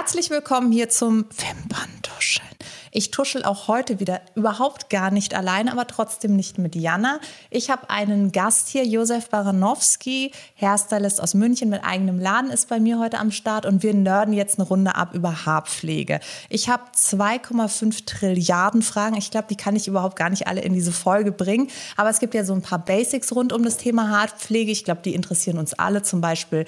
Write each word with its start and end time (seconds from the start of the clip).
Herzlich 0.00 0.30
willkommen 0.30 0.72
hier 0.72 0.88
zum 0.88 1.26
Wimperntuscheln. 1.28 2.48
Ich 2.90 3.10
tuschel 3.10 3.44
auch 3.44 3.68
heute 3.68 4.00
wieder 4.00 4.22
überhaupt 4.34 4.88
gar 4.88 5.10
nicht 5.10 5.34
alleine, 5.34 5.70
aber 5.70 5.86
trotzdem 5.86 6.34
nicht 6.34 6.56
mit 6.56 6.74
Jana. 6.74 7.20
Ich 7.50 7.70
habe 7.70 7.90
einen 7.90 8.32
Gast 8.32 8.68
hier, 8.68 8.84
Josef 8.84 9.28
Baranowski, 9.28 10.32
Hairstylist 10.60 11.20
aus 11.22 11.34
München 11.34 11.68
mit 11.68 11.84
eigenem 11.84 12.18
Laden, 12.18 12.50
ist 12.50 12.68
bei 12.68 12.80
mir 12.80 12.98
heute 12.98 13.18
am 13.18 13.30
Start 13.30 13.66
und 13.66 13.82
wir 13.82 13.92
nörden 13.92 14.32
jetzt 14.32 14.58
eine 14.58 14.66
Runde 14.66 14.96
ab 14.96 15.14
über 15.14 15.44
Haarpflege. 15.44 16.18
Ich 16.48 16.70
habe 16.70 16.82
2,5 16.96 18.06
Trilliarden 18.06 18.80
Fragen. 18.80 19.16
Ich 19.16 19.30
glaube, 19.30 19.48
die 19.50 19.56
kann 19.56 19.76
ich 19.76 19.86
überhaupt 19.86 20.16
gar 20.16 20.30
nicht 20.30 20.48
alle 20.48 20.62
in 20.62 20.72
diese 20.72 20.92
Folge 20.92 21.30
bringen. 21.30 21.68
Aber 21.96 22.08
es 22.08 22.20
gibt 22.20 22.34
ja 22.34 22.44
so 22.44 22.54
ein 22.54 22.62
paar 22.62 22.84
Basics 22.84 23.32
rund 23.36 23.52
um 23.52 23.62
das 23.62 23.76
Thema 23.76 24.08
Haarpflege. 24.08 24.72
Ich 24.72 24.82
glaube, 24.82 25.02
die 25.04 25.14
interessieren 25.14 25.58
uns 25.58 25.74
alle. 25.74 26.02
Zum 26.02 26.20
Beispiel, 26.22 26.64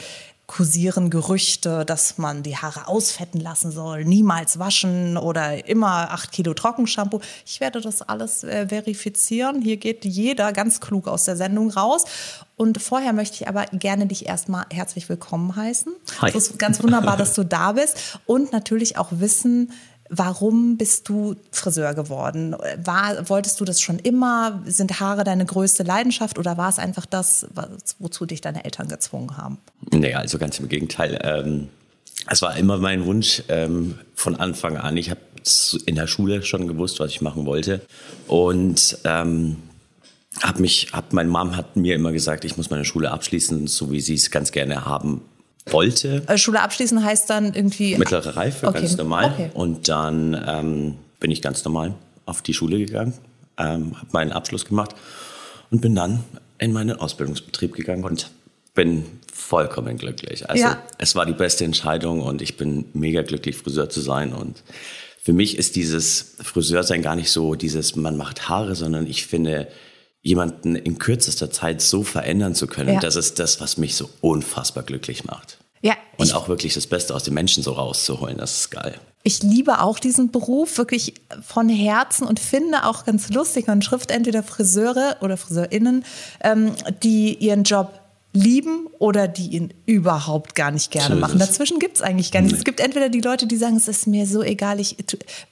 kursieren 0.46 1.08
Gerüchte, 1.08 1.84
dass 1.84 2.18
man 2.18 2.42
die 2.42 2.56
Haare 2.56 2.88
ausfetten 2.88 3.40
lassen 3.40 3.70
soll, 3.70 4.04
niemals 4.04 4.58
waschen 4.58 5.16
oder 5.16 5.66
immer 5.66 6.10
acht 6.10 6.32
Kilo 6.32 6.52
Trockenshampoo. 6.52 7.20
Ich 7.46 7.60
werde 7.60 7.80
das 7.80 8.02
alles 8.02 8.44
äh, 8.44 8.68
verifizieren. 8.68 9.62
Hier 9.62 9.76
geht 9.76 10.04
jeder 10.04 10.52
ganz 10.52 10.80
klug 10.80 11.08
aus 11.08 11.24
der 11.24 11.36
Sendung 11.36 11.70
raus. 11.70 12.04
Und 12.56 12.82
vorher 12.82 13.12
möchte 13.12 13.36
ich 13.36 13.48
aber 13.48 13.66
gerne 13.72 14.06
dich 14.06 14.26
erstmal 14.26 14.66
herzlich 14.70 15.08
willkommen 15.08 15.56
heißen. 15.56 15.92
Hi. 16.20 16.28
Es 16.28 16.48
ist 16.48 16.58
ganz 16.58 16.82
wunderbar, 16.82 17.16
dass 17.16 17.34
du 17.34 17.44
da 17.44 17.72
bist 17.72 18.18
und 18.26 18.52
natürlich 18.52 18.98
auch 18.98 19.08
wissen, 19.10 19.72
Warum 20.14 20.76
bist 20.76 21.08
du 21.08 21.36
Friseur 21.52 21.94
geworden? 21.94 22.54
War, 22.84 23.30
wolltest 23.30 23.58
du 23.60 23.64
das 23.64 23.80
schon 23.80 23.98
immer? 23.98 24.62
Sind 24.66 25.00
Haare 25.00 25.24
deine 25.24 25.46
größte 25.46 25.84
Leidenschaft 25.84 26.38
oder 26.38 26.58
war 26.58 26.68
es 26.68 26.78
einfach 26.78 27.06
das, 27.06 27.46
wozu 27.98 28.26
dich 28.26 28.42
deine 28.42 28.66
Eltern 28.66 28.88
gezwungen 28.88 29.38
haben? 29.38 29.56
Nee, 29.90 30.12
also 30.12 30.36
ganz 30.36 30.58
im 30.58 30.68
Gegenteil. 30.68 31.18
Ähm, 31.24 31.68
es 32.28 32.42
war 32.42 32.54
immer 32.58 32.76
mein 32.76 33.06
Wunsch 33.06 33.42
ähm, 33.48 33.98
von 34.14 34.36
Anfang 34.36 34.76
an. 34.76 34.98
Ich 34.98 35.08
habe 35.08 35.20
in 35.86 35.94
der 35.94 36.06
Schule 36.06 36.42
schon 36.42 36.68
gewusst, 36.68 37.00
was 37.00 37.10
ich 37.10 37.22
machen 37.22 37.46
wollte. 37.46 37.80
Und 38.28 38.98
ähm, 39.04 39.56
hab 40.42 40.60
mich, 40.60 40.88
hab, 40.92 41.14
meine 41.14 41.30
Mom 41.30 41.56
hat 41.56 41.74
mir 41.76 41.94
immer 41.94 42.12
gesagt, 42.12 42.44
ich 42.44 42.58
muss 42.58 42.68
meine 42.68 42.84
Schule 42.84 43.10
abschließen, 43.10 43.66
so 43.66 43.90
wie 43.90 44.00
sie 44.00 44.14
es 44.14 44.30
ganz 44.30 44.52
gerne 44.52 44.84
haben 44.84 45.22
wollte. 45.72 46.22
Äh, 46.26 46.38
Schule 46.38 46.60
abschließen 46.60 47.04
heißt 47.04 47.28
dann 47.30 47.54
irgendwie. 47.54 47.96
Mittlere 47.96 48.36
Reife, 48.36 48.66
okay. 48.66 48.80
ganz 48.80 48.96
normal. 48.96 49.32
Okay. 49.32 49.50
Und 49.54 49.88
dann 49.88 50.40
ähm, 50.46 50.94
bin 51.20 51.30
ich 51.30 51.42
ganz 51.42 51.64
normal 51.64 51.94
auf 52.26 52.42
die 52.42 52.54
Schule 52.54 52.78
gegangen, 52.78 53.14
ähm, 53.58 53.96
habe 53.96 54.08
meinen 54.12 54.32
Abschluss 54.32 54.64
gemacht 54.64 54.94
und 55.70 55.80
bin 55.80 55.94
dann 55.94 56.24
in 56.58 56.72
meinen 56.72 56.98
Ausbildungsbetrieb 56.98 57.74
gegangen 57.74 58.04
und 58.04 58.30
bin 58.74 59.04
vollkommen 59.32 59.98
glücklich. 59.98 60.48
Also 60.48 60.64
ja. 60.64 60.82
es 60.98 61.14
war 61.14 61.26
die 61.26 61.32
beste 61.32 61.64
Entscheidung 61.64 62.22
und 62.22 62.42
ich 62.42 62.56
bin 62.56 62.86
mega 62.94 63.22
glücklich, 63.22 63.56
Friseur 63.56 63.90
zu 63.90 64.00
sein. 64.00 64.32
Und 64.32 64.62
für 65.22 65.32
mich 65.32 65.58
ist 65.58 65.76
dieses 65.76 66.36
Friseursein 66.42 67.02
gar 67.02 67.16
nicht 67.16 67.30
so 67.30 67.54
dieses, 67.54 67.96
man 67.96 68.16
macht 68.16 68.48
Haare, 68.48 68.74
sondern 68.74 69.06
ich 69.06 69.26
finde, 69.26 69.68
jemanden 70.22 70.76
in 70.76 70.98
kürzester 70.98 71.50
Zeit 71.50 71.82
so 71.82 72.04
verändern 72.04 72.54
zu 72.54 72.66
können, 72.66 72.94
ja. 72.94 73.00
das 73.00 73.16
ist 73.16 73.38
das, 73.38 73.60
was 73.60 73.76
mich 73.76 73.96
so 73.96 74.08
unfassbar 74.20 74.84
glücklich 74.84 75.24
macht. 75.24 75.58
Ja, 75.82 75.94
und 76.16 76.32
auch 76.34 76.48
wirklich 76.48 76.74
das 76.74 76.86
Beste 76.86 77.14
aus 77.14 77.24
den 77.24 77.34
Menschen 77.34 77.62
so 77.62 77.72
rauszuholen, 77.72 78.38
das 78.38 78.56
ist 78.56 78.70
geil. 78.70 78.94
Ich 79.24 79.42
liebe 79.42 79.80
auch 79.80 79.98
diesen 79.98 80.30
Beruf 80.30 80.78
wirklich 80.78 81.14
von 81.42 81.68
Herzen 81.68 82.26
und 82.26 82.40
finde 82.40 82.86
auch 82.86 83.04
ganz 83.04 83.28
lustig, 83.30 83.66
man 83.66 83.80
trifft 83.80 84.10
entweder 84.10 84.42
Friseure 84.42 85.16
oder 85.20 85.36
FriseurInnen, 85.36 86.04
ähm, 86.42 86.72
die 87.02 87.34
ihren 87.34 87.64
Job 87.64 88.01
lieben 88.34 88.86
oder 88.98 89.28
die 89.28 89.48
ihn 89.48 89.74
überhaupt 89.84 90.54
gar 90.54 90.70
nicht 90.70 90.90
gerne 90.90 91.16
machen. 91.16 91.38
Dazwischen 91.38 91.78
gibt 91.78 91.96
es 91.96 92.02
eigentlich 92.02 92.32
gar 92.32 92.40
nichts. 92.40 92.58
Es 92.58 92.64
gibt 92.64 92.80
entweder 92.80 93.10
die 93.10 93.20
Leute, 93.20 93.46
die 93.46 93.56
sagen, 93.56 93.76
es 93.76 93.88
ist 93.88 94.06
mir 94.06 94.26
so 94.26 94.42
egal, 94.42 94.80
ich 94.80 94.96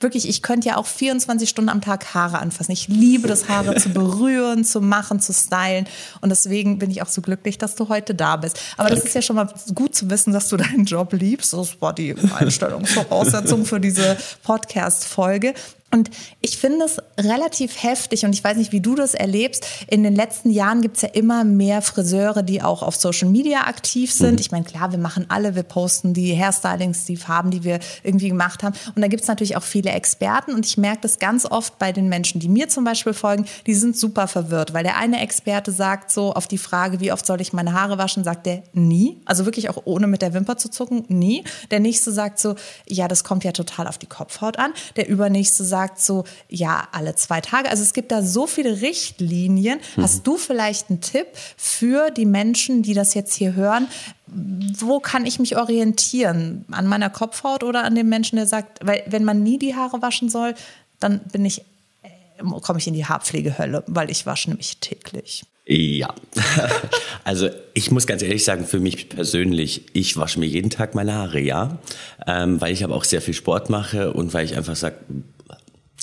wirklich, 0.01 0.29
ich 0.29 0.41
könnte 0.41 0.69
ja 0.69 0.77
auch 0.79 0.87
24 0.87 1.49
Stunden 1.49 1.69
am 1.69 1.83
Tag 1.83 2.15
Haare 2.15 2.39
anfassen. 2.39 2.73
Ich 2.73 2.89
liebe 2.89 3.29
das, 3.29 3.49
Haare 3.49 3.75
zu 3.75 3.91
berühren, 3.91 4.65
zu 4.65 4.81
machen, 4.81 5.21
zu 5.21 5.35
stylen. 5.35 5.87
Und 6.23 6.31
deswegen 6.31 6.79
bin 6.79 6.91
ich 6.91 7.03
auch 7.03 7.09
so 7.09 7.21
glücklich, 7.21 7.59
dass 7.59 7.75
du 7.75 7.89
heute 7.91 8.15
da 8.15 8.37
bist. 8.37 8.59
Aber 8.79 8.89
das 8.89 9.05
ist 9.05 9.15
ja 9.15 9.21
schon 9.21 9.37
mal 9.37 9.53
gut 9.75 9.95
zu 9.95 10.09
wissen, 10.09 10.33
dass 10.33 10.49
du 10.49 10.57
deinen 10.57 10.87
Job 10.87 11.13
liebst. 11.13 11.53
Das 11.53 11.81
war 11.83 11.93
die 11.93 12.15
Einstellungsvoraussetzung 12.39 13.67
für 13.67 13.81
diese 13.81 14.17
Podcast-Folge. 14.43 15.55
Und 15.93 16.11
ich 16.41 16.57
finde 16.57 16.85
es 16.85 16.99
relativ 17.19 17.83
heftig 17.83 18.25
und 18.25 18.33
ich 18.33 18.45
weiß 18.45 18.57
nicht, 18.57 18.71
wie 18.71 18.81
du 18.81 18.95
das 18.95 19.15
erlebst. 19.15 19.67
In 19.89 20.05
den 20.05 20.15
letzten 20.15 20.51
Jahren 20.51 20.83
gibt 20.83 20.97
es 20.97 21.03
ja 21.03 21.09
immer 21.09 21.43
mehr 21.43 21.83
Friseure, 21.83 22.45
die 22.45 22.63
auch 22.63 22.83
auf 22.85 22.95
Social 22.95 23.29
Media 23.29 23.67
aktiv 23.67 24.13
sind. 24.13 24.35
Mhm. 24.35 24.39
Ich 24.39 24.53
meine, 24.53 24.65
klar, 24.65 24.93
wir 24.93 25.01
machen 25.01 25.27
alle, 25.29 25.57
wir 25.57 25.65
posten 25.65 26.15
die 26.15 26.33
Hairstylings, 26.37 27.07
die 27.07 27.17
Farben, 27.17 27.51
die 27.51 27.65
wir 27.65 27.81
irgendwie 28.05 28.29
gemacht 28.29 28.63
haben. 28.63 28.77
Und 28.95 29.03
da 29.03 29.09
gibt 29.09 29.23
es 29.23 29.29
natürlich 29.29 29.57
auch 29.57 29.65
viele 29.65 29.91
Experten 29.91 30.55
und 30.55 30.65
ich 30.65 30.79
merke 30.79 31.01
das 31.03 31.19
ganz 31.19 31.45
oft 31.45 31.77
bei 31.81 31.91
den 31.91 32.09
Menschen, 32.09 32.41
die 32.41 32.49
mir 32.49 32.69
zum 32.69 32.85
Beispiel 32.85 33.13
folgen, 33.13 33.47
die 33.67 33.75
sind 33.75 33.97
super 33.97 34.29
verwirrt, 34.29 34.73
weil 34.73 34.85
der 34.85 34.97
eine 34.97 35.21
Experte 35.21 35.73
sagt 35.73 36.13
so 36.13 36.33
auf 36.35 36.47
die 36.47 36.59
Frage, 36.59 37.01
wie 37.01 37.11
oft 37.11 37.27
soll 37.27 37.41
ich 37.41 37.53
meine 37.53 37.73
Haare 37.73 37.99
waschen, 37.99 38.23
sagt 38.23 38.47
der 38.47 38.63
nie. 38.73 39.21
Also 39.25 39.45
wirklich 39.45 39.69
auch 39.69 39.83
ohne 39.87 40.07
mit 40.07 40.23
der 40.23 40.35
Wimper 40.35 40.57
zu 40.57 40.71
zucken, 40.71 41.05
nie. 41.09 41.43
Der 41.73 41.81
nächste 41.81 42.13
sagt 42.13 42.39
so, 42.39 42.55
ja, 42.87 43.09
das 43.09 43.25
kommt 43.25 43.43
ja 43.43 43.51
total 43.51 43.89
auf 43.89 43.99
die 43.99 44.07
Kopfhaut 44.07 44.57
an. 44.57 44.73
Der 44.95 45.09
übernächste 45.09 45.65
sagt, 45.65 45.80
sagt 45.81 46.01
so, 46.01 46.25
ja, 46.49 46.89
alle 46.93 47.15
zwei 47.15 47.41
Tage. 47.41 47.71
Also 47.71 47.83
es 47.83 47.95
gibt 47.95 48.13
da 48.13 48.23
so 48.23 48.47
viele 48.47 48.83
Richtlinien. 48.83 49.81
Mhm. 49.97 50.03
Hast 50.03 50.27
du 50.27 50.37
vielleicht 50.37 50.91
einen 50.91 51.01
Tipp 51.01 51.27
für 51.57 52.11
die 52.11 52.27
Menschen, 52.27 52.83
die 52.83 52.93
das 52.93 53.15
jetzt 53.15 53.35
hier 53.35 53.55
hören? 53.55 53.89
Wo 54.27 55.01
kann 55.01 55.25
ich 55.25 55.39
mich 55.39 55.57
orientieren? 55.57 56.67
An 56.71 56.87
meiner 56.87 57.09
Kopfhaut 57.09 57.65
oder 57.65 57.85
an 57.85 57.95
dem 57.95 58.11
Menschen, 58.11 58.37
der 58.37 58.47
sagt, 58.47 58.87
weil 58.87 59.03
wenn 59.07 59.25
man 59.25 59.43
nie 59.43 59.59
die 59.59 59.75
Haare 59.75 60.03
waschen 60.03 60.29
soll, 60.29 60.55
dann 60.99 61.21
bin 61.33 61.47
ich 61.47 61.63
äh, 62.03 62.61
komme 62.61 62.79
ich 62.79 62.87
in 62.87 62.95
die 62.95 63.07
Haarpflegehölle, 63.07 63.83
weil 63.87 64.11
ich 64.11 64.27
wasche 64.27 64.51
nämlich 64.51 64.79
täglich. 64.81 65.45
Ja, 65.73 66.13
also 67.25 67.49
ich 67.75 67.93
muss 67.93 68.09
ganz 68.09 68.23
ehrlich 68.23 68.45
sagen, 68.45 68.67
für 68.67 68.81
mich 68.81 69.09
persönlich, 69.09 69.87
ich 69.93 70.17
wasche 70.17 70.41
mir 70.41 70.47
jeden 70.47 70.69
Tag 70.69 70.97
meine 70.97 71.15
Haare, 71.15 71.39
ja, 71.39 71.79
ähm, 72.27 72.61
weil 72.61 72.73
ich 72.73 72.83
aber 72.83 72.97
auch 72.97 73.05
sehr 73.05 73.23
viel 73.23 73.35
Sport 73.35 73.71
mache 73.71 74.13
und 74.13 74.35
weil 74.35 74.45
ich 74.45 74.57
einfach 74.57 74.75
sage, 74.75 74.97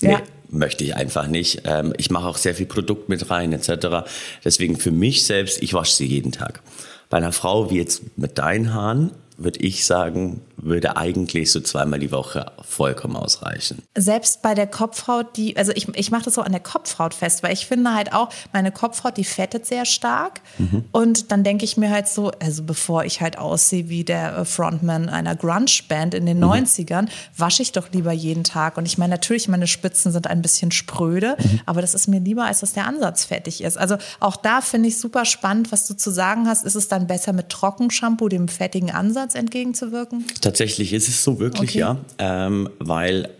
Nee, 0.01 0.11
ja. 0.11 0.21
möchte 0.49 0.83
ich 0.83 0.95
einfach 0.95 1.27
nicht. 1.27 1.63
Ähm, 1.65 1.93
ich 1.97 2.09
mache 2.09 2.27
auch 2.27 2.37
sehr 2.37 2.55
viel 2.55 2.65
Produkt 2.65 3.09
mit 3.09 3.29
rein 3.29 3.53
etc. 3.53 4.07
Deswegen 4.43 4.77
für 4.77 4.91
mich 4.91 5.25
selbst, 5.25 5.61
ich 5.61 5.73
wasche 5.73 5.95
sie 5.95 6.05
jeden 6.05 6.31
Tag. 6.31 6.61
Bei 7.09 7.17
einer 7.17 7.31
Frau 7.31 7.69
wie 7.71 7.77
jetzt 7.77 8.17
mit 8.17 8.37
deinen 8.37 8.73
Haaren 8.73 9.11
würde 9.37 9.59
ich 9.59 9.85
sagen, 9.85 10.41
würde 10.57 10.97
eigentlich 10.97 11.51
so 11.51 11.59
zweimal 11.59 11.99
die 11.99 12.11
Woche 12.11 12.51
vollkommen 12.61 13.15
ausreichen. 13.15 13.83
Selbst 13.95 14.41
bei 14.41 14.55
der 14.55 14.67
Kopfhaut, 14.67 15.37
die, 15.37 15.55
also 15.55 15.71
ich, 15.75 15.87
ich 15.95 16.11
mache 16.11 16.23
das 16.23 16.33
so 16.33 16.41
an 16.41 16.51
der 16.51 16.61
Kopfhaut 16.61 17.13
fest, 17.13 17.43
weil 17.43 17.53
ich 17.53 17.67
finde 17.67 17.93
halt 17.93 18.13
auch, 18.13 18.29
meine 18.53 18.71
Kopfhaut, 18.71 19.17
die 19.17 19.23
fettet 19.23 19.65
sehr 19.65 19.85
stark. 19.85 20.41
Mhm. 20.57 20.85
Und 20.91 21.31
dann 21.31 21.43
denke 21.43 21.63
ich 21.63 21.77
mir 21.77 21.91
halt 21.91 22.07
so, 22.07 22.31
also 22.39 22.63
bevor 22.63 23.05
ich 23.05 23.21
halt 23.21 23.37
aussehe 23.37 23.87
wie 23.89 24.03
der 24.03 24.45
Frontman 24.45 25.09
einer 25.09 25.35
Grunge-Band 25.35 26.15
in 26.15 26.25
den 26.25 26.37
mhm. 26.37 26.45
90ern, 26.45 27.07
wasche 27.37 27.61
ich 27.61 27.71
doch 27.71 27.91
lieber 27.91 28.11
jeden 28.11 28.43
Tag. 28.43 28.77
Und 28.77 28.85
ich 28.85 28.97
meine, 28.97 29.11
natürlich, 29.11 29.47
meine 29.47 29.67
Spitzen 29.67 30.11
sind 30.11 30.27
ein 30.27 30.41
bisschen 30.41 30.71
spröde, 30.71 31.37
mhm. 31.37 31.61
aber 31.67 31.81
das 31.81 31.93
ist 31.93 32.07
mir 32.07 32.19
lieber, 32.19 32.45
als 32.45 32.61
dass 32.61 32.73
der 32.73 32.87
Ansatz 32.87 33.25
fettig 33.25 33.63
ist. 33.63 33.77
Also 33.77 33.97
auch 34.19 34.35
da 34.35 34.61
finde 34.61 34.89
ich 34.89 34.99
super 34.99 35.25
spannend, 35.25 35.71
was 35.71 35.87
du 35.87 35.95
zu 35.95 36.09
sagen 36.09 36.47
hast. 36.47 36.65
Ist 36.65 36.75
es 36.75 36.87
dann 36.87 37.05
besser 37.05 37.31
mit 37.31 37.49
Trockenshampoo, 37.49 38.27
dem 38.27 38.47
fettigen 38.47 38.89
Ansatz 38.89 39.35
entgegenzuwirken? 39.35 40.25
Tatsächlich 40.47 40.93
ist 40.93 41.09
es 41.09 41.25
so 41.25 41.41
wirklich, 41.41 41.71
okay. 41.71 41.79
ja. 41.79 41.97
Ähm, 42.19 42.69
weil 42.79 43.31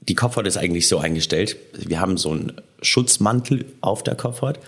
die 0.00 0.16
Kopfhaut 0.16 0.48
ist 0.48 0.56
eigentlich 0.56 0.88
so 0.88 0.98
eingestellt. 0.98 1.56
Wir 1.78 2.00
haben 2.00 2.16
so 2.16 2.32
einen 2.32 2.54
Schutzmantel 2.82 3.66
auf 3.82 4.02
der 4.02 4.16
Kopfhaut. 4.16 4.58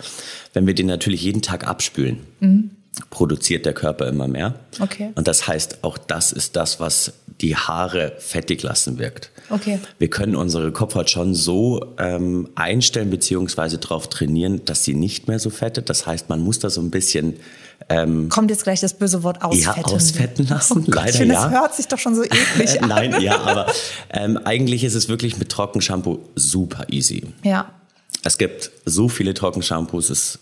Wenn 0.52 0.68
wir 0.68 0.74
den 0.74 0.86
natürlich 0.86 1.24
jeden 1.24 1.42
Tag 1.42 1.66
abspülen, 1.66 2.20
mhm. 2.38 2.70
Produziert 3.10 3.64
der 3.64 3.74
Körper 3.74 4.08
immer 4.08 4.28
mehr. 4.28 4.54
Okay. 4.80 5.10
Und 5.14 5.28
das 5.28 5.46
heißt, 5.46 5.84
auch 5.84 5.98
das 5.98 6.32
ist 6.32 6.56
das, 6.56 6.80
was 6.80 7.12
die 7.40 7.56
Haare 7.56 8.14
fettig 8.18 8.62
lassen 8.62 8.98
wirkt. 8.98 9.30
Okay. 9.50 9.78
Wir 9.98 10.10
können 10.10 10.34
unsere 10.34 10.72
Kopfhaut 10.72 11.08
schon 11.08 11.34
so 11.34 11.94
ähm, 11.98 12.48
einstellen 12.54 13.10
beziehungsweise 13.10 13.78
darauf 13.78 14.08
trainieren, 14.08 14.64
dass 14.64 14.84
sie 14.84 14.94
nicht 14.94 15.28
mehr 15.28 15.38
so 15.38 15.50
fettet. 15.50 15.88
Das 15.88 16.06
heißt, 16.06 16.28
man 16.28 16.40
muss 16.40 16.58
da 16.58 16.70
so 16.70 16.80
ein 16.80 16.90
bisschen 16.90 17.36
ähm, 17.88 18.28
Kommt 18.28 18.50
jetzt 18.50 18.64
gleich 18.64 18.80
das 18.80 18.94
böse 18.94 19.22
Wort 19.22 19.42
ausfetten? 19.42 19.82
Ja, 19.86 19.94
ausfetten 19.94 20.46
lassen, 20.48 20.78
oh 20.78 20.82
Gott, 20.82 20.94
leider 20.94 21.12
finde, 21.12 21.34
ja. 21.34 21.44
Das 21.44 21.52
hört 21.52 21.74
sich 21.74 21.86
doch 21.86 21.98
schon 21.98 22.14
so 22.14 22.22
eklig 22.24 22.82
an. 22.82 22.88
Nein, 22.88 23.20
ja, 23.20 23.40
aber 23.40 23.66
ähm, 24.10 24.36
eigentlich 24.36 24.84
ist 24.84 24.94
es 24.94 25.08
wirklich 25.08 25.38
mit 25.38 25.48
Trockenshampoo 25.48 26.18
super 26.34 26.86
easy. 26.90 27.26
Ja. 27.44 27.70
Es 28.24 28.36
gibt 28.36 28.72
so 28.84 29.08
viele 29.08 29.32
Trockenshampoos. 29.32 30.10
Es, 30.10 30.38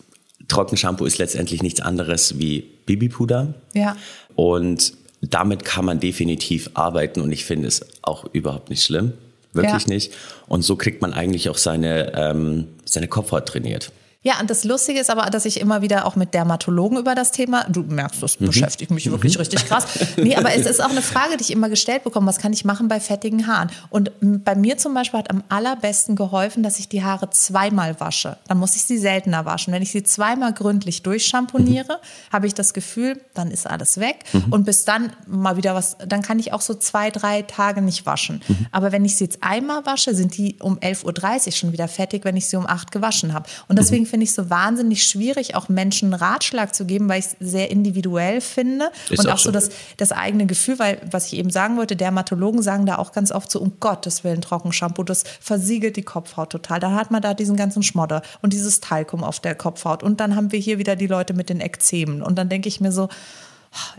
Trockenshampoo 0.48 1.04
ist 1.04 1.19
letztendlich 1.19 1.62
nichts 1.62 1.81
anderes 1.81 2.38
wie 2.38 2.64
Babypuder. 2.87 3.54
Ja. 3.75 3.96
Und 4.34 4.93
damit 5.20 5.64
kann 5.64 5.84
man 5.84 6.00
definitiv 6.00 6.70
arbeiten 6.75 7.20
und 7.20 7.32
ich 7.32 7.44
finde 7.44 7.69
es 7.69 7.84
auch 8.02 8.26
überhaupt 8.32 8.70
nicht 8.70 8.82
schlimm. 8.82 9.12
Wirklich 9.52 9.87
ja. 9.87 9.94
nicht. 9.94 10.12
Und 10.48 10.62
so 10.62 10.76
kriegt 10.76 11.00
man 11.00 11.14
eigentlich 11.14 11.48
auch 11.48 11.56
seine, 11.56 12.12
ähm, 12.14 12.69
seine 12.84 13.08
Kopfhaut 13.08 13.46
trainiert. 13.46 13.90
Ja, 14.26 14.40
und 14.40 14.50
das 14.50 14.64
Lustige 14.64 14.99
ist 14.99 15.08
aber, 15.08 15.31
dass 15.31 15.44
ich 15.44 15.61
immer 15.61 15.82
wieder 15.82 16.05
auch 16.05 16.17
mit 16.17 16.34
Dermatologen 16.34 16.99
über 16.99 17.14
das 17.14 17.31
Thema, 17.31 17.64
du 17.69 17.84
merkst, 17.84 18.20
das 18.25 18.40
mhm. 18.40 18.46
beschäftigt 18.46 18.90
mich 18.90 19.08
wirklich 19.08 19.34
mhm. 19.34 19.38
richtig 19.38 19.64
krass. 19.67 19.87
Nee, 20.17 20.34
aber 20.34 20.52
es 20.52 20.67
ist 20.67 20.82
auch 20.82 20.90
eine 20.90 21.02
Frage, 21.02 21.37
die 21.37 21.43
ich 21.43 21.52
immer 21.52 21.69
gestellt 21.69 22.02
bekomme, 22.02 22.26
was 22.26 22.38
kann 22.38 22.52
ich 22.52 22.64
machen 22.64 22.88
bei 22.88 22.99
fettigen 22.99 23.46
Haaren? 23.46 23.70
Und 23.88 24.11
bei 24.20 24.56
mir 24.56 24.78
zum 24.78 24.94
Beispiel 24.94 25.20
hat 25.20 25.31
am 25.31 25.44
allerbesten 25.49 26.17
geholfen, 26.17 26.64
dass 26.64 26.81
ich 26.81 26.88
die 26.88 27.05
Haare 27.05 27.31
zweimal 27.31 28.00
wasche. 28.00 28.37
Dann 28.49 28.58
muss 28.58 28.75
ich 28.75 28.82
sie 28.82 28.99
seltener 28.99 29.44
waschen. 29.44 29.73
Wenn 29.73 29.82
ich 29.82 29.93
sie 29.93 30.02
zweimal 30.02 30.52
gründlich 30.52 31.05
durchschamponiere, 31.05 31.93
mhm. 31.93 32.32
habe 32.32 32.49
ich 32.49 32.55
das 32.55 32.75
Gefühl, 32.75 33.20
dann 33.34 33.52
ist 33.52 33.69
alles 33.69 34.00
weg. 34.00 34.25
Mhm. 34.32 34.46
Und 34.50 34.64
bis 34.64 34.84
dann 34.84 35.12
mal 35.28 35.56
wieder 35.56 35.76
was, 35.76 35.99
dann 36.05 36.23
kann 36.23 36.40
ich 36.40 36.52
auch 36.52 36.62
so 36.62 36.75
zwei, 36.75 37.11
drei 37.11 37.43
Tage 37.43 37.81
nicht 37.81 38.06
waschen. 38.06 38.43
Mhm. 38.49 38.67
Aber 38.73 38.90
wenn 38.90 39.05
ich 39.05 39.14
sie 39.14 39.25
jetzt 39.25 39.44
einmal 39.44 39.87
wasche, 39.87 40.17
sind 40.17 40.37
die 40.37 40.56
um 40.58 40.81
11.30 40.81 41.46
Uhr 41.46 41.52
schon 41.52 41.73
wieder 41.73 41.87
fertig, 41.87 42.25
wenn 42.25 42.37
ich 42.37 42.49
sie 42.49 42.56
um 42.56 42.67
8 42.67 42.90
gewaschen 42.90 43.32
habe. 43.32 43.49
Und 43.69 43.78
deswegen 43.78 44.02
mhm 44.02 44.15
finde 44.16 44.24
ich 44.24 44.32
so 44.32 44.48
wahnsinnig 44.48 45.04
schwierig, 45.04 45.56
auch 45.56 45.68
Menschen 45.68 46.14
Ratschlag 46.14 46.74
zu 46.74 46.86
geben, 46.86 47.06
weil 47.06 47.18
ich 47.18 47.26
es 47.26 47.36
sehr 47.38 47.70
individuell 47.70 48.40
finde 48.40 48.90
Ist 49.10 49.18
und 49.18 49.26
auch, 49.26 49.34
auch 49.34 49.38
so 49.38 49.50
das, 49.50 49.68
das 49.98 50.10
eigene 50.10 50.46
Gefühl, 50.46 50.78
weil 50.78 51.02
was 51.10 51.26
ich 51.26 51.38
eben 51.38 51.50
sagen 51.50 51.76
wollte, 51.76 51.96
Dermatologen 51.96 52.62
sagen 52.62 52.86
da 52.86 52.96
auch 52.96 53.12
ganz 53.12 53.30
oft 53.30 53.50
so, 53.50 53.60
um 53.60 53.78
Gottes 53.78 54.24
Willen, 54.24 54.40
Trockenshampoo, 54.40 55.02
das 55.02 55.24
versiegelt 55.38 55.96
die 55.96 56.02
Kopfhaut 56.02 56.48
total. 56.48 56.80
Dann 56.80 56.94
hat 56.94 57.10
man 57.10 57.20
da 57.20 57.34
diesen 57.34 57.56
ganzen 57.56 57.82
Schmodder 57.82 58.22
und 58.40 58.54
dieses 58.54 58.80
Talkum 58.80 59.22
auf 59.22 59.38
der 59.38 59.54
Kopfhaut. 59.54 60.02
Und 60.02 60.18
dann 60.18 60.34
haben 60.34 60.50
wir 60.50 60.60
hier 60.60 60.78
wieder 60.78 60.96
die 60.96 61.08
Leute 61.08 61.34
mit 61.34 61.50
den 61.50 61.60
Ekzemen. 61.60 62.22
Und 62.22 62.38
dann 62.38 62.48
denke 62.48 62.68
ich 62.68 62.80
mir 62.80 62.92
so, 62.92 63.10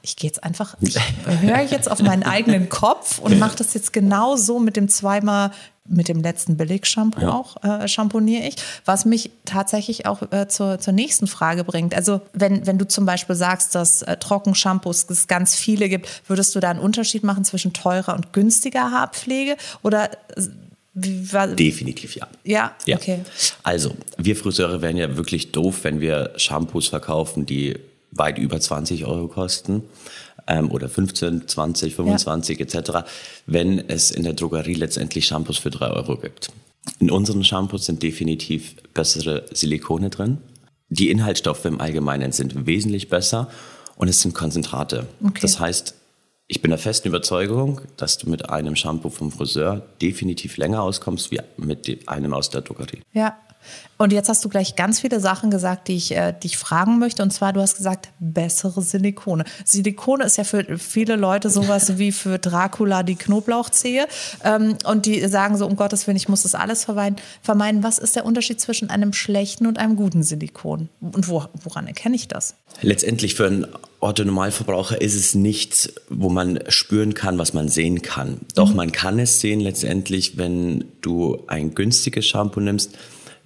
ich 0.02 0.16
gehe 0.16 0.28
jetzt 0.28 0.44
einfach, 0.44 0.76
ich 0.82 0.98
höre 1.42 1.62
jetzt 1.62 1.92
auf 1.92 2.02
meinen 2.02 2.24
eigenen 2.24 2.70
Kopf 2.70 3.20
und 3.20 3.38
mache 3.38 3.58
das 3.58 3.76
jetzt 3.76 3.94
genau 3.94 4.36
so 4.36 4.58
mit 4.58 4.78
dem 4.78 4.90
zweimal 4.90 5.52
mit 5.90 6.08
dem 6.08 6.22
letzten 6.22 6.58
Billig-Shampoo 6.58 7.22
ja. 7.22 7.34
auch 7.34 7.64
äh, 7.64 7.88
shampooniere 7.88 8.48
ich, 8.48 8.56
was 8.86 9.06
mich 9.06 9.32
tatsächlich 9.46 10.06
auch 10.06 10.32
äh, 10.32 10.48
zur, 10.48 10.80
zur 10.80 10.94
nächsten 10.94 11.28
Frage 11.28 11.64
bringt. 11.64 11.96
Also 11.96 12.22
wenn, 12.34 12.66
wenn 12.66 12.78
du 12.78 12.88
zum 12.88 13.06
Beispiel 13.06 13.36
sagst, 13.36 13.76
dass 13.76 14.02
äh, 14.02 14.18
Trockenshampoos 14.18 15.08
es 15.10 15.28
ganz 15.28 15.56
viele 15.56 15.90
gibt, 15.90 16.08
würdest 16.28 16.56
du 16.56 16.60
da 16.60 16.70
einen 16.70 16.80
Unterschied 16.80 17.24
machen 17.24 17.44
zwischen 17.46 17.74
teurer 17.74 18.16
und 18.16 18.34
günstiger 18.34 18.92
Haarpflege 18.92 19.58
oder 19.84 20.12
äh, 20.36 20.48
Definitiv 21.00 22.16
ja. 22.16 22.28
ja. 22.44 22.76
Ja, 22.86 22.96
okay. 22.96 23.20
Also, 23.62 23.96
wir 24.18 24.36
Friseure 24.36 24.82
wären 24.82 24.98
ja 24.98 25.16
wirklich 25.16 25.52
doof, 25.52 25.84
wenn 25.84 26.02
wir 26.02 26.34
Shampoos 26.38 26.88
verkaufen, 26.88 27.46
die 27.46 27.78
weit 28.10 28.40
über 28.40 28.60
20 28.60 29.06
Euro 29.06 29.28
kosten 29.28 29.84
ähm, 30.48 30.72
oder 30.72 30.90
15, 30.90 31.48
20, 31.48 31.96
25 31.96 32.60
ja. 32.60 32.66
etc., 32.66 32.92
wenn 33.46 33.80
es 33.90 34.12
in 34.12 34.24
der 34.24 34.34
Drogerie 34.34 34.74
letztendlich 34.74 35.26
Shampoos 35.26 35.58
für 35.58 35.70
3 35.70 35.88
Euro 35.88 36.18
gibt. 36.18 36.50
In 37.00 37.12
unseren 37.12 37.44
Shampoos 37.44 37.86
sind 37.86 38.02
definitiv 38.02 38.76
bessere 38.94 39.46
Silikone 39.52 40.10
drin. 40.10 40.38
Die 40.90 41.10
Inhaltsstoffe 41.10 41.66
im 41.66 41.82
Allgemeinen 41.82 42.32
sind 42.32 42.66
wesentlich 42.66 43.10
besser 43.10 43.50
und 43.98 44.08
es 44.08 44.22
sind 44.22 44.34
Konzentrate. 44.34 45.08
Okay. 45.22 45.40
Das 45.42 45.60
heißt, 45.60 45.96
ich 46.48 46.62
bin 46.62 46.70
der 46.70 46.78
festen 46.78 47.10
Überzeugung, 47.10 47.82
dass 47.98 48.18
du 48.18 48.30
mit 48.30 48.50
einem 48.50 48.78
Shampoo 48.78 49.10
vom 49.10 49.32
Friseur 49.32 49.86
definitiv 50.02 50.56
länger 50.56 50.82
auskommst 50.82 51.30
wie 51.30 51.42
mit 51.58 52.08
einem 52.08 52.34
aus 52.34 52.50
der 52.50 52.62
Drogerie. 52.62 53.02
Ja, 53.12 53.38
und 53.98 54.14
jetzt 54.14 54.30
hast 54.30 54.46
du 54.46 54.50
gleich 54.50 54.76
ganz 54.76 55.00
viele 55.00 55.20
Sachen 55.20 55.50
gesagt, 55.50 55.88
die 55.88 55.96
ich 55.96 56.16
äh, 56.16 56.32
dich 56.32 56.58
fragen 56.58 57.00
möchte. 57.00 57.24
Und 57.24 57.32
zwar, 57.32 57.52
du 57.52 57.62
hast 57.62 57.78
gesagt, 57.78 58.10
bessere 58.20 58.82
Silikone. 58.82 59.44
Silikone 59.66 60.24
ist 60.24 60.38
ja 60.38 60.44
für 60.44 60.78
viele 60.78 61.16
Leute 61.16 61.50
sowas 61.50 61.98
wie 61.98 62.12
für 62.12 62.38
Dracula 62.38 63.02
die 63.02 63.16
Knoblauchzehe. 63.16 64.08
Ähm, 64.44 64.78
und 64.86 65.08
die 65.08 65.28
sagen 65.28 65.58
so, 65.58 65.66
um 65.66 65.76
Gottes 65.76 66.06
Willen, 66.06 66.18
ich 66.18 66.30
muss 66.30 66.44
das 66.44 66.54
alles 66.54 66.86
vermeiden. 66.86 67.84
Was 67.84 67.98
ist 67.98 68.16
der 68.16 68.26
Unterschied 68.26 68.62
zwischen 68.62 68.92
einem 68.92 69.14
schlechten 69.14 69.66
und 69.66 69.80
einem 69.80 69.96
guten 69.96 70.22
Silikon? 70.22 70.90
Und 71.02 71.28
wo, 71.28 71.46
woran 71.64 71.88
erkenne 71.88 72.16
ich 72.16 72.28
das? 72.28 72.54
Letztendlich 72.82 73.34
für 73.34 73.48
einen 73.48 73.68
Orthonormalverbraucher 74.00 75.02
ist 75.02 75.16
es 75.16 75.34
nichts, 75.34 75.92
wo 76.10 76.30
man 76.30 76.60
spüren 76.68 77.16
kann, 77.16 77.40
was 77.40 77.54
man 77.54 77.68
sehen 77.68 78.04
kann. 78.04 78.42
Doch 78.54 78.70
mhm. 78.70 78.76
man 78.76 78.92
kann 78.92 79.18
es 79.18 79.40
sehen 79.40 79.60
letztendlich, 79.60 80.38
wenn 80.38 80.86
du 81.02 81.44
ein 81.48 81.74
günstiges 81.74 82.28
Shampoo 82.28 82.60
nimmst 82.60 82.92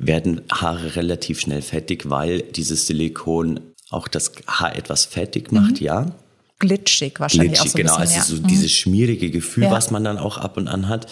werden 0.05 0.41
Haare 0.51 0.95
relativ 0.95 1.39
schnell 1.39 1.61
fettig, 1.61 2.09
weil 2.09 2.41
dieses 2.41 2.87
Silikon 2.87 3.59
auch 3.89 4.07
das 4.07 4.31
Haar 4.47 4.75
etwas 4.75 5.05
fettig 5.05 5.51
macht, 5.51 5.79
mhm. 5.79 5.85
ja. 5.85 6.05
Glitschig 6.59 7.19
wahrscheinlich 7.19 7.59
Glitschig, 7.59 7.67
auch 7.67 7.71
so 7.71 7.77
genau. 7.77 7.97
Bisschen, 7.97 8.19
also 8.19 8.35
so 8.35 8.41
mhm. 8.41 8.47
dieses 8.47 8.71
schmierige 8.71 9.31
Gefühl, 9.31 9.65
ja. 9.65 9.71
was 9.71 9.91
man 9.91 10.03
dann 10.03 10.17
auch 10.17 10.37
ab 10.37 10.57
und 10.57 10.67
an 10.67 10.87
hat. 10.87 11.07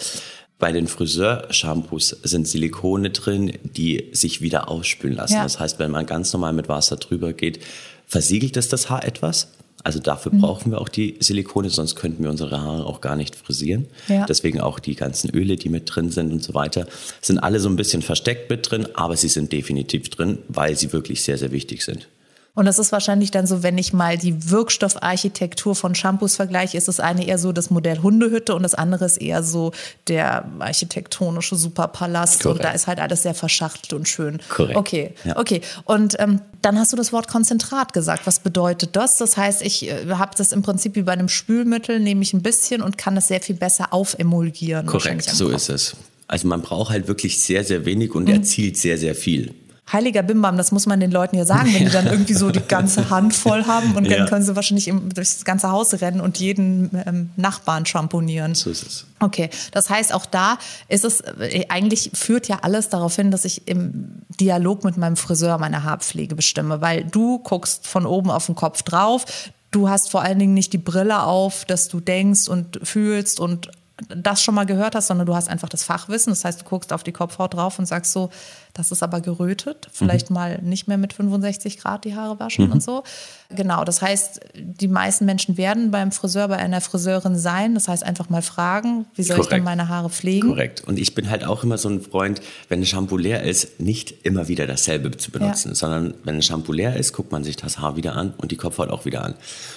Bei 0.58 0.72
den 0.72 0.88
Friseur-Shampoos 0.88 2.08
sind 2.22 2.46
Silikone 2.46 3.10
drin, 3.10 3.52
die 3.62 4.10
sich 4.12 4.42
wieder 4.42 4.68
ausspülen 4.68 5.16
lassen. 5.16 5.34
Ja. 5.34 5.42
Das 5.42 5.58
heißt, 5.58 5.78
wenn 5.78 5.90
man 5.90 6.04
ganz 6.04 6.32
normal 6.32 6.52
mit 6.52 6.68
Wasser 6.68 6.96
drüber 6.96 7.32
geht, 7.32 7.60
versiegelt 8.06 8.56
es 8.56 8.68
das 8.68 8.90
Haar 8.90 9.04
etwas. 9.04 9.48
Also 9.82 9.98
dafür 9.98 10.32
mhm. 10.32 10.40
brauchen 10.40 10.72
wir 10.72 10.80
auch 10.80 10.88
die 10.88 11.16
Silikone, 11.20 11.70
sonst 11.70 11.96
könnten 11.96 12.22
wir 12.22 12.30
unsere 12.30 12.60
Haare 12.60 12.86
auch 12.86 13.00
gar 13.00 13.16
nicht 13.16 13.34
frisieren. 13.34 13.86
Ja. 14.08 14.26
Deswegen 14.26 14.60
auch 14.60 14.78
die 14.78 14.94
ganzen 14.94 15.30
Öle, 15.30 15.56
die 15.56 15.68
mit 15.68 15.94
drin 15.94 16.10
sind 16.10 16.32
und 16.32 16.42
so 16.42 16.54
weiter, 16.54 16.86
sind 17.20 17.38
alle 17.38 17.60
so 17.60 17.68
ein 17.68 17.76
bisschen 17.76 18.02
versteckt 18.02 18.50
mit 18.50 18.70
drin, 18.70 18.88
aber 18.94 19.16
sie 19.16 19.28
sind 19.28 19.52
definitiv 19.52 20.10
drin, 20.10 20.38
weil 20.48 20.76
sie 20.76 20.92
wirklich 20.92 21.22
sehr, 21.22 21.38
sehr 21.38 21.52
wichtig 21.52 21.84
sind. 21.84 22.08
Und 22.54 22.66
das 22.66 22.78
ist 22.78 22.90
wahrscheinlich 22.90 23.30
dann 23.30 23.46
so, 23.46 23.62
wenn 23.62 23.78
ich 23.78 23.92
mal 23.92 24.18
die 24.18 24.50
Wirkstoffarchitektur 24.50 25.76
von 25.76 25.94
Shampoos 25.94 26.36
vergleiche, 26.36 26.76
ist 26.76 26.88
das 26.88 26.98
eine 26.98 27.26
eher 27.26 27.38
so 27.38 27.52
das 27.52 27.70
Modell 27.70 28.00
Hundehütte 28.02 28.54
und 28.54 28.64
das 28.64 28.74
andere 28.74 29.04
ist 29.04 29.18
eher 29.18 29.42
so 29.42 29.72
der 30.08 30.44
architektonische 30.58 31.54
Superpalast. 31.54 32.42
Korrekt. 32.42 32.58
Und 32.58 32.64
da 32.64 32.72
ist 32.72 32.86
halt 32.88 32.98
alles 32.98 33.22
sehr 33.22 33.34
verschachtelt 33.34 33.92
und 33.92 34.08
schön. 34.08 34.40
Korrekt. 34.48 34.76
Okay, 34.76 35.14
ja. 35.24 35.36
okay. 35.38 35.60
Und 35.84 36.18
ähm, 36.18 36.40
dann 36.60 36.78
hast 36.78 36.92
du 36.92 36.96
das 36.96 37.12
Wort 37.12 37.28
Konzentrat 37.28 37.92
gesagt. 37.92 38.26
Was 38.26 38.40
bedeutet 38.40 38.96
das? 38.96 39.16
Das 39.18 39.36
heißt, 39.36 39.62
ich 39.62 39.88
äh, 39.88 40.06
habe 40.10 40.32
das 40.36 40.52
im 40.52 40.62
Prinzip 40.62 40.96
wie 40.96 41.02
bei 41.02 41.12
einem 41.12 41.28
Spülmittel, 41.28 42.00
nehme 42.00 42.22
ich 42.22 42.32
ein 42.32 42.42
bisschen 42.42 42.82
und 42.82 42.98
kann 42.98 43.14
das 43.14 43.28
sehr 43.28 43.40
viel 43.40 43.56
besser 43.56 43.92
aufemulgieren. 43.92 44.86
Korrekt, 44.86 45.24
so 45.24 45.48
ist 45.50 45.68
es. 45.68 45.96
Also 46.26 46.48
man 46.48 46.62
braucht 46.62 46.90
halt 46.90 47.08
wirklich 47.08 47.40
sehr, 47.40 47.64
sehr 47.64 47.84
wenig 47.84 48.14
und 48.14 48.24
mhm. 48.24 48.34
erzielt 48.34 48.76
sehr, 48.76 48.98
sehr 48.98 49.14
viel 49.14 49.54
heiliger 49.92 50.22
Bimbam, 50.22 50.56
das 50.56 50.72
muss 50.72 50.86
man 50.86 51.00
den 51.00 51.10
Leuten 51.10 51.36
ja 51.36 51.44
sagen, 51.44 51.72
wenn 51.72 51.84
die 51.84 51.90
dann 51.90 52.06
irgendwie 52.06 52.34
so 52.34 52.50
die 52.50 52.60
ganze 52.60 53.10
Hand 53.10 53.34
voll 53.34 53.66
haben 53.66 53.94
und 53.96 54.06
ja. 54.06 54.18
dann 54.18 54.28
können 54.28 54.44
sie 54.44 54.54
wahrscheinlich 54.56 54.86
durch 54.86 55.28
das 55.28 55.44
ganze 55.44 55.70
Haus 55.70 56.00
rennen 56.00 56.20
und 56.20 56.38
jeden 56.38 56.90
ähm, 57.06 57.30
Nachbarn 57.36 57.86
schamponieren. 57.86 58.54
So 58.54 58.70
ist 58.70 58.86
es. 58.86 59.06
Okay, 59.20 59.50
das 59.72 59.90
heißt, 59.90 60.14
auch 60.14 60.26
da 60.26 60.58
ist 60.88 61.04
es, 61.04 61.20
äh, 61.20 61.64
eigentlich 61.68 62.10
führt 62.14 62.48
ja 62.48 62.60
alles 62.62 62.88
darauf 62.88 63.16
hin, 63.16 63.30
dass 63.30 63.44
ich 63.44 63.68
im 63.68 64.22
Dialog 64.40 64.84
mit 64.84 64.96
meinem 64.96 65.16
Friseur 65.16 65.58
meine 65.58 65.84
Haarpflege 65.84 66.34
bestimme, 66.34 66.80
weil 66.80 67.04
du 67.04 67.38
guckst 67.38 67.86
von 67.86 68.06
oben 68.06 68.30
auf 68.30 68.46
den 68.46 68.54
Kopf 68.54 68.82
drauf, 68.82 69.24
Du 69.72 69.88
hast 69.88 70.10
vor 70.10 70.22
allen 70.22 70.40
Dingen 70.40 70.54
nicht 70.54 70.72
die 70.72 70.78
Brille 70.78 71.22
auf, 71.22 71.64
dass 71.64 71.86
du 71.86 72.00
denkst 72.00 72.48
und 72.48 72.80
fühlst 72.82 73.38
und 73.38 73.70
das 74.08 74.42
schon 74.42 74.54
mal 74.54 74.66
gehört 74.66 74.94
hast, 74.94 75.08
sondern 75.08 75.26
du 75.26 75.34
hast 75.34 75.48
einfach 75.48 75.68
das 75.68 75.84
Fachwissen. 75.84 76.32
Das 76.32 76.44
heißt, 76.44 76.62
du 76.62 76.64
guckst 76.64 76.92
auf 76.92 77.02
die 77.02 77.12
Kopfhaut 77.12 77.54
drauf 77.54 77.78
und 77.78 77.86
sagst 77.86 78.12
so, 78.12 78.30
das 78.72 78.92
ist 78.92 79.02
aber 79.02 79.20
gerötet. 79.20 79.88
Vielleicht 79.92 80.30
mhm. 80.30 80.34
mal 80.34 80.58
nicht 80.62 80.88
mehr 80.88 80.96
mit 80.96 81.12
65 81.12 81.78
Grad 81.78 82.04
die 82.04 82.14
Haare 82.14 82.38
waschen 82.38 82.66
mhm. 82.66 82.72
und 82.72 82.82
so. 82.82 83.02
Genau, 83.48 83.84
das 83.84 84.00
heißt, 84.00 84.40
die 84.54 84.88
meisten 84.88 85.24
Menschen 85.24 85.56
werden 85.56 85.90
beim 85.90 86.12
Friseur, 86.12 86.48
bei 86.48 86.56
einer 86.56 86.80
Friseurin 86.80 87.36
sein. 87.36 87.74
Das 87.74 87.88
heißt, 87.88 88.04
einfach 88.04 88.30
mal 88.30 88.42
fragen, 88.42 89.06
wie 89.14 89.22
soll 89.22 89.36
Korrekt. 89.36 89.52
ich 89.52 89.56
denn 89.56 89.64
meine 89.64 89.88
Haare 89.88 90.08
pflegen? 90.08 90.48
Korrekt. 90.48 90.82
Und 90.86 90.98
ich 90.98 91.14
bin 91.14 91.30
halt 91.30 91.44
auch 91.44 91.64
immer 91.64 91.78
so 91.78 91.88
ein 91.88 92.00
Freund, 92.00 92.40
wenn 92.68 92.80
ein 92.80 92.86
Shampoo 92.86 93.16
leer 93.16 93.42
ist, 93.42 93.80
nicht 93.80 94.24
immer 94.24 94.48
wieder 94.48 94.66
dasselbe 94.66 95.16
zu 95.16 95.30
benutzen, 95.30 95.70
ja. 95.70 95.74
sondern 95.74 96.14
wenn 96.24 96.36
ein 96.36 96.42
Shampoo 96.42 96.72
leer 96.72 96.96
ist, 96.96 97.12
guckt 97.12 97.32
man 97.32 97.42
sich 97.42 97.56
das 97.56 97.78
Haar 97.78 97.96
wieder 97.96 98.14
an 98.14 98.34
und 98.36 98.52
die 98.52 98.56
Kopfhaut 98.56 98.90
auch 98.90 99.04
wieder 99.04 99.24
an. 99.24 99.34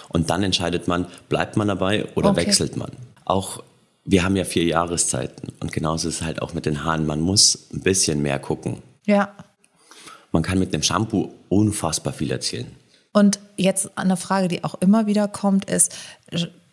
Und 0.09 0.29
dann 0.29 0.43
entscheidet 0.43 0.87
man, 0.87 1.07
bleibt 1.29 1.57
man 1.57 1.67
dabei 1.67 2.05
oder 2.15 2.29
okay. 2.29 2.45
wechselt 2.45 2.77
man. 2.77 2.91
Auch 3.25 3.63
wir 4.05 4.23
haben 4.23 4.35
ja 4.35 4.43
vier 4.43 4.65
Jahreszeiten 4.65 5.53
und 5.59 5.71
genauso 5.71 6.09
ist 6.09 6.15
es 6.15 6.21
halt 6.21 6.41
auch 6.41 6.53
mit 6.53 6.65
den 6.65 6.83
Haaren. 6.83 7.05
Man 7.05 7.21
muss 7.21 7.67
ein 7.73 7.81
bisschen 7.81 8.21
mehr 8.21 8.39
gucken. 8.39 8.81
Ja. 9.05 9.33
Man 10.31 10.43
kann 10.43 10.59
mit 10.59 10.73
einem 10.73 10.83
Shampoo 10.83 11.33
unfassbar 11.49 12.13
viel 12.13 12.31
erzählen. 12.31 12.67
Und 13.13 13.39
jetzt 13.57 13.97
eine 13.97 14.17
Frage, 14.17 14.47
die 14.47 14.63
auch 14.63 14.75
immer 14.81 15.05
wieder 15.05 15.27
kommt, 15.27 15.65
ist, 15.65 15.95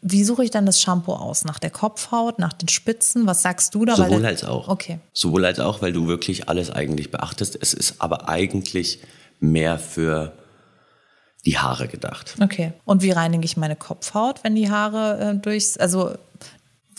wie 0.00 0.24
suche 0.24 0.44
ich 0.44 0.50
dann 0.50 0.64
das 0.64 0.80
Shampoo 0.80 1.12
aus? 1.12 1.44
Nach 1.44 1.58
der 1.58 1.70
Kopfhaut, 1.70 2.38
nach 2.38 2.54
den 2.54 2.68
Spitzen? 2.68 3.26
Was 3.26 3.42
sagst 3.42 3.74
du 3.74 3.84
da? 3.84 3.96
Sowohl 3.96 4.24
als 4.24 4.44
auch. 4.44 4.68
Okay. 4.68 4.98
Sowohl 5.12 5.44
als 5.44 5.60
auch, 5.60 5.82
weil 5.82 5.92
du 5.92 6.06
wirklich 6.06 6.48
alles 6.48 6.70
eigentlich 6.70 7.10
beachtest. 7.10 7.58
Es 7.60 7.74
ist 7.74 7.96
aber 7.98 8.28
eigentlich 8.28 9.00
mehr 9.40 9.78
für 9.78 10.32
die 11.44 11.58
Haare 11.58 11.88
gedacht. 11.88 12.36
Okay. 12.40 12.72
Und 12.84 13.02
wie 13.02 13.10
reinige 13.10 13.44
ich 13.44 13.58
meine 13.58 13.76
Kopfhaut, 13.76 14.42
wenn 14.42 14.54
die 14.54 14.70
Haare 14.70 15.20
äh, 15.20 15.34
durchs, 15.34 15.76
also 15.76 16.14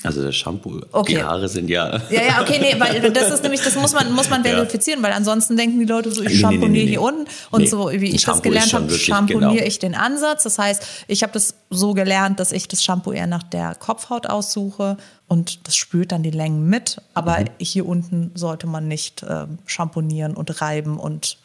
also 0.03 0.23
das 0.23 0.35
Shampoo, 0.35 0.81
okay. 0.91 1.15
die 1.15 1.23
Haare 1.23 1.47
sind 1.47 1.69
ja. 1.69 2.01
Ja, 2.09 2.21
ja, 2.21 2.41
okay, 2.41 2.57
nee, 2.59 2.79
weil 2.79 3.11
das 3.13 3.31
ist 3.31 3.43
nämlich, 3.43 3.61
das 3.61 3.75
muss 3.75 3.93
man, 3.93 4.11
muss 4.13 4.29
man 4.29 4.43
verifizieren, 4.43 5.01
ja. 5.01 5.07
weil 5.07 5.13
ansonsten 5.13 5.57
denken 5.57 5.79
die 5.79 5.85
Leute 5.85 6.11
so, 6.11 6.23
ich 6.23 6.39
schamponiere 6.39 6.69
nee, 6.69 6.79
nee, 6.79 6.85
nee, 6.85 6.89
hier 6.91 7.01
unten 7.01 7.25
und 7.51 7.69
so, 7.69 7.91
wie 7.91 8.15
ich 8.15 8.23
das 8.23 8.41
gelernt 8.41 8.73
habe, 8.73 8.91
schamponiere 8.91 9.51
genau. 9.53 9.65
ich 9.65 9.79
den 9.79 9.95
Ansatz. 9.95 10.43
Das 10.43 10.57
heißt, 10.57 10.83
ich 11.07 11.23
habe 11.23 11.33
das 11.33 11.55
so 11.69 11.93
gelernt, 11.93 12.39
dass 12.39 12.51
ich 12.51 12.67
das 12.67 12.83
Shampoo 12.83 13.11
eher 13.11 13.27
nach 13.27 13.43
der 13.43 13.75
Kopfhaut 13.75 14.27
aussuche 14.27 14.97
und 15.27 15.67
das 15.67 15.75
spült 15.75 16.11
dann 16.11 16.23
die 16.23 16.31
Längen 16.31 16.67
mit. 16.67 16.97
Aber 17.13 17.39
mhm. 17.39 17.45
hier 17.59 17.87
unten 17.87 18.31
sollte 18.33 18.67
man 18.67 18.87
nicht 18.87 19.23
äh, 19.23 19.45
schamponieren 19.65 20.35
und 20.35 20.61
reiben 20.61 20.97
und 20.97 21.37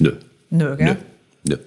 Nö. 0.00 0.12
Nö, 0.50 0.76
gell? 0.76 0.96
Nö. 1.44 1.56
Nö. 1.56 1.58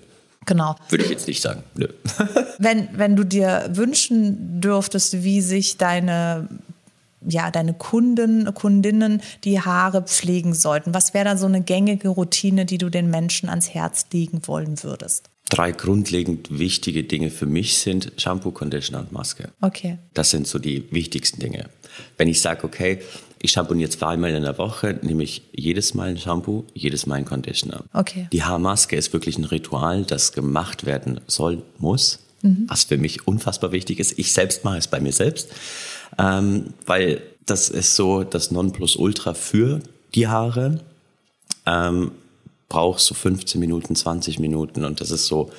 Genau. 0.47 0.75
Würde 0.89 1.03
ich 1.03 1.11
jetzt 1.11 1.27
nicht 1.27 1.41
sagen. 1.41 1.61
Nö. 1.75 1.87
wenn, 2.57 2.87
wenn 2.93 3.15
du 3.15 3.23
dir 3.23 3.69
wünschen 3.73 4.59
dürftest, 4.59 5.23
wie 5.23 5.41
sich 5.41 5.77
deine 5.77 6.49
ja, 7.29 7.51
deine 7.51 7.73
Kunden, 7.73 8.53
Kundinnen 8.53 9.21
die 9.43 9.59
Haare 9.59 10.03
pflegen 10.03 10.53
sollten? 10.53 10.93
Was 10.93 11.13
wäre 11.13 11.25
da 11.25 11.37
so 11.37 11.47
eine 11.47 11.61
gängige 11.61 12.09
Routine, 12.09 12.65
die 12.65 12.77
du 12.77 12.89
den 12.89 13.09
Menschen 13.09 13.49
ans 13.49 13.73
Herz 13.73 14.05
legen 14.13 14.41
wollen 14.45 14.81
würdest? 14.83 15.29
Drei 15.49 15.71
grundlegend 15.71 16.57
wichtige 16.57 17.03
Dinge 17.03 17.29
für 17.29 17.45
mich 17.45 17.77
sind 17.77 18.11
Shampoo, 18.17 18.51
Conditioner 18.51 18.99
und 18.99 19.11
Maske. 19.11 19.49
Okay. 19.61 19.97
Das 20.13 20.29
sind 20.29 20.45
so 20.47 20.59
die 20.59 20.91
wichtigsten 20.91 21.39
Dinge. 21.39 21.69
Wenn 22.17 22.27
ich 22.27 22.41
sage, 22.41 22.63
okay, 22.65 22.99
ich 23.41 23.51
shampooniere 23.51 23.89
zweimal 23.89 24.32
in 24.32 24.44
der 24.44 24.58
Woche, 24.58 25.00
nehme 25.01 25.24
ich 25.24 25.44
jedes 25.51 25.94
Mal 25.94 26.10
ein 26.10 26.17
Shampoo, 26.17 26.65
jedes 26.74 27.06
Mal 27.06 27.15
ein 27.15 27.25
Conditioner. 27.25 27.84
Okay. 27.94 28.27
Die 28.32 28.44
Haarmaske 28.44 28.96
ist 28.96 29.13
wirklich 29.13 29.38
ein 29.38 29.46
Ritual, 29.46 30.03
das 30.03 30.34
gemacht 30.34 30.86
werden 30.86 31.22
soll, 31.27 31.62
muss, 31.77 32.20
mhm. 32.41 32.65
was 32.67 32.86
für 32.86 32.98
mich 32.98 33.27
unfassbar 33.27 33.72
wichtig 33.72 34.00
ist. 34.00 34.17
Ich 34.17 34.34
selbst 34.34 34.63
mache 34.63 34.77
es 34.77 34.88
bei 34.88 35.00
mir 35.00 35.13
selbst 35.13 35.50
ähm, 36.17 36.74
weil 36.86 37.22
das 37.46 37.70
ist 37.70 37.96
so 37.96 38.24
das 38.24 38.51
Nonplusultra 38.51 39.34
für 39.34 39.82
die 40.15 40.27
Haare. 40.27 40.82
Ähm, 41.65 42.12
brauchst 42.70 43.06
so 43.08 43.13
15 43.13 43.60
Minuten, 43.60 43.96
20 43.96 44.39
Minuten 44.39 44.84
und 44.84 45.00
das 45.00 45.12
ist 45.12 45.27
so 45.27 45.51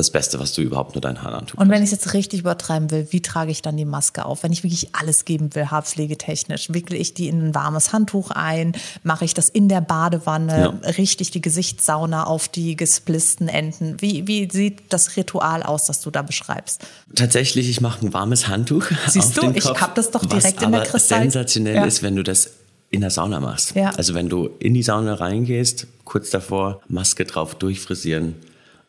das 0.00 0.10
Beste, 0.10 0.40
was 0.40 0.52
du 0.52 0.62
überhaupt 0.62 0.94
nur 0.94 1.02
deinen 1.02 1.22
Haaren 1.22 1.40
antun 1.40 1.60
Und 1.60 1.68
wenn 1.68 1.82
ich 1.82 1.86
es 1.86 1.90
jetzt 1.92 2.14
richtig 2.14 2.40
übertreiben 2.40 2.90
will, 2.90 3.06
wie 3.10 3.20
trage 3.20 3.50
ich 3.50 3.62
dann 3.62 3.76
die 3.76 3.84
Maske 3.84 4.24
auf? 4.24 4.42
Wenn 4.42 4.52
ich 4.52 4.62
wirklich 4.62 4.94
alles 4.94 5.24
geben 5.24 5.54
will, 5.54 5.70
haarpflegetechnisch, 5.70 6.72
wickle 6.72 6.96
ich 6.96 7.14
die 7.14 7.28
in 7.28 7.48
ein 7.48 7.54
warmes 7.54 7.92
Handtuch 7.92 8.30
ein, 8.30 8.72
mache 9.02 9.24
ich 9.24 9.34
das 9.34 9.48
in 9.48 9.68
der 9.68 9.80
Badewanne, 9.80 10.78
ja. 10.82 10.90
richte 10.90 11.22
ich 11.22 11.30
die 11.30 11.40
Gesichtssauna 11.40 12.24
auf 12.24 12.48
die 12.48 12.76
gesplissten 12.76 13.48
Enden? 13.48 14.00
Wie, 14.00 14.26
wie 14.26 14.50
sieht 14.50 14.82
das 14.88 15.16
Ritual 15.16 15.62
aus, 15.62 15.84
das 15.86 16.00
du 16.00 16.10
da 16.10 16.22
beschreibst? 16.22 16.82
Tatsächlich, 17.14 17.68
ich 17.68 17.80
mache 17.80 18.06
ein 18.06 18.12
warmes 18.12 18.48
Handtuch. 18.48 18.86
Siehst 19.06 19.36
du, 19.36 19.50
ich 19.50 19.66
habe 19.66 19.92
das 19.94 20.10
doch 20.10 20.24
direkt 20.24 20.62
in 20.62 20.72
der 20.72 20.82
Kristall. 20.82 21.22
sensationell 21.22 21.76
ja. 21.76 21.84
ist, 21.84 22.02
wenn 22.02 22.16
du 22.16 22.22
das 22.22 22.50
in 22.90 23.02
der 23.02 23.10
Sauna 23.10 23.40
machst. 23.40 23.74
Ja. 23.76 23.90
Also 23.90 24.14
wenn 24.14 24.28
du 24.28 24.50
in 24.58 24.74
die 24.74 24.82
Sauna 24.82 25.14
reingehst, 25.14 25.86
kurz 26.04 26.30
davor, 26.30 26.80
Maske 26.88 27.24
drauf, 27.24 27.54
durchfrisieren, 27.54 28.34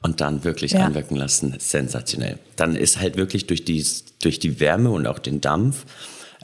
und 0.01 0.22
dann 0.22 0.43
wirklich 0.43 0.74
ja. 0.74 0.86
einwirken 0.86 1.17
lassen. 1.17 1.55
Sensationell. 1.60 2.39
Dann 2.55 2.75
ist 2.75 3.00
halt 3.00 3.17
wirklich 3.17 3.48
durch 3.48 3.65
die, 3.65 3.86
durch 4.22 4.39
die 4.39 4.60
Wärme 4.60 4.89
und 4.89 5.08
auch 5.08 5.20
den 5.20 5.41
Dampf 5.41 5.86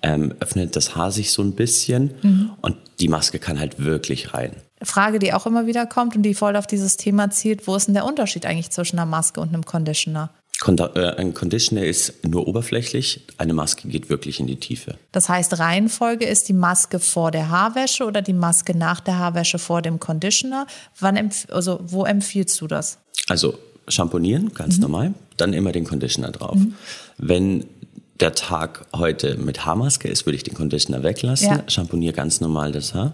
ähm, 0.04 0.34
öffnet 0.40 0.76
das 0.76 0.96
Haar 0.96 1.12
sich 1.12 1.32
so 1.32 1.42
ein 1.42 1.54
bisschen 1.54 2.12
mhm. 2.22 2.52
und 2.62 2.78
die 3.00 3.08
Maske 3.08 3.40
kann 3.40 3.60
halt 3.60 3.84
wirklich 3.84 4.34
rein. 4.34 4.52
Frage, 4.84 5.18
die 5.18 5.34
auch 5.34 5.48
immer 5.48 5.66
wieder 5.66 5.88
kommt 5.88 6.16
und 6.16 6.24
die 6.24 6.36
voll 6.36 6.56
auf 6.56 6.68
dieses 6.68 6.98
Thema 6.98 7.32
zielt, 7.32 7.68
wo 7.68 7.76
ist 7.76 7.88
denn 7.88 7.96
der 7.96 8.06
Unterschied 8.06 8.46
eigentlich 8.46 8.70
zwischen 8.70 9.00
einer 9.00 9.10
Maske 9.10 9.42
und 9.42 9.50
einem 9.50 9.66
Conditioner? 9.66 10.30
Äh, 10.66 11.16
ein 11.18 11.34
Conditioner 11.34 11.84
ist 11.84 12.26
nur 12.26 12.48
oberflächlich, 12.48 13.22
eine 13.38 13.54
Maske 13.54 13.88
geht 13.88 14.10
wirklich 14.10 14.40
in 14.40 14.48
die 14.48 14.60
Tiefe. 14.60 14.96
Das 15.12 15.30
heißt, 15.30 15.60
Reihenfolge 15.60 16.26
ist 16.26 16.50
die 16.50 16.54
Maske 16.54 17.00
vor 17.00 17.32
der 17.32 17.50
Haarwäsche 17.50 18.06
oder 18.06 18.22
die 18.22 18.34
Maske 18.34 18.76
nach 18.76 19.00
der 19.00 19.20
Haarwäsche 19.20 19.60
vor 19.60 19.82
dem 19.82 20.00
Conditioner. 20.00 20.66
Wann 21.00 21.32
also 21.50 21.80
wo 21.84 22.06
empfiehlst 22.06 22.60
du 22.60 22.68
das? 22.68 23.00
Also 23.28 23.58
shampoonieren, 23.88 24.54
ganz 24.54 24.78
mhm. 24.78 24.82
normal, 24.82 25.14
dann 25.38 25.54
immer 25.54 25.72
den 25.72 25.86
Conditioner 25.86 26.32
drauf. 26.32 26.56
Mhm. 26.56 26.76
Wenn 27.18 27.66
der 28.20 28.34
Tag 28.34 28.86
heute 28.96 29.38
mit 29.38 29.66
Haarmaske 29.66 30.08
ist, 30.08 30.26
würde 30.26 30.38
ich 30.38 30.44
den 30.44 30.56
Conditioner 30.56 31.04
weglassen, 31.04 31.48
ja. 31.48 31.64
shampooniere 31.68 32.14
ganz 32.14 32.42
normal 32.42 32.72
das 32.72 32.94
Haar 32.94 33.14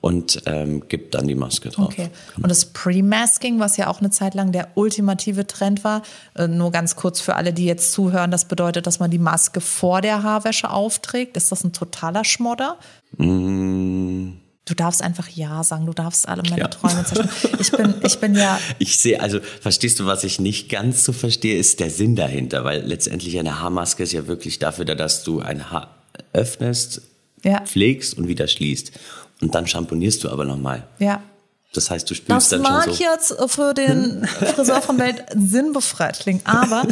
und 0.00 0.42
ähm, 0.46 0.84
gib 0.88 1.12
dann 1.12 1.28
die 1.28 1.34
Maske 1.34 1.68
drauf. 1.68 1.88
Okay. 1.92 2.08
Und 2.36 2.48
das 2.48 2.66
Pre-Masking, 2.66 3.60
was 3.60 3.76
ja 3.76 3.88
auch 3.88 4.00
eine 4.00 4.10
Zeit 4.10 4.34
lang 4.34 4.50
der 4.50 4.68
ultimative 4.74 5.46
Trend 5.46 5.84
war, 5.84 6.02
äh, 6.34 6.48
nur 6.48 6.70
ganz 6.70 6.96
kurz 6.96 7.20
für 7.20 7.36
alle, 7.36 7.52
die 7.52 7.66
jetzt 7.66 7.92
zuhören, 7.92 8.30
das 8.30 8.46
bedeutet, 8.46 8.86
dass 8.86 8.98
man 8.98 9.10
die 9.10 9.18
Maske 9.18 9.60
vor 9.60 10.00
der 10.00 10.22
Haarwäsche 10.22 10.70
aufträgt. 10.70 11.36
Ist 11.36 11.52
das 11.52 11.64
ein 11.64 11.72
totaler 11.72 12.24
Schmodder? 12.24 12.76
Mm. 13.18 14.30
Du 14.70 14.76
darfst 14.76 15.02
einfach 15.02 15.28
Ja 15.28 15.64
sagen, 15.64 15.84
du 15.84 15.92
darfst 15.92 16.28
alle 16.28 16.44
meine 16.44 16.60
ja. 16.60 16.68
Träume 16.68 17.04
zerstören. 17.04 17.28
Ich 17.58 17.72
bin, 17.72 17.94
ich 18.06 18.18
bin 18.20 18.34
ja. 18.36 18.60
Ich 18.78 18.98
sehe, 18.98 19.20
also 19.20 19.40
verstehst 19.60 19.98
du, 19.98 20.06
was 20.06 20.22
ich 20.22 20.38
nicht 20.38 20.68
ganz 20.68 21.02
so 21.02 21.12
verstehe, 21.12 21.58
ist 21.58 21.80
der 21.80 21.90
Sinn 21.90 22.14
dahinter, 22.14 22.64
weil 22.64 22.82
letztendlich 22.82 23.36
eine 23.36 23.58
Haarmaske 23.58 24.04
ist 24.04 24.12
ja 24.12 24.28
wirklich 24.28 24.60
dafür 24.60 24.84
da, 24.84 24.94
dass 24.94 25.24
du 25.24 25.40
ein 25.40 25.72
Haar 25.72 25.96
öffnest, 26.32 27.02
ja. 27.42 27.62
pflegst 27.62 28.16
und 28.16 28.28
wieder 28.28 28.46
schließt. 28.46 28.92
Und 29.40 29.56
dann 29.56 29.66
champonierst 29.66 30.22
du 30.22 30.30
aber 30.30 30.44
nochmal. 30.44 30.86
Ja. 31.00 31.20
Das 31.72 31.88
heißt, 31.88 32.10
du 32.10 32.14
spürst 32.14 32.52
das 32.52 32.62
dann 32.62 32.64
schon 32.64 32.66
so. 32.66 32.90
Das 32.90 33.00
mag 33.00 33.00
jetzt 33.00 33.54
für 33.54 33.74
den 33.74 34.26
Friseur 34.26 34.82
von 34.82 34.98
Welt 34.98 35.24
sinnbefreit 35.34 36.18
klingen, 36.18 36.40
aber 36.44 36.82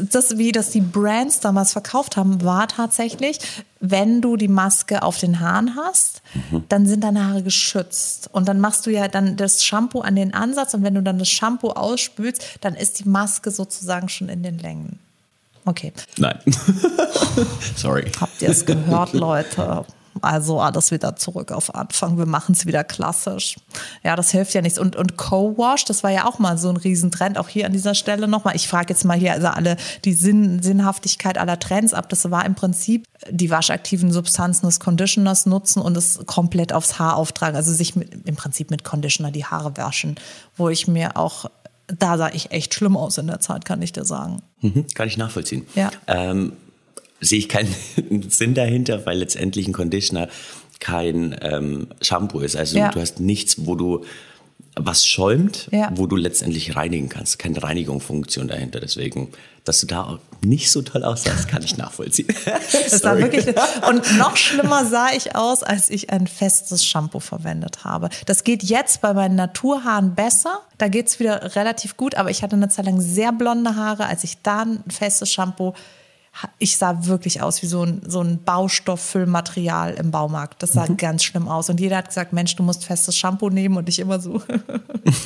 das, 0.00 0.38
wie 0.38 0.52
das 0.52 0.70
die 0.70 0.80
Brands 0.80 1.40
damals 1.40 1.72
verkauft 1.72 2.16
haben, 2.16 2.44
war 2.44 2.68
tatsächlich, 2.68 3.40
wenn 3.80 4.20
du 4.20 4.36
die 4.36 4.46
Maske 4.46 5.02
auf 5.02 5.18
den 5.18 5.40
Haaren 5.40 5.74
hast, 5.74 6.22
mhm. 6.34 6.64
dann 6.68 6.86
sind 6.86 7.02
deine 7.02 7.26
Haare 7.26 7.42
geschützt. 7.42 8.30
Und 8.32 8.46
dann 8.46 8.60
machst 8.60 8.86
du 8.86 8.90
ja 8.90 9.08
dann 9.08 9.36
das 9.36 9.64
Shampoo 9.64 10.02
an 10.02 10.14
den 10.14 10.32
Ansatz 10.32 10.72
und 10.72 10.84
wenn 10.84 10.94
du 10.94 11.02
dann 11.02 11.18
das 11.18 11.28
Shampoo 11.28 11.70
ausspülst, 11.70 12.42
dann 12.60 12.76
ist 12.76 13.00
die 13.00 13.08
Maske 13.08 13.50
sozusagen 13.50 14.08
schon 14.08 14.28
in 14.28 14.44
den 14.44 14.58
Längen. 14.58 15.00
Okay. 15.64 15.92
Nein. 16.16 16.38
Sorry. 17.76 18.10
Habt 18.20 18.40
ihr 18.40 18.48
es 18.50 18.64
gehört, 18.64 19.12
Leute? 19.14 19.84
Also 20.22 20.60
alles 20.60 20.90
wieder 20.90 21.16
zurück 21.16 21.52
auf 21.52 21.74
Anfang. 21.74 22.18
Wir 22.18 22.26
machen 22.26 22.54
es 22.54 22.66
wieder 22.66 22.84
klassisch. 22.84 23.56
Ja, 24.02 24.16
das 24.16 24.30
hilft 24.30 24.54
ja 24.54 24.62
nichts. 24.62 24.78
Und, 24.78 24.96
und 24.96 25.16
Co-Wash, 25.16 25.84
das 25.84 26.02
war 26.02 26.10
ja 26.10 26.26
auch 26.26 26.38
mal 26.38 26.58
so 26.58 26.68
ein 26.68 26.76
Riesentrend. 26.76 27.38
Auch 27.38 27.48
hier 27.48 27.66
an 27.66 27.72
dieser 27.72 27.94
Stelle 27.94 28.28
nochmal. 28.28 28.56
Ich 28.56 28.68
frage 28.68 28.92
jetzt 28.92 29.04
mal 29.04 29.18
hier 29.18 29.32
also 29.32 29.48
alle 29.48 29.76
die 30.04 30.14
Sinn, 30.14 30.62
Sinnhaftigkeit 30.62 31.38
aller 31.38 31.58
Trends 31.58 31.94
ab. 31.94 32.08
Das 32.08 32.30
war 32.30 32.44
im 32.44 32.54
Prinzip 32.54 33.04
die 33.30 33.50
waschaktiven 33.50 34.12
Substanzen 34.12 34.66
des 34.66 34.80
Conditioners 34.80 35.46
nutzen 35.46 35.80
und 35.80 35.96
es 35.96 36.20
komplett 36.26 36.72
aufs 36.72 36.98
Haar 36.98 37.16
auftragen. 37.16 37.56
Also 37.56 37.72
sich 37.72 37.96
mit, 37.96 38.26
im 38.26 38.36
Prinzip 38.36 38.70
mit 38.70 38.84
Conditioner 38.84 39.30
die 39.30 39.44
Haare 39.44 39.76
waschen. 39.76 40.16
Wo 40.56 40.68
ich 40.68 40.88
mir 40.88 41.16
auch 41.16 41.46
da 41.88 42.18
sah 42.18 42.28
ich 42.28 42.50
echt 42.50 42.74
schlimm 42.74 42.96
aus 42.96 43.18
in 43.18 43.26
der 43.26 43.40
Zeit, 43.40 43.64
kann 43.64 43.80
ich 43.82 43.92
dir 43.92 44.04
sagen. 44.04 44.42
Mhm, 44.60 44.86
kann 44.94 45.08
ich 45.08 45.16
nachvollziehen. 45.16 45.66
Ja. 45.74 45.90
Ähm, 46.06 46.52
sehe 47.20 47.38
ich 47.38 47.48
keinen 47.48 47.74
Sinn 48.28 48.54
dahinter, 48.54 49.06
weil 49.06 49.18
letztendlich 49.18 49.66
ein 49.66 49.72
Conditioner 49.72 50.28
kein 50.80 51.36
ähm, 51.42 51.88
Shampoo 52.00 52.40
ist. 52.40 52.56
Also 52.56 52.78
ja. 52.78 52.90
du 52.90 53.00
hast 53.00 53.20
nichts, 53.20 53.66
wo 53.66 53.74
du 53.74 54.04
was 54.80 55.06
schäumt, 55.06 55.68
ja. 55.72 55.90
wo 55.94 56.06
du 56.06 56.16
letztendlich 56.16 56.76
reinigen 56.76 57.08
kannst. 57.08 57.38
Keine 57.38 57.62
Reinigungsfunktion 57.62 58.48
dahinter. 58.48 58.80
Deswegen, 58.80 59.32
dass 59.64 59.80
du 59.80 59.86
da 59.86 60.18
nicht 60.40 60.70
so 60.70 60.82
toll 60.82 61.04
aussahst, 61.04 61.48
kann 61.48 61.62
ich 61.64 61.76
nachvollziehen. 61.76 62.28
das 62.72 63.02
war 63.02 63.18
wirklich, 63.18 63.46
und 63.88 64.18
noch 64.18 64.36
schlimmer 64.36 64.84
sah 64.84 65.08
ich 65.16 65.34
aus, 65.34 65.62
als 65.62 65.90
ich 65.90 66.10
ein 66.10 66.26
festes 66.26 66.84
Shampoo 66.84 67.18
verwendet 67.18 67.84
habe. 67.84 68.08
Das 68.26 68.44
geht 68.44 68.62
jetzt 68.62 69.00
bei 69.00 69.12
meinen 69.14 69.34
Naturhaaren 69.34 70.14
besser. 70.14 70.60
Da 70.78 70.88
geht's 70.88 71.18
wieder 71.18 71.56
relativ 71.56 71.96
gut. 71.96 72.14
Aber 72.14 72.30
ich 72.30 72.42
hatte 72.42 72.56
eine 72.56 72.68
Zeit 72.68 72.86
lang 72.86 73.00
sehr 73.00 73.32
blonde 73.32 73.74
Haare. 73.74 74.06
Als 74.06 74.22
ich 74.22 74.42
da 74.42 74.62
ein 74.62 74.84
festes 74.88 75.32
Shampoo 75.32 75.74
ich 76.58 76.76
sah 76.76 77.06
wirklich 77.06 77.42
aus 77.42 77.62
wie 77.62 77.66
so 77.66 77.82
ein, 77.84 78.02
so 78.06 78.20
ein 78.20 78.42
Baustofffüllmaterial 78.44 79.94
im 79.94 80.10
Baumarkt. 80.10 80.62
Das 80.62 80.72
sah 80.72 80.86
mhm. 80.86 80.96
ganz 80.96 81.24
schlimm 81.24 81.48
aus. 81.48 81.68
Und 81.70 81.80
jeder 81.80 81.96
hat 81.96 82.08
gesagt, 82.08 82.32
Mensch, 82.32 82.54
du 82.56 82.62
musst 82.62 82.84
festes 82.84 83.16
Shampoo 83.16 83.50
nehmen 83.50 83.76
und 83.76 83.88
ich 83.88 83.98
immer 83.98 84.20
so. 84.20 84.42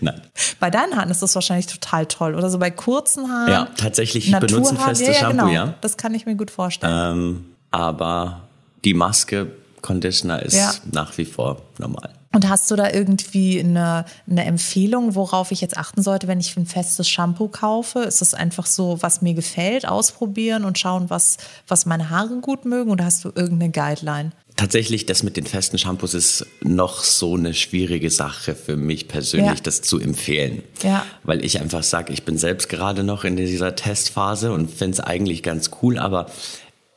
Nein. 0.00 0.20
Bei 0.60 0.70
deinen 0.70 0.96
Haaren 0.96 1.10
ist 1.10 1.22
das 1.22 1.34
wahrscheinlich 1.34 1.66
total 1.66 2.06
toll. 2.06 2.34
Oder 2.34 2.50
so 2.50 2.58
bei 2.58 2.70
kurzen 2.70 3.30
Haaren. 3.30 3.52
Ja, 3.52 3.68
tatsächlich, 3.76 4.28
ich 4.28 4.38
benutze 4.38 4.72
ein 4.72 4.78
festes 4.78 5.08
ja, 5.08 5.12
ja, 5.12 5.20
Shampoo, 5.20 5.46
genau. 5.46 5.52
ja. 5.52 5.74
Das 5.80 5.96
kann 5.96 6.14
ich 6.14 6.26
mir 6.26 6.36
gut 6.36 6.50
vorstellen. 6.50 7.18
Ähm, 7.18 7.44
aber 7.70 8.42
die 8.84 8.94
Maske 8.94 9.50
Conditioner 9.86 10.42
ist 10.42 10.56
ja. 10.56 10.74
nach 10.90 11.16
wie 11.16 11.24
vor 11.24 11.62
normal. 11.78 12.10
Und 12.34 12.50
hast 12.50 12.70
du 12.70 12.76
da 12.76 12.92
irgendwie 12.92 13.60
eine, 13.60 14.04
eine 14.28 14.44
Empfehlung, 14.44 15.14
worauf 15.14 15.52
ich 15.52 15.62
jetzt 15.62 15.78
achten 15.78 16.02
sollte, 16.02 16.28
wenn 16.28 16.38
ich 16.38 16.54
ein 16.56 16.66
festes 16.66 17.08
Shampoo 17.08 17.48
kaufe? 17.48 18.00
Ist 18.00 18.20
das 18.20 18.34
einfach 18.34 18.66
so, 18.66 18.98
was 19.00 19.22
mir 19.22 19.32
gefällt, 19.32 19.88
ausprobieren 19.88 20.64
und 20.64 20.78
schauen, 20.78 21.08
was, 21.08 21.38
was 21.66 21.86
meine 21.86 22.10
Haare 22.10 22.36
gut 22.42 22.66
mögen? 22.66 22.90
Oder 22.90 23.06
hast 23.06 23.24
du 23.24 23.30
irgendeine 23.34 23.70
Guideline? 23.70 24.32
Tatsächlich, 24.56 25.06
das 25.06 25.22
mit 25.22 25.36
den 25.36 25.46
festen 25.46 25.78
Shampoos 25.78 26.14
ist 26.14 26.46
noch 26.62 27.04
so 27.04 27.36
eine 27.36 27.54
schwierige 27.54 28.10
Sache 28.10 28.54
für 28.54 28.76
mich 28.76 29.06
persönlich, 29.06 29.48
ja. 29.48 29.62
das 29.62 29.82
zu 29.82 29.98
empfehlen. 29.98 30.62
Ja. 30.82 31.06
Weil 31.24 31.44
ich 31.44 31.60
einfach 31.60 31.82
sage, 31.82 32.12
ich 32.12 32.24
bin 32.24 32.36
selbst 32.36 32.68
gerade 32.68 33.04
noch 33.04 33.24
in 33.24 33.36
dieser 33.36 33.76
Testphase 33.76 34.52
und 34.52 34.70
finde 34.70 34.94
es 34.94 35.00
eigentlich 35.00 35.42
ganz 35.42 35.70
cool, 35.82 35.98
aber 35.98 36.26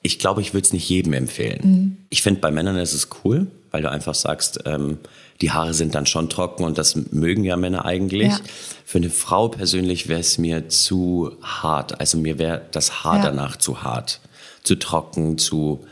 ich 0.01 0.19
glaube, 0.19 0.41
ich 0.41 0.53
würde 0.53 0.65
es 0.65 0.73
nicht 0.73 0.87
jedem 0.87 1.13
empfehlen. 1.13 1.59
Mhm. 1.63 1.97
Ich 2.09 2.21
finde, 2.21 2.39
bei 2.39 2.51
Männern 2.51 2.77
ist 2.77 2.93
es 2.93 3.09
cool, 3.23 3.47
weil 3.71 3.81
du 3.81 3.91
einfach 3.91 4.15
sagst, 4.15 4.61
ähm, 4.65 4.99
die 5.41 5.51
Haare 5.51 5.73
sind 5.73 5.95
dann 5.95 6.05
schon 6.05 6.29
trocken 6.29 6.63
und 6.63 6.77
das 6.77 6.95
mögen 6.95 7.43
ja 7.43 7.55
Männer 7.55 7.85
eigentlich. 7.85 8.31
Ja. 8.31 8.39
Für 8.85 8.97
eine 8.97 9.09
Frau 9.09 9.47
persönlich 9.47 10.07
wäre 10.07 10.19
es 10.19 10.37
mir 10.37 10.67
zu 10.69 11.37
hart. 11.41 11.99
Also 11.99 12.17
mir 12.17 12.37
wäre 12.39 12.61
das 12.71 13.03
Haar 13.03 13.17
ja. 13.17 13.23
danach 13.23 13.57
zu 13.57 13.83
hart, 13.83 14.19
zu 14.63 14.75
trocken, 14.75 15.37
zu, 15.37 15.85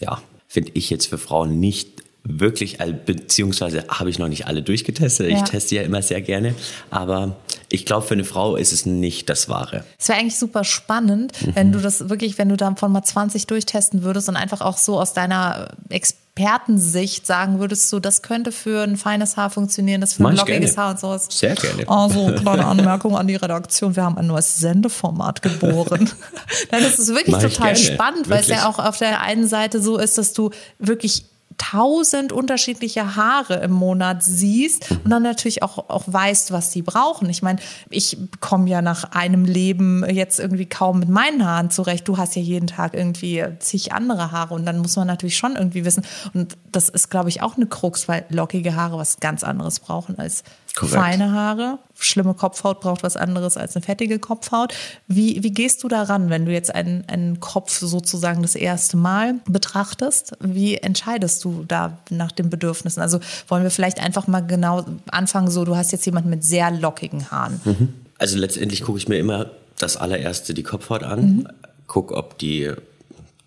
ja, 0.00 0.20
finde 0.48 0.72
ich 0.74 0.88
jetzt 0.90 1.06
für 1.06 1.18
Frauen 1.18 1.60
nicht 1.60 1.95
wirklich, 2.28 2.78
beziehungsweise 3.04 3.84
habe 3.88 4.10
ich 4.10 4.18
noch 4.18 4.28
nicht 4.28 4.46
alle 4.46 4.62
durchgetestet. 4.62 5.30
Ja. 5.30 5.36
Ich 5.36 5.42
teste 5.44 5.76
ja 5.76 5.82
immer 5.82 6.02
sehr 6.02 6.20
gerne. 6.20 6.54
Aber 6.90 7.36
ich 7.68 7.86
glaube, 7.86 8.06
für 8.06 8.14
eine 8.14 8.24
Frau 8.24 8.56
ist 8.56 8.72
es 8.72 8.86
nicht 8.86 9.28
das 9.28 9.48
Wahre. 9.48 9.84
Es 9.98 10.08
wäre 10.08 10.18
eigentlich 10.18 10.38
super 10.38 10.64
spannend, 10.64 11.32
mhm. 11.44 11.54
wenn 11.54 11.72
du 11.72 11.80
das 11.80 12.08
wirklich, 12.08 12.38
wenn 12.38 12.48
du 12.48 12.56
davon 12.56 12.92
mal 12.92 13.02
20 13.02 13.46
durchtesten 13.46 14.02
würdest 14.02 14.28
und 14.28 14.36
einfach 14.36 14.60
auch 14.60 14.76
so 14.76 15.00
aus 15.00 15.14
deiner 15.14 15.68
Expertensicht 15.88 17.26
sagen 17.26 17.58
würdest, 17.58 17.88
so 17.88 17.98
das 17.98 18.22
könnte 18.22 18.52
für 18.52 18.82
ein 18.82 18.96
feines 18.96 19.36
Haar 19.36 19.50
funktionieren, 19.50 20.00
das 20.00 20.14
für 20.14 20.26
ein 20.26 20.36
lockiges 20.36 20.76
Haar 20.76 20.90
und 20.90 21.00
sowas. 21.00 21.28
Sehr 21.30 21.54
gerne. 21.54 21.88
Also, 21.88 22.34
kleine 22.40 22.66
Anmerkung 22.66 23.16
an 23.16 23.26
die 23.26 23.36
Redaktion, 23.36 23.96
wir 23.96 24.04
haben 24.04 24.18
ein 24.18 24.26
neues 24.26 24.58
Sendeformat 24.58 25.42
geboren. 25.42 26.10
Nein, 26.70 26.82
das 26.82 26.98
ist 26.98 27.08
wirklich 27.08 27.36
Mach 27.36 27.42
total 27.42 27.76
spannend, 27.76 28.28
weil 28.28 28.40
es 28.40 28.48
ja 28.48 28.68
auch 28.68 28.78
auf 28.78 28.98
der 28.98 29.22
einen 29.22 29.48
Seite 29.48 29.80
so 29.80 29.98
ist, 29.98 30.18
dass 30.18 30.32
du 30.32 30.50
wirklich 30.78 31.24
tausend 31.58 32.32
unterschiedliche 32.32 33.16
Haare 33.16 33.54
im 33.56 33.72
Monat 33.72 34.22
siehst 34.22 34.90
und 34.90 35.10
dann 35.10 35.22
natürlich 35.22 35.62
auch, 35.62 35.88
auch 35.88 36.04
weißt, 36.06 36.52
was 36.52 36.72
sie 36.72 36.82
brauchen. 36.82 37.28
Ich 37.30 37.42
meine, 37.42 37.58
ich 37.90 38.16
komme 38.40 38.68
ja 38.68 38.82
nach 38.82 39.12
einem 39.12 39.44
Leben 39.44 40.04
jetzt 40.08 40.38
irgendwie 40.38 40.66
kaum 40.66 41.00
mit 41.00 41.08
meinen 41.08 41.44
Haaren 41.44 41.70
zurecht. 41.70 42.06
Du 42.08 42.18
hast 42.18 42.36
ja 42.36 42.42
jeden 42.42 42.66
Tag 42.66 42.94
irgendwie 42.94 43.44
zig 43.58 43.92
andere 43.92 44.32
Haare 44.32 44.54
und 44.54 44.66
dann 44.66 44.78
muss 44.78 44.96
man 44.96 45.06
natürlich 45.06 45.36
schon 45.36 45.56
irgendwie 45.56 45.84
wissen. 45.84 46.04
Und 46.34 46.56
das 46.72 46.88
ist, 46.88 47.10
glaube 47.10 47.28
ich, 47.28 47.42
auch 47.42 47.56
eine 47.56 47.66
Krux, 47.66 48.08
weil 48.08 48.24
lockige 48.28 48.74
Haare 48.74 48.98
was 48.98 49.20
ganz 49.20 49.42
anderes 49.42 49.80
brauchen 49.80 50.18
als 50.18 50.44
Korrekt. 50.76 50.94
feine 50.94 51.32
Haare. 51.32 51.78
Schlimme 51.98 52.34
Kopfhaut 52.34 52.80
braucht 52.80 53.02
was 53.02 53.16
anderes 53.16 53.56
als 53.56 53.74
eine 53.74 53.82
fettige 53.82 54.18
Kopfhaut. 54.18 54.74
Wie, 55.08 55.42
wie 55.42 55.50
gehst 55.50 55.82
du 55.82 55.88
daran, 55.88 56.28
wenn 56.28 56.44
du 56.44 56.52
jetzt 56.52 56.74
einen, 56.74 57.04
einen 57.08 57.40
Kopf 57.40 57.78
sozusagen 57.78 58.42
das 58.42 58.54
erste 58.54 58.98
Mal 58.98 59.36
betrachtest? 59.46 60.34
Wie 60.40 60.76
entscheidest 60.76 61.42
du 61.44 61.64
da 61.66 61.98
nach 62.10 62.30
den 62.30 62.50
Bedürfnissen? 62.50 63.00
Also 63.00 63.20
wollen 63.48 63.62
wir 63.62 63.70
vielleicht 63.70 64.00
einfach 64.00 64.26
mal 64.26 64.40
genau 64.40 64.84
anfangen, 65.10 65.50
so 65.50 65.64
du 65.64 65.76
hast 65.76 65.92
jetzt 65.92 66.04
jemanden 66.04 66.28
mit 66.28 66.44
sehr 66.44 66.70
lockigen 66.70 67.30
Haaren. 67.30 67.58
Mhm. 67.64 67.94
Also 68.18 68.36
letztendlich 68.36 68.82
gucke 68.82 68.98
ich 68.98 69.08
mir 69.08 69.18
immer 69.18 69.50
das 69.78 69.96
allererste 69.96 70.52
die 70.52 70.62
Kopfhaut 70.62 71.02
an, 71.02 71.20
mhm. 71.20 71.48
gucke, 71.86 72.14
ob 72.14 72.36
die 72.36 72.70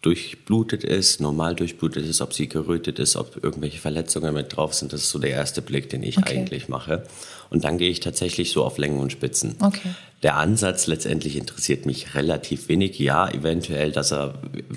durchblutet 0.01 0.83
ist, 0.83 1.19
normal 1.19 1.55
durchblutet 1.55 2.05
ist, 2.05 2.21
ob 2.21 2.33
sie 2.33 2.47
gerötet 2.47 2.99
ist, 2.99 3.17
ob 3.17 3.43
irgendwelche 3.43 3.79
Verletzungen 3.79 4.33
mit 4.33 4.55
drauf 4.55 4.73
sind. 4.73 4.93
Das 4.93 5.01
ist 5.01 5.09
so 5.09 5.19
der 5.19 5.31
erste 5.31 5.61
Blick, 5.61 5.89
den 5.89 6.03
ich 6.03 6.17
okay. 6.17 6.37
eigentlich 6.37 6.69
mache. 6.69 7.03
Und 7.49 7.65
dann 7.65 7.77
gehe 7.77 7.89
ich 7.89 7.99
tatsächlich 7.99 8.51
so 8.51 8.63
auf 8.63 8.77
Längen 8.77 8.99
und 8.99 9.11
Spitzen. 9.11 9.55
Okay. 9.59 9.89
Der 10.23 10.37
Ansatz 10.37 10.87
letztendlich 10.87 11.35
interessiert 11.35 11.85
mich 11.85 12.15
relativ 12.15 12.69
wenig. 12.69 12.97
Ja, 12.99 13.29
eventuell, 13.29 13.91
dass 13.91 14.11
er, 14.11 14.35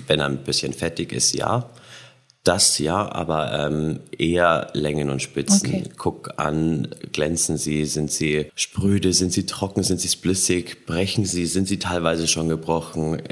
wenn 0.08 0.20
er 0.20 0.26
ein 0.26 0.42
bisschen 0.42 0.72
fettig 0.72 1.12
ist, 1.12 1.34
ja. 1.34 1.70
Das 2.44 2.78
ja, 2.78 3.12
aber 3.12 3.66
ähm, 3.66 4.00
eher 4.18 4.70
Längen 4.72 5.10
und 5.10 5.22
Spitzen. 5.22 5.68
Okay. 5.68 5.84
Guck 5.96 6.40
an, 6.40 6.88
glänzen 7.12 7.56
sie, 7.56 7.84
sind 7.84 8.10
sie 8.10 8.46
spröde, 8.56 9.12
sind 9.12 9.32
sie 9.32 9.46
trocken, 9.46 9.84
sind 9.84 10.00
sie 10.00 10.08
splissig, 10.08 10.84
brechen 10.84 11.24
sie, 11.24 11.46
sind 11.46 11.68
sie 11.68 11.78
teilweise 11.78 12.26
schon 12.26 12.48
gebrochen, 12.48 13.22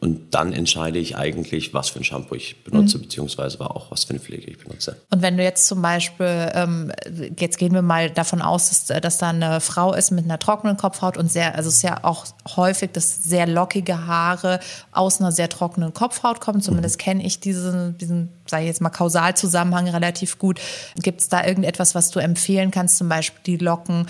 und 0.00 0.32
dann 0.32 0.52
entscheide 0.52 0.98
ich 0.98 1.16
eigentlich, 1.16 1.74
was 1.74 1.88
für 1.88 1.98
ein 1.98 2.04
Shampoo 2.04 2.36
ich 2.36 2.62
benutze, 2.62 2.98
mhm. 2.98 3.02
beziehungsweise 3.02 3.60
auch 3.60 3.90
was 3.90 4.04
für 4.04 4.10
eine 4.10 4.20
Pflege 4.20 4.48
ich 4.48 4.58
benutze. 4.58 4.96
Und 5.10 5.22
wenn 5.22 5.36
du 5.36 5.42
jetzt 5.42 5.66
zum 5.66 5.82
Beispiel, 5.82 6.50
ähm, 6.54 6.92
jetzt 7.36 7.58
gehen 7.58 7.74
wir 7.74 7.82
mal 7.82 8.08
davon 8.10 8.40
aus, 8.40 8.68
dass, 8.68 9.00
dass 9.00 9.18
da 9.18 9.30
eine 9.30 9.60
Frau 9.60 9.92
ist 9.94 10.12
mit 10.12 10.24
einer 10.24 10.38
trockenen 10.38 10.76
Kopfhaut 10.76 11.16
und 11.16 11.32
sehr, 11.32 11.56
also 11.56 11.68
es 11.68 11.76
ist 11.76 11.82
ja 11.82 12.04
auch 12.04 12.26
häufig, 12.56 12.92
dass 12.92 13.24
sehr 13.24 13.48
lockige 13.48 14.06
Haare 14.06 14.60
aus 14.92 15.20
einer 15.20 15.32
sehr 15.32 15.48
trockenen 15.48 15.92
Kopfhaut 15.92 16.40
kommen. 16.40 16.60
Zumindest 16.60 16.98
mhm. 16.98 17.02
kenne 17.02 17.26
ich 17.26 17.40
diesen, 17.40 17.98
diesen 17.98 18.28
sage 18.46 18.62
ich 18.62 18.68
jetzt 18.68 18.80
mal, 18.80 18.90
Kausalzusammenhang 18.90 19.88
relativ 19.88 20.38
gut. 20.38 20.60
Gibt 20.96 21.20
es 21.20 21.28
da 21.28 21.44
irgendetwas, 21.44 21.94
was 21.94 22.10
du 22.10 22.20
empfehlen 22.20 22.70
kannst, 22.70 22.98
zum 22.98 23.08
Beispiel 23.08 23.40
die 23.44 23.56
Locken 23.56 24.06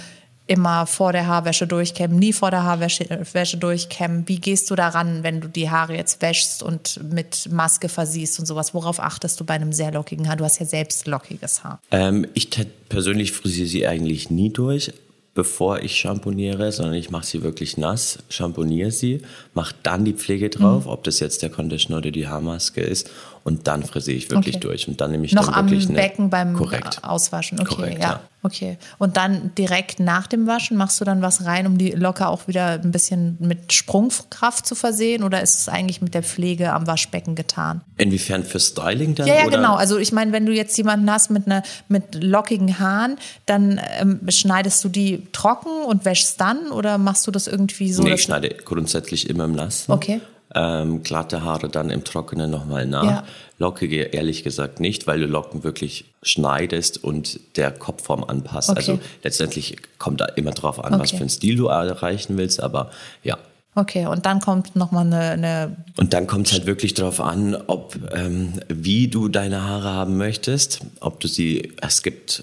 immer 0.49 0.87
vor 0.87 1.13
der 1.13 1.27
Haarwäsche 1.27 1.67
durchkämmen, 1.67 2.19
nie 2.19 2.33
vor 2.33 2.51
der 2.51 2.65
Haarwäsche 2.65 3.07
Wäsche 3.33 3.59
durchkämmen? 3.59 4.27
Wie 4.27 4.41
gehst 4.41 4.71
du 4.71 4.75
daran, 4.75 5.23
wenn 5.23 5.41
du 5.41 5.49
die 5.49 5.71
Haare 5.71 5.95
jetzt 5.95 6.21
wäschst 6.23 6.63
und 6.63 7.01
mit 7.13 7.49
Maske 7.53 7.89
versiehst 7.89 8.41
und 8.41 8.47
sowas? 8.47 8.75
Worauf 8.75 8.99
achtest 8.99 9.39
du 9.39 9.45
bei 9.45 9.55
einem 9.55 9.73
sehr 9.73 9.93
lockigen 9.93 10.29
Haar? 10.29 10.37
Du 10.37 10.45
hast 10.45 10.59
ja 10.59 10.67
selbst 10.67 11.07
lockiges 11.07 11.63
Haar. 11.63 11.81
Ähm, 11.91 12.27
ich 12.35 12.49
persönlich 12.89 13.33
frisiere 13.33 13.69
sie 13.69 13.87
eigentlich 13.87 14.31
nie 14.31 14.51
durch 14.51 14.93
bevor 15.39 15.79
ich 15.85 15.95
schamponiere, 15.95 16.73
sondern 16.73 16.95
ich 16.95 17.11
mache 17.11 17.25
sie 17.25 17.45
wirklich 17.45 17.77
nass, 17.77 18.19
schamponiere 18.29 18.91
sie, 18.91 19.23
mache 19.55 19.73
dann 19.85 20.05
die 20.05 20.15
Pflege 20.15 20.51
drauf, 20.51 20.87
mhm. 20.87 20.91
ob 20.91 21.05
das 21.05 21.21
jetzt 21.21 21.43
der 21.43 21.51
Conditioner 21.51 21.99
oder 21.99 22.11
die 22.11 22.27
Haarmaske 22.27 22.81
ist 22.81 23.09
und 23.45 23.67
dann 23.67 23.83
frisiere 23.83 24.17
ich 24.17 24.31
wirklich 24.31 24.57
okay. 24.57 24.67
durch 24.67 24.89
und 24.89 25.01
dann 25.01 25.11
nehme 25.11 25.25
ich 25.25 25.33
noch 25.33 25.53
dann 25.53 25.71
wirklich 25.71 25.89
am 25.89 25.95
Becken 25.95 26.31
beim 26.31 26.55
korrekt. 26.55 27.01
Auswaschen. 27.03 27.61
Okay, 27.61 27.75
korrekt, 27.75 28.03
ja. 28.03 28.11
ja. 28.11 28.21
Okay. 28.43 28.79
Und 28.99 29.17
dann 29.17 29.53
direkt 29.57 29.99
nach 29.99 30.29
dem 30.29 30.47
Waschen 30.47 30.77
machst 30.77 31.01
du 31.01 31.05
dann 31.05 31.23
was 31.23 31.45
rein, 31.45 31.67
um 31.67 31.77
die 31.77 31.91
Locke 31.91 32.29
auch 32.29 32.47
wieder 32.47 32.81
ein 32.81 32.93
bisschen 32.93 33.37
mit 33.41 33.73
Sprungkraft 33.73 34.65
zu 34.65 34.77
versehen 34.77 35.25
oder 35.25 35.43
ist 35.43 35.59
es 35.59 35.69
eigentlich 35.69 36.01
mit 36.01 36.15
der 36.15 36.23
Pflege 36.23 36.73
am 36.73 36.87
Waschbecken 36.87 37.35
getan? 37.35 37.81
Inwiefern 37.97 38.45
für 38.45 38.61
Styling 38.61 39.17
dann? 39.17 39.27
Ja, 39.27 39.35
ja, 39.35 39.47
oder? 39.47 39.57
genau. 39.57 39.75
Also 39.75 39.99
ich 39.99 40.13
meine, 40.13 40.31
wenn 40.33 40.47
du 40.47 40.53
jetzt 40.53 40.77
jemanden 40.79 41.11
hast 41.11 41.31
mit 41.31 41.47
einer 41.47 41.63
mit 41.89 42.23
lockigen 42.23 42.79
Haaren, 42.79 43.17
dann 43.47 43.81
ähm, 43.99 44.21
schneidest 44.29 44.85
du 44.85 44.89
die 44.89 45.27
trocken 45.33 45.83
und 45.85 46.05
wäschst 46.05 46.41
dann 46.41 46.71
oder 46.71 46.97
machst 46.97 47.27
du 47.27 47.33
das 47.33 47.49
irgendwie 47.49 47.93
so? 47.93 48.05
Nee, 48.05 48.15
ich 48.15 48.23
schneide 48.23 48.51
grundsätzlich 48.51 49.29
immer 49.29 49.47
im 49.47 49.53
Nassen. 49.53 49.91
Okay 49.91 50.21
ähm, 50.59 51.03
glatte 51.03 51.43
Haare 51.43 51.69
dann 51.69 51.91
im 51.91 52.03
Trockenen 52.03 52.51
nochmal 52.51 52.87
nach. 52.87 53.05
Ja. 53.05 53.25
Lockige 53.59 54.03
ehrlich 54.03 54.43
gesagt 54.43 54.81
nicht, 54.81 55.07
weil 55.07 55.21
du 55.21 55.27
Locken 55.27 55.63
wirklich 55.63 56.07
schneidest 56.23 57.03
und 57.03 57.41
der 57.57 57.71
Kopfform 57.71 58.25
anpasst. 58.25 58.71
Okay. 58.71 58.79
Also 58.79 58.99
letztendlich 59.23 59.77
kommt 59.99 60.21
da 60.21 60.27
immer 60.27 60.51
drauf 60.51 60.83
an, 60.83 60.95
okay. 60.95 61.03
was 61.03 61.11
für 61.13 61.19
einen 61.19 61.29
Stil 61.29 61.57
du 61.57 61.67
erreichen 61.67 62.37
willst, 62.37 62.61
aber 62.61 62.91
ja. 63.23 63.39
Okay, 63.75 64.07
und 64.07 64.27
dann 64.27 64.41
kommt 64.41 64.75
nochmal 64.75 65.07
eine, 65.07 65.21
eine. 65.31 65.77
Und 65.97 66.13
dann 66.13 66.27
kommt 66.27 66.49
es 66.49 66.53
halt 66.53 66.67
wirklich 66.67 66.95
darauf 66.95 67.21
an, 67.21 67.57
ob 67.69 67.97
ähm, 68.13 68.55
wie 68.69 69.07
du 69.07 69.29
deine 69.29 69.63
Haare 69.63 69.93
haben 69.93 70.17
möchtest, 70.17 70.81
ob 71.01 71.21
du 71.21 71.29
sie. 71.29 71.75
Es 71.81 72.03
gibt 72.03 72.43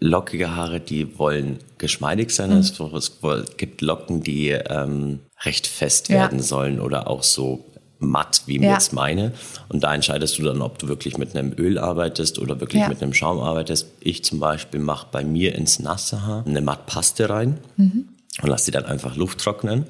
lockige 0.00 0.54
Haare, 0.54 0.80
die 0.80 1.18
wollen 1.18 1.58
geschmeidig 1.78 2.30
sein. 2.30 2.50
Mhm. 2.50 2.56
Es 2.58 3.20
gibt 3.56 3.80
Locken, 3.80 4.22
die 4.22 4.50
ähm, 4.50 5.20
recht 5.44 5.66
fest 5.66 6.08
werden 6.08 6.38
ja. 6.38 6.44
sollen 6.44 6.80
oder 6.80 7.08
auch 7.08 7.22
so 7.22 7.64
matt, 7.98 8.42
wie 8.46 8.60
ja. 8.60 8.72
jetzt 8.72 8.92
meine. 8.92 9.32
Und 9.68 9.82
da 9.82 9.94
entscheidest 9.94 10.38
du 10.38 10.42
dann, 10.42 10.62
ob 10.62 10.78
du 10.78 10.88
wirklich 10.88 11.18
mit 11.18 11.36
einem 11.36 11.52
Öl 11.56 11.78
arbeitest 11.78 12.38
oder 12.38 12.60
wirklich 12.60 12.82
ja. 12.82 12.88
mit 12.88 13.02
einem 13.02 13.14
Schaum 13.14 13.40
arbeitest. 13.40 13.88
Ich 14.00 14.24
zum 14.24 14.40
Beispiel 14.40 14.80
mache 14.80 15.06
bei 15.10 15.24
mir 15.24 15.54
ins 15.54 15.78
nasse 15.78 16.26
Haar 16.26 16.44
eine 16.46 16.60
Mattpaste 16.60 17.28
rein 17.28 17.58
mhm. 17.76 18.08
und 18.42 18.48
lasse 18.48 18.66
sie 18.66 18.70
dann 18.70 18.84
einfach 18.84 19.16
Luft 19.16 19.40
trocknen. 19.40 19.86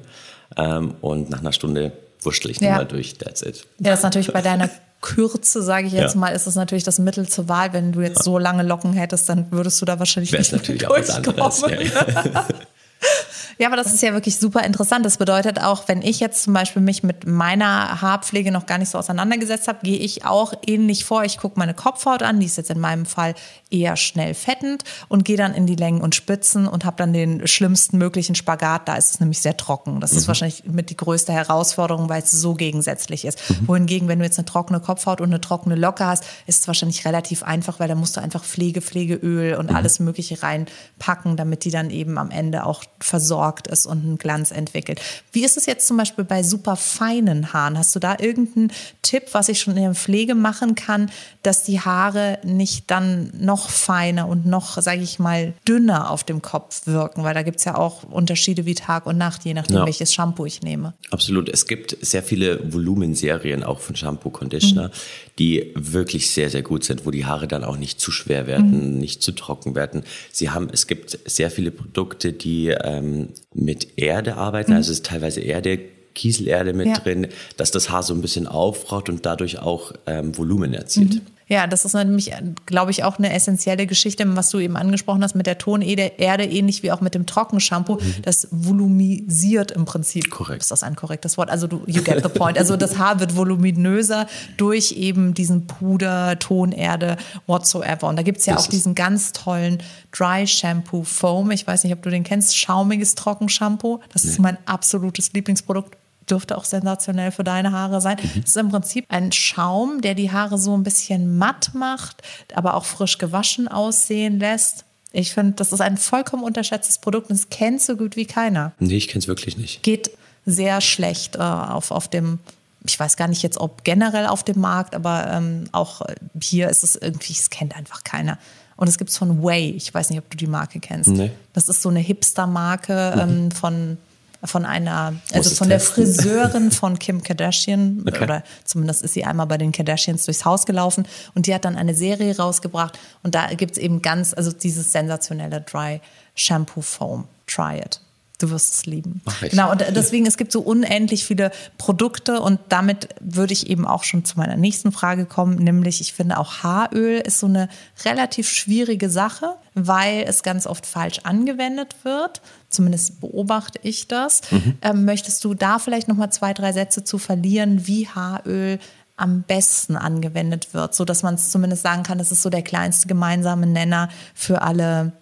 Ähm, 0.57 0.95
und 1.01 1.29
nach 1.29 1.39
einer 1.39 1.53
Stunde 1.53 1.91
wurschtel 2.21 2.51
ich 2.51 2.59
ja. 2.59 2.77
mal 2.77 2.85
durch. 2.85 3.17
That's 3.17 3.41
it. 3.41 3.65
Ja, 3.79 3.91
das 3.91 3.99
ist 3.99 4.03
natürlich 4.03 4.31
bei 4.31 4.41
deiner 4.41 4.69
Kürze, 5.01 5.61
sage 5.61 5.87
ich 5.87 5.93
jetzt 5.93 6.15
ja. 6.15 6.19
mal, 6.19 6.29
ist 6.29 6.47
es 6.47 6.55
natürlich 6.55 6.83
das 6.83 6.99
Mittel 6.99 7.27
zur 7.27 7.47
Wahl. 7.47 7.73
Wenn 7.73 7.91
du 7.91 8.01
jetzt 8.01 8.23
so 8.23 8.39
lange 8.39 8.63
Locken 8.63 8.93
hättest, 8.93 9.29
dann 9.29 9.51
würdest 9.51 9.81
du 9.81 9.85
da 9.85 9.99
wahrscheinlich 9.99 10.31
Wär's 10.31 10.51
nicht 10.51 10.61
natürlich 10.61 10.87
auch 10.87 10.97
was 10.97 11.09
anderes. 11.09 11.63
Ja. 13.57 13.67
Aber 13.67 13.77
das 13.77 13.93
ist 13.93 14.01
ja 14.01 14.13
wirklich 14.13 14.37
super 14.37 14.63
interessant. 14.63 15.05
Das 15.05 15.17
bedeutet 15.17 15.61
auch, 15.61 15.87
wenn 15.87 16.01
ich 16.01 16.19
jetzt 16.19 16.43
zum 16.43 16.53
Beispiel 16.53 16.81
mich 16.81 17.03
mit 17.03 17.25
meiner 17.25 18.01
Haarpflege 18.01 18.51
noch 18.51 18.65
gar 18.65 18.77
nicht 18.77 18.89
so 18.89 18.97
auseinandergesetzt 18.97 19.67
habe, 19.67 19.79
gehe 19.83 19.97
ich 19.97 20.25
auch 20.25 20.53
ähnlich 20.65 21.05
vor. 21.05 21.23
Ich 21.23 21.37
gucke 21.37 21.57
meine 21.59 21.73
Kopfhaut 21.73 22.23
an, 22.23 22.39
die 22.39 22.45
ist 22.45 22.57
jetzt 22.57 22.71
in 22.71 22.79
meinem 22.79 23.05
Fall 23.05 23.33
eher 23.69 23.95
schnell 23.95 24.33
fettend 24.33 24.83
und 25.07 25.25
gehe 25.25 25.37
dann 25.37 25.53
in 25.53 25.65
die 25.65 25.75
Längen 25.75 26.01
und 26.01 26.15
Spitzen 26.15 26.67
und 26.67 26.85
habe 26.85 26.97
dann 26.97 27.13
den 27.13 27.47
schlimmsten 27.47 27.97
möglichen 27.97 28.35
Spagat. 28.35 28.87
Da 28.87 28.95
ist 28.95 29.11
es 29.11 29.19
nämlich 29.19 29.39
sehr 29.39 29.57
trocken. 29.57 29.99
Das 29.99 30.11
mhm. 30.11 30.19
ist 30.19 30.27
wahrscheinlich 30.27 30.63
mit 30.65 30.89
die 30.89 30.97
größte 30.97 31.33
Herausforderung, 31.33 32.09
weil 32.09 32.21
es 32.21 32.31
so 32.31 32.53
gegensätzlich 32.53 33.25
ist. 33.25 33.49
Mhm. 33.49 33.67
Wohingegen, 33.67 34.07
wenn 34.07 34.19
du 34.19 34.25
jetzt 34.25 34.37
eine 34.37 34.45
trockene 34.45 34.79
Kopfhaut 34.79 35.21
und 35.21 35.27
eine 35.27 35.41
trockene 35.41 35.75
Locke 35.75 36.05
hast, 36.05 36.25
ist 36.45 36.61
es 36.61 36.67
wahrscheinlich 36.67 37.05
relativ 37.05 37.43
einfach, 37.43 37.79
weil 37.79 37.87
da 37.87 37.95
musst 37.95 38.17
du 38.17 38.21
einfach 38.21 38.43
Pflege, 38.43 38.81
Pflegeöl 38.81 39.55
und 39.55 39.69
mhm. 39.69 39.75
alles 39.75 39.99
Mögliche 39.99 40.43
reinpacken, 40.43 41.37
damit 41.37 41.65
die 41.65 41.71
dann 41.71 41.89
eben 41.89 42.17
am 42.17 42.31
Ende 42.31 42.65
auch 42.65 42.83
versorgt 42.99 43.44
versorgt 43.45 43.67
ist 43.67 43.85
und 43.85 44.03
einen 44.03 44.17
Glanz 44.17 44.51
entwickelt. 44.51 45.01
Wie 45.31 45.43
ist 45.43 45.57
es 45.57 45.65
jetzt 45.65 45.87
zum 45.87 45.97
Beispiel 45.97 46.23
bei 46.23 46.43
super 46.43 46.75
feinen 46.75 47.53
Haaren? 47.53 47.77
Hast 47.77 47.95
du 47.95 47.99
da 47.99 48.17
irgendeinen 48.19 48.71
Tipp, 49.01 49.23
was 49.33 49.49
ich 49.49 49.59
schon 49.59 49.77
in 49.77 49.83
der 49.83 49.93
Pflege 49.93 50.35
machen 50.35 50.75
kann, 50.75 51.11
dass 51.43 51.63
die 51.63 51.79
Haare 51.79 52.39
nicht 52.43 52.89
dann 52.89 53.31
noch 53.39 53.69
feiner 53.69 54.27
und 54.27 54.45
noch, 54.45 54.81
sage 54.81 55.01
ich 55.01 55.19
mal, 55.19 55.53
dünner 55.67 56.09
auf 56.09 56.23
dem 56.23 56.41
Kopf 56.41 56.87
wirken? 56.87 57.23
Weil 57.23 57.33
da 57.33 57.43
gibt 57.43 57.59
es 57.59 57.65
ja 57.65 57.75
auch 57.75 58.03
Unterschiede 58.03 58.65
wie 58.65 58.73
Tag 58.73 59.05
und 59.05 59.17
Nacht, 59.17 59.45
je 59.45 59.53
nachdem, 59.53 59.77
ja. 59.77 59.85
welches 59.85 60.13
Shampoo 60.13 60.45
ich 60.45 60.61
nehme. 60.61 60.93
Absolut. 61.11 61.49
Es 61.49 61.67
gibt 61.67 61.97
sehr 62.01 62.23
viele 62.23 62.73
Volumenserien 62.73 63.63
auch 63.63 63.79
von 63.79 63.95
Shampoo, 63.95 64.29
Conditioner, 64.29 64.87
mhm. 64.87 64.91
die 65.39 65.71
wirklich 65.75 66.31
sehr, 66.31 66.49
sehr 66.49 66.63
gut 66.63 66.83
sind, 66.83 67.05
wo 67.05 67.11
die 67.11 67.25
Haare 67.25 67.47
dann 67.47 67.63
auch 67.63 67.77
nicht 67.77 67.99
zu 67.99 68.11
schwer 68.11 68.47
werden, 68.47 68.93
mhm. 68.93 68.99
nicht 68.99 69.21
zu 69.21 69.31
trocken 69.33 69.75
werden. 69.75 70.03
Sie 70.31 70.49
haben, 70.49 70.69
es 70.71 70.87
gibt 70.87 71.19
sehr 71.25 71.51
viele 71.51 71.71
Produkte, 71.71 72.33
die 72.33 72.69
ähm, 72.69 73.29
mit 73.53 73.97
Erde 73.97 74.35
arbeiten, 74.35 74.71
mhm. 74.71 74.77
also 74.77 74.91
es 74.91 74.99
ist 74.99 75.05
teilweise 75.05 75.41
Erde, 75.41 75.79
Kieselerde 76.13 76.73
mit 76.73 76.87
ja. 76.87 76.93
drin, 76.93 77.27
dass 77.57 77.71
das 77.71 77.89
Haar 77.89 78.01
so 78.01 78.13
ein 78.13 78.21
bisschen 78.21 78.47
aufraut 78.47 79.09
und 79.09 79.25
dadurch 79.25 79.59
auch 79.59 79.91
ähm, 80.05 80.37
Volumen 80.37 80.73
erzielt. 80.73 81.15
Mhm. 81.15 81.21
Ja, 81.47 81.67
das 81.67 81.85
ist 81.85 81.93
nämlich, 81.93 82.31
glaube 82.65 82.89
ich, 82.89 83.03
auch 83.03 83.19
eine 83.19 83.31
essentielle 83.31 83.85
Geschichte, 83.85 84.23
was 84.35 84.49
du 84.49 84.59
eben 84.59 84.75
angesprochen 84.75 85.23
hast 85.23 85.35
mit 85.35 85.45
der 85.45 85.59
Tonerde, 85.59 86.43
ähnlich 86.43 86.81
wie 86.81 86.91
auch 86.91 87.01
mit 87.01 87.13
dem 87.13 87.27
Trockenshampoo. 87.27 87.95
Mhm. 87.95 88.15
Das 88.23 88.47
volumisiert 88.49 89.71
im 89.71 89.85
Prinzip. 89.85 90.31
Korrekt. 90.31 90.61
Ist 90.63 90.71
das 90.71 90.81
ein 90.81 90.95
korrektes 90.95 91.37
Wort? 91.37 91.49
Also 91.49 91.67
du, 91.67 91.83
you 91.85 92.01
get 92.01 92.23
the 92.23 92.29
point. 92.29 92.57
Also 92.57 92.77
das 92.77 92.97
Haar 92.97 93.19
wird 93.19 93.35
voluminöser 93.35 94.25
durch 94.57 94.93
eben 94.93 95.35
diesen 95.35 95.67
Puder, 95.67 96.39
Tonerde, 96.39 97.17
whatsoever. 97.45 98.07
Und 98.07 98.15
da 98.15 98.23
gibt 98.23 98.39
es 98.39 98.47
ja 98.47 98.55
das 98.55 98.65
auch 98.65 98.69
diesen 98.69 98.95
ganz 98.95 99.31
tollen 99.31 99.83
Dry 100.11 100.47
Shampoo 100.47 101.03
Foam. 101.03 101.51
Ich 101.51 101.67
weiß 101.67 101.83
nicht, 101.83 101.93
ob 101.93 102.01
du 102.01 102.09
den 102.09 102.23
kennst. 102.23 102.57
Schaumiges 102.57 103.13
Trockenshampoo. 103.13 103.99
Das 104.11 104.23
nee. 104.23 104.31
ist 104.31 104.39
mein 104.39 104.57
absolutes 104.65 105.33
Lieblingsprodukt 105.33 105.95
dürfte 106.29 106.57
auch 106.57 106.65
sensationell 106.65 107.31
für 107.31 107.43
deine 107.43 107.71
Haare 107.71 108.01
sein. 108.01 108.17
Mhm. 108.21 108.41
Das 108.41 108.49
ist 108.51 108.57
im 108.57 108.69
Prinzip 108.69 109.05
ein 109.09 109.31
Schaum, 109.31 110.01
der 110.01 110.15
die 110.15 110.31
Haare 110.31 110.57
so 110.57 110.75
ein 110.75 110.83
bisschen 110.83 111.37
matt 111.37 111.71
macht, 111.73 112.21
aber 112.53 112.75
auch 112.75 112.85
frisch 112.85 113.17
gewaschen 113.17 113.67
aussehen 113.67 114.39
lässt. 114.39 114.85
Ich 115.11 115.33
finde, 115.33 115.53
das 115.53 115.71
ist 115.71 115.81
ein 115.81 115.97
vollkommen 115.97 116.43
unterschätztes 116.43 116.97
Produkt 116.97 117.29
und 117.29 117.39
das 117.39 117.49
kennt 117.49 117.81
so 117.81 117.95
gut 117.95 118.15
wie 118.15 118.25
keiner. 118.25 118.73
Nee, 118.79 118.97
ich 118.97 119.07
kenne 119.07 119.19
es 119.19 119.27
wirklich 119.27 119.57
nicht. 119.57 119.81
Geht 119.81 120.11
sehr 120.45 120.81
schlecht 120.81 121.37
äh, 121.37 121.39
auf, 121.39 121.91
auf 121.91 122.07
dem, 122.07 122.39
ich 122.85 122.99
weiß 122.99 123.15
gar 123.15 123.27
nicht 123.27 123.41
jetzt, 123.41 123.57
ob 123.57 123.83
generell 123.83 124.27
auf 124.27 124.43
dem 124.43 124.59
Markt, 124.59 124.93
aber 124.93 125.27
ähm, 125.31 125.69
auch 125.71 126.01
hier 126.41 126.69
ist 126.69 126.83
es 126.83 126.95
irgendwie, 126.95 127.33
es 127.33 127.49
kennt 127.49 127.75
einfach 127.75 128.03
keiner. 128.03 128.37
Und 128.77 128.89
es 128.89 128.97
gibt 128.97 129.09
es 129.09 129.17
von 129.17 129.41
Way. 129.41 129.71
Ich 129.71 129.93
weiß 129.93 130.09
nicht, 130.09 130.19
ob 130.19 130.29
du 130.29 130.35
die 130.35 130.47
Marke 130.47 130.79
kennst. 130.79 131.09
Nee. 131.09 131.31
Das 131.53 131.69
ist 131.69 131.81
so 131.81 131.89
eine 131.89 131.99
Hipster-Marke 131.99 133.13
mhm. 133.15 133.21
ähm, 133.21 133.51
von 133.51 133.97
von 134.45 134.65
einer, 134.65 135.13
also 135.33 135.55
von 135.55 135.69
der 135.69 135.79
Friseurin 135.79 136.71
von 136.71 136.99
Kim 136.99 137.23
Kardashian, 137.23 138.03
okay. 138.07 138.23
oder 138.23 138.43
zumindest 138.63 139.03
ist 139.03 139.13
sie 139.13 139.25
einmal 139.25 139.47
bei 139.47 139.57
den 139.57 139.71
Kardashians 139.71 140.25
durchs 140.25 140.45
Haus 140.45 140.65
gelaufen 140.65 141.07
und 141.33 141.47
die 141.47 141.53
hat 141.53 141.65
dann 141.65 141.75
eine 141.75 141.93
Serie 141.93 142.35
rausgebracht 142.37 142.97
und 143.23 143.35
da 143.35 143.47
gibt 143.53 143.73
es 143.73 143.77
eben 143.77 144.01
ganz, 144.01 144.33
also 144.33 144.51
dieses 144.51 144.91
sensationelle 144.91 145.61
Dry 145.61 146.01
Shampoo 146.35 146.81
Foam. 146.81 147.25
Try 147.47 147.79
it. 147.79 148.01
Du 148.37 148.49
wirst 148.49 148.73
es 148.73 148.85
lieben. 148.85 149.21
Genau, 149.41 149.71
und 149.71 149.83
deswegen, 149.91 150.25
es 150.25 150.35
gibt 150.35 150.51
so 150.51 150.59
unendlich 150.59 151.25
viele 151.25 151.51
Produkte 151.77 152.41
und 152.41 152.59
damit 152.69 153.09
würde 153.21 153.53
ich 153.53 153.69
eben 153.69 153.87
auch 153.87 154.03
schon 154.03 154.25
zu 154.25 154.37
meiner 154.37 154.57
nächsten 154.57 154.91
Frage 154.91 155.25
kommen, 155.25 155.55
nämlich 155.55 156.01
ich 156.01 156.13
finde 156.13 156.37
auch 156.37 156.63
Haaröl 156.63 157.21
ist 157.21 157.39
so 157.39 157.47
eine 157.47 157.69
relativ 158.03 158.49
schwierige 158.49 159.09
Sache, 159.09 159.55
weil 159.73 160.25
es 160.27 160.43
ganz 160.43 160.67
oft 160.67 160.85
falsch 160.85 161.19
angewendet 161.23 161.95
wird. 162.03 162.41
Zumindest 162.69 163.21
beobachte 163.21 163.79
ich 163.83 164.07
das. 164.07 164.41
Mhm. 164.51 164.77
Ähm, 164.81 165.05
möchtest 165.05 165.43
du 165.45 165.53
da 165.53 165.79
vielleicht 165.79 166.07
noch 166.07 166.17
mal 166.17 166.29
zwei, 166.29 166.53
drei 166.53 166.73
Sätze 166.73 167.03
zu 167.03 167.17
verlieren, 167.17 167.87
wie 167.87 168.07
Haaröl 168.07 168.79
am 169.17 169.43
besten 169.43 169.95
angewendet 169.95 170.73
wird, 170.73 170.93
so 170.93 171.05
dass 171.05 171.23
man 171.23 171.35
es 171.35 171.49
zumindest 171.51 171.83
sagen 171.83 172.03
kann, 172.03 172.17
das 172.17 172.31
ist 172.31 172.41
so 172.41 172.49
der 172.49 172.63
kleinste 172.63 173.07
gemeinsame 173.07 173.65
Nenner 173.65 174.09
für 174.33 174.61
alle 174.61 175.13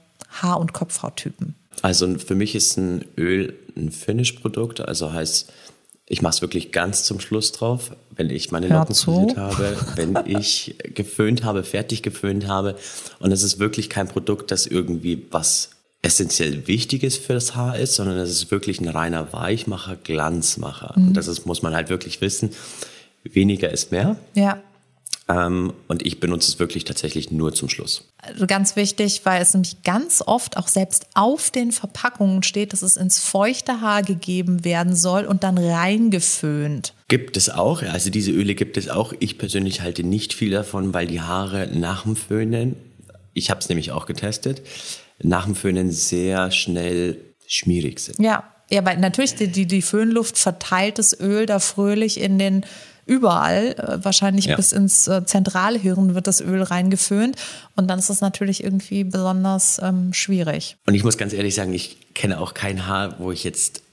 Haar- 0.41 0.60
und 0.60 0.73
Kopfhauttypen? 0.73 1.56
Also 1.84 2.17
für 2.17 2.34
mich 2.34 2.56
ist 2.56 2.78
ein 2.78 3.06
Öl 3.17 3.54
ein 3.76 3.91
Finish-Produkt, 3.91 4.80
also 4.80 5.12
heißt, 5.12 5.52
ich 6.08 6.22
mache 6.22 6.36
es 6.36 6.41
wirklich 6.41 6.72
ganz 6.72 7.04
zum 7.04 7.19
Schluss 7.19 7.52
drauf, 7.52 7.91
wenn 8.15 8.30
ich 8.30 8.52
meine 8.52 8.67
Locken 8.67 8.96
frisiert 8.96 9.36
habe, 9.38 9.78
wenn 9.96 10.17
ich 10.26 10.76
geföhnt 10.93 11.43
habe, 11.43 11.63
fertig 11.63 12.02
geföhnt 12.02 12.48
habe. 12.48 12.76
Und 13.19 13.32
es 13.32 13.43
ist 13.43 13.60
wirklich 13.60 13.89
kein 13.89 14.08
Produkt, 14.08 14.52
das 14.52 14.65
irgendwie 14.65 15.26
was 15.32 15.72
essentiell 16.02 16.67
Wichtiges 16.67 17.17
für 17.17 17.34
das 17.34 17.56
Haar 17.56 17.78
ist, 17.78 17.96
sondern 17.96 18.17
es 18.17 18.30
ist 18.30 18.52
wirklich 18.52 18.80
ein 18.80 18.88
reiner 18.88 19.34
Weichmacher, 19.34 19.98
Glanzmacher. 19.98 20.93
Mhm. 20.96 21.08
Und 21.10 21.13
das 21.17 21.28
ist, 21.28 21.46
muss 21.46 21.63
man 21.63 21.76
halt 21.76 21.89
wirklich 21.89 22.22
wissen. 22.22 22.52
Weniger 23.24 23.72
ist 23.72 23.91
mehr. 23.91 24.15
Ja. 24.36 24.62
Ähm, 25.30 25.74
und 25.88 26.06
ich 26.06 26.20
benutze 26.20 26.50
es 26.50 26.60
wirklich 26.60 26.84
tatsächlich 26.84 27.32
nur 27.32 27.54
zum 27.54 27.70
Schluss. 27.70 28.10
Also 28.18 28.46
ganz 28.46 28.76
wichtig, 28.76 29.22
weil 29.24 29.42
es 29.42 29.54
nämlich 29.54 29.84
ganz 29.84 30.22
oft 30.26 30.58
auch 30.58 30.68
selbst 30.68 31.08
auf 31.14 31.50
den 31.50 31.72
Verpackungen 31.72 32.44
steht, 32.44 32.74
dass 32.74 32.82
es 32.82 32.98
ins 32.98 33.20
feuchte 33.20 33.80
Haar 33.80 34.04
gegeben 34.04 34.66
werden 34.66 34.96
soll 34.96 35.26
und 35.26 35.44
dann 35.44 35.58
reingeföhnt. 35.58 36.94
Gibt 37.08 37.38
es 37.38 37.50
auch, 37.50 37.84
also 37.84 38.10
diese 38.10 38.32
Öle 38.32 38.56
gibt 38.56 38.76
es 38.76 38.90
auch. 38.90 39.14
Ich 39.20 39.38
persönlich 39.38 39.82
halte 39.82 40.04
nicht 40.04 40.34
viel 40.34 40.52
davon, 40.52 40.94
weil 40.94 41.08
die 41.08 41.22
Haare 41.22 41.70
nach 41.74 42.04
dem 42.04 42.16
Föhnen, 42.16 42.76
ich 43.34 43.50
habe 43.50 43.62
es 43.62 43.70
nämlich 43.70 43.92
auch 43.92 44.06
getestet, 44.06 44.62
nach 45.22 45.46
dem 45.46 45.56
Föhnen 45.56 45.92
sehr 45.92 46.52
schnell 46.52 47.18
schmierig 47.48 48.00
sind. 48.00 48.20
Ja, 48.20 48.44
ja, 48.70 48.84
weil 48.86 48.98
natürlich 48.98 49.36
die, 49.36 49.48
die, 49.48 49.68
die 49.68 49.82
Föhnluft 49.82 50.38
verteilt 50.38 50.98
das 50.98 51.18
Öl 51.20 51.46
da 51.46 51.60
fröhlich 51.60 52.20
in 52.20 52.40
den 52.40 52.66
überall, 53.06 53.74
äh, 53.74 54.04
wahrscheinlich 54.04 54.46
ja. 54.46 54.56
bis 54.56 54.72
ins 54.72 55.08
äh, 55.08 55.26
Zentralhirn 55.26 56.16
wird 56.16 56.28
das 56.28 56.42
Öl 56.42 56.62
reingeföhnt 56.62 57.36
und 57.76 57.88
dann 57.88 58.00
ist 58.00 58.10
das 58.10 58.22
natürlich 58.22 58.63
irgendwie 58.63 59.04
besonders 59.04 59.80
ähm, 59.84 60.13
schwierig. 60.13 60.78
Und 60.86 60.96
ich 60.96 61.04
muss 61.04 61.18
ganz 61.18 61.34
ehrlich 61.34 61.56
sagen, 61.56 61.74
ich 61.74 62.13
kenne 62.13 62.39
auch 62.39 62.54
kein 62.54 62.88
Haar, 62.88 63.20
wo 63.20 63.32
ich 63.32 63.44
jetzt 63.44 63.84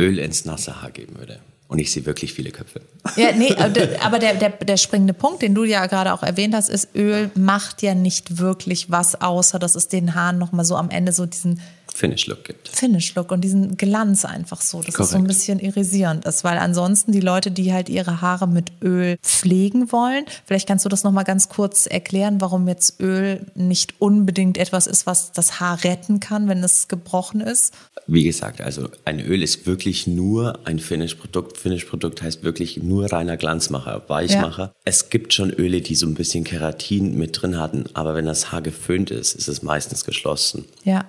Öl 0.00 0.18
ins 0.18 0.44
nasse 0.44 0.82
Haar 0.82 0.90
geben 0.90 1.18
würde. 1.18 1.40
Und 1.66 1.78
ich 1.78 1.92
sehe 1.92 2.04
wirklich 2.04 2.34
viele 2.34 2.50
Köpfe. 2.50 2.82
Ja, 3.16 3.32
nee, 3.32 3.54
aber 4.00 4.18
der, 4.18 4.34
der, 4.34 4.50
der 4.50 4.76
springende 4.76 5.14
Punkt, 5.14 5.42
den 5.42 5.54
du 5.54 5.64
ja 5.64 5.86
gerade 5.86 6.12
auch 6.12 6.22
erwähnt 6.22 6.54
hast, 6.54 6.68
ist, 6.68 6.94
Öl 6.94 7.30
macht 7.34 7.82
ja 7.82 7.94
nicht 7.94 8.38
wirklich 8.38 8.90
was, 8.90 9.20
außer 9.20 9.58
dass 9.58 9.74
es 9.74 9.88
den 9.88 10.14
Haaren 10.14 10.38
nochmal 10.38 10.64
so 10.64 10.76
am 10.76 10.90
Ende 10.90 11.12
so 11.12 11.26
diesen 11.26 11.60
Finish-Look 11.94 12.44
gibt. 12.44 12.68
Finish-Look 12.68 13.30
und 13.30 13.42
diesen 13.42 13.76
Glanz 13.76 14.24
einfach 14.24 14.60
so, 14.60 14.82
dass 14.82 14.94
Korrekt. 14.94 15.00
es 15.00 15.10
so 15.12 15.16
ein 15.16 15.26
bisschen 15.26 15.60
irisierend 15.60 16.24
ist, 16.24 16.42
weil 16.42 16.58
ansonsten 16.58 17.12
die 17.12 17.20
Leute, 17.20 17.52
die 17.52 17.72
halt 17.72 17.88
ihre 17.88 18.20
Haare 18.20 18.48
mit 18.48 18.72
Öl 18.82 19.16
pflegen 19.22 19.92
wollen, 19.92 20.24
vielleicht 20.44 20.66
kannst 20.66 20.84
du 20.84 20.88
das 20.88 21.04
nochmal 21.04 21.22
ganz 21.22 21.48
kurz 21.48 21.86
erklären, 21.86 22.40
warum 22.40 22.66
jetzt 22.66 23.00
Öl 23.00 23.46
nicht 23.54 23.94
unbedingt 24.00 24.58
etwas 24.58 24.88
ist, 24.88 25.06
was 25.06 25.30
das 25.30 25.60
Haar 25.60 25.84
retten 25.84 26.18
kann, 26.18 26.48
wenn 26.48 26.64
es 26.64 26.88
gebrochen 26.88 27.40
ist. 27.40 27.72
Wie 28.08 28.24
gesagt, 28.24 28.60
also 28.60 28.88
ein 29.04 29.20
Öl 29.20 29.42
ist 29.42 29.66
wirklich 29.66 30.08
nur 30.08 30.58
ein 30.66 30.80
Finish-Produkt. 30.80 31.56
Finish-Produkt 31.58 32.22
heißt 32.22 32.42
wirklich 32.42 32.82
nur 32.82 33.12
reiner 33.12 33.36
Glanzmacher, 33.36 34.02
Weichmacher. 34.08 34.62
Ja. 34.64 34.74
Es 34.84 35.10
gibt 35.10 35.32
schon 35.32 35.50
Öle, 35.50 35.80
die 35.80 35.94
so 35.94 36.06
ein 36.06 36.14
bisschen 36.14 36.42
Keratin 36.42 37.16
mit 37.16 37.40
drin 37.40 37.58
hatten, 37.58 37.84
aber 37.94 38.14
wenn 38.14 38.26
das 38.26 38.50
Haar 38.50 38.62
geföhnt 38.62 39.12
ist, 39.12 39.34
ist 39.34 39.46
es 39.46 39.62
meistens 39.62 40.04
geschlossen. 40.04 40.64
Ja. 40.82 41.04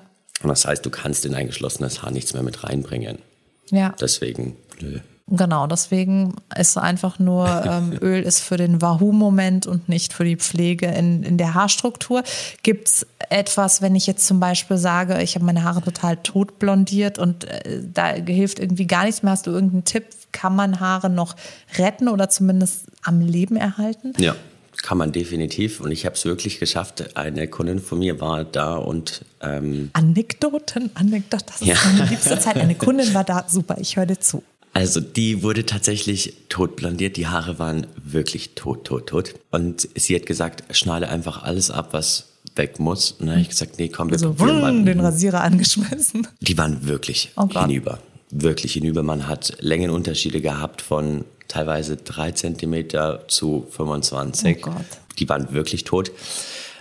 Und 0.45 0.49
das 0.49 0.63
heißt, 0.63 0.85
du 0.85 0.91
kannst 0.91 1.25
in 1.25 1.33
ein 1.33 1.47
geschlossenes 1.47 2.03
Haar 2.03 2.11
nichts 2.11 2.35
mehr 2.35 2.43
mit 2.43 2.63
reinbringen. 2.63 3.17
Ja. 3.71 3.95
Deswegen, 3.99 4.55
nö. 4.79 4.99
Genau, 5.25 5.65
deswegen 5.65 6.35
ist 6.55 6.77
einfach 6.77 7.17
nur, 7.17 7.47
ähm, 7.67 7.97
Öl 7.99 8.21
ist 8.21 8.41
für 8.41 8.55
den 8.55 8.79
Wahoo-Moment 8.79 9.65
und 9.65 9.89
nicht 9.89 10.13
für 10.13 10.23
die 10.23 10.35
Pflege 10.35 10.85
in, 10.85 11.23
in 11.23 11.39
der 11.39 11.55
Haarstruktur. 11.55 12.21
Gibt 12.61 12.89
es 12.89 13.07
etwas, 13.29 13.81
wenn 13.81 13.95
ich 13.95 14.05
jetzt 14.05 14.27
zum 14.27 14.39
Beispiel 14.39 14.77
sage, 14.77 15.19
ich 15.23 15.33
habe 15.33 15.45
meine 15.45 15.63
Haare 15.63 15.81
total 15.81 16.17
tot 16.17 16.59
blondiert 16.59 17.17
und 17.17 17.45
äh, 17.45 17.81
da 17.91 18.09
hilft 18.09 18.59
irgendwie 18.59 18.85
gar 18.85 19.05
nichts 19.05 19.23
mehr, 19.23 19.31
hast 19.31 19.47
du 19.47 19.51
irgendeinen 19.51 19.85
Tipp? 19.85 20.05
Kann 20.31 20.55
man 20.55 20.79
Haare 20.79 21.09
noch 21.09 21.35
retten 21.79 22.07
oder 22.07 22.29
zumindest 22.29 22.85
am 23.01 23.19
Leben 23.19 23.55
erhalten? 23.55 24.13
Ja, 24.19 24.35
kann 24.81 24.97
man 24.97 25.11
definitiv. 25.11 25.81
Und 25.81 25.91
ich 25.91 26.05
habe 26.05 26.15
es 26.15 26.25
wirklich 26.25 26.59
geschafft. 26.59 27.17
Eine 27.17 27.47
Kundin 27.47 27.79
von 27.79 27.99
mir 27.99 28.19
war 28.19 28.43
da 28.43 28.75
und. 28.75 29.25
Ähm 29.41 29.89
Anekdoten, 29.93 30.91
Anekdoten, 30.93 31.45
das 31.47 31.61
ist 31.61 31.67
ja. 31.67 31.75
meine 31.97 32.09
liebste 32.09 32.39
Zeit. 32.39 32.57
Eine 32.57 32.75
Kundin 32.75 33.13
war 33.13 33.23
da, 33.23 33.45
super, 33.47 33.77
ich 33.79 33.97
höre 33.97 34.05
dir 34.05 34.19
zu. 34.19 34.43
Also 34.73 34.99
die 34.99 35.41
wurde 35.41 35.65
tatsächlich 35.65 36.33
tot 36.49 36.75
blondiert. 36.75 37.15
Die 37.15 37.27
Haare 37.27 37.59
waren 37.59 37.87
wirklich 37.95 38.55
tot, 38.55 38.83
tot, 38.83 39.07
tot. 39.07 39.33
Und 39.49 39.87
sie 39.95 40.15
hat 40.15 40.25
gesagt, 40.25 40.75
schneide 40.75 41.07
einfach 41.07 41.43
alles 41.43 41.71
ab, 41.71 41.89
was 41.93 42.25
weg 42.55 42.79
muss. 42.79 43.11
Und 43.13 43.27
dann 43.27 43.35
habe 43.35 43.41
ich 43.41 43.49
gesagt, 43.49 43.79
nee, 43.79 43.87
komm, 43.87 44.09
wir 44.09 44.15
also, 44.15 44.33
probieren 44.33 44.59
mal. 44.59 44.83
den 44.83 44.99
Rasierer 44.99 45.41
angeschmissen. 45.41 46.27
Die 46.41 46.57
waren 46.57 46.85
wirklich 46.85 47.31
oh 47.37 47.47
hinüber. 47.47 47.99
Wirklich 48.31 48.73
hinüber. 48.73 49.01
Man 49.01 49.27
hat 49.29 49.55
Längenunterschiede 49.61 50.41
gehabt 50.41 50.81
von 50.81 51.23
teilweise 51.55 51.95
drei 51.95 52.31
Zentimeter 52.31 53.23
zu 53.29 53.65
25. 53.71 54.57
Oh 54.57 54.61
Gott. 54.71 54.85
Die 55.19 55.29
waren 55.29 55.53
wirklich 55.53 55.85
tot. 55.85 56.11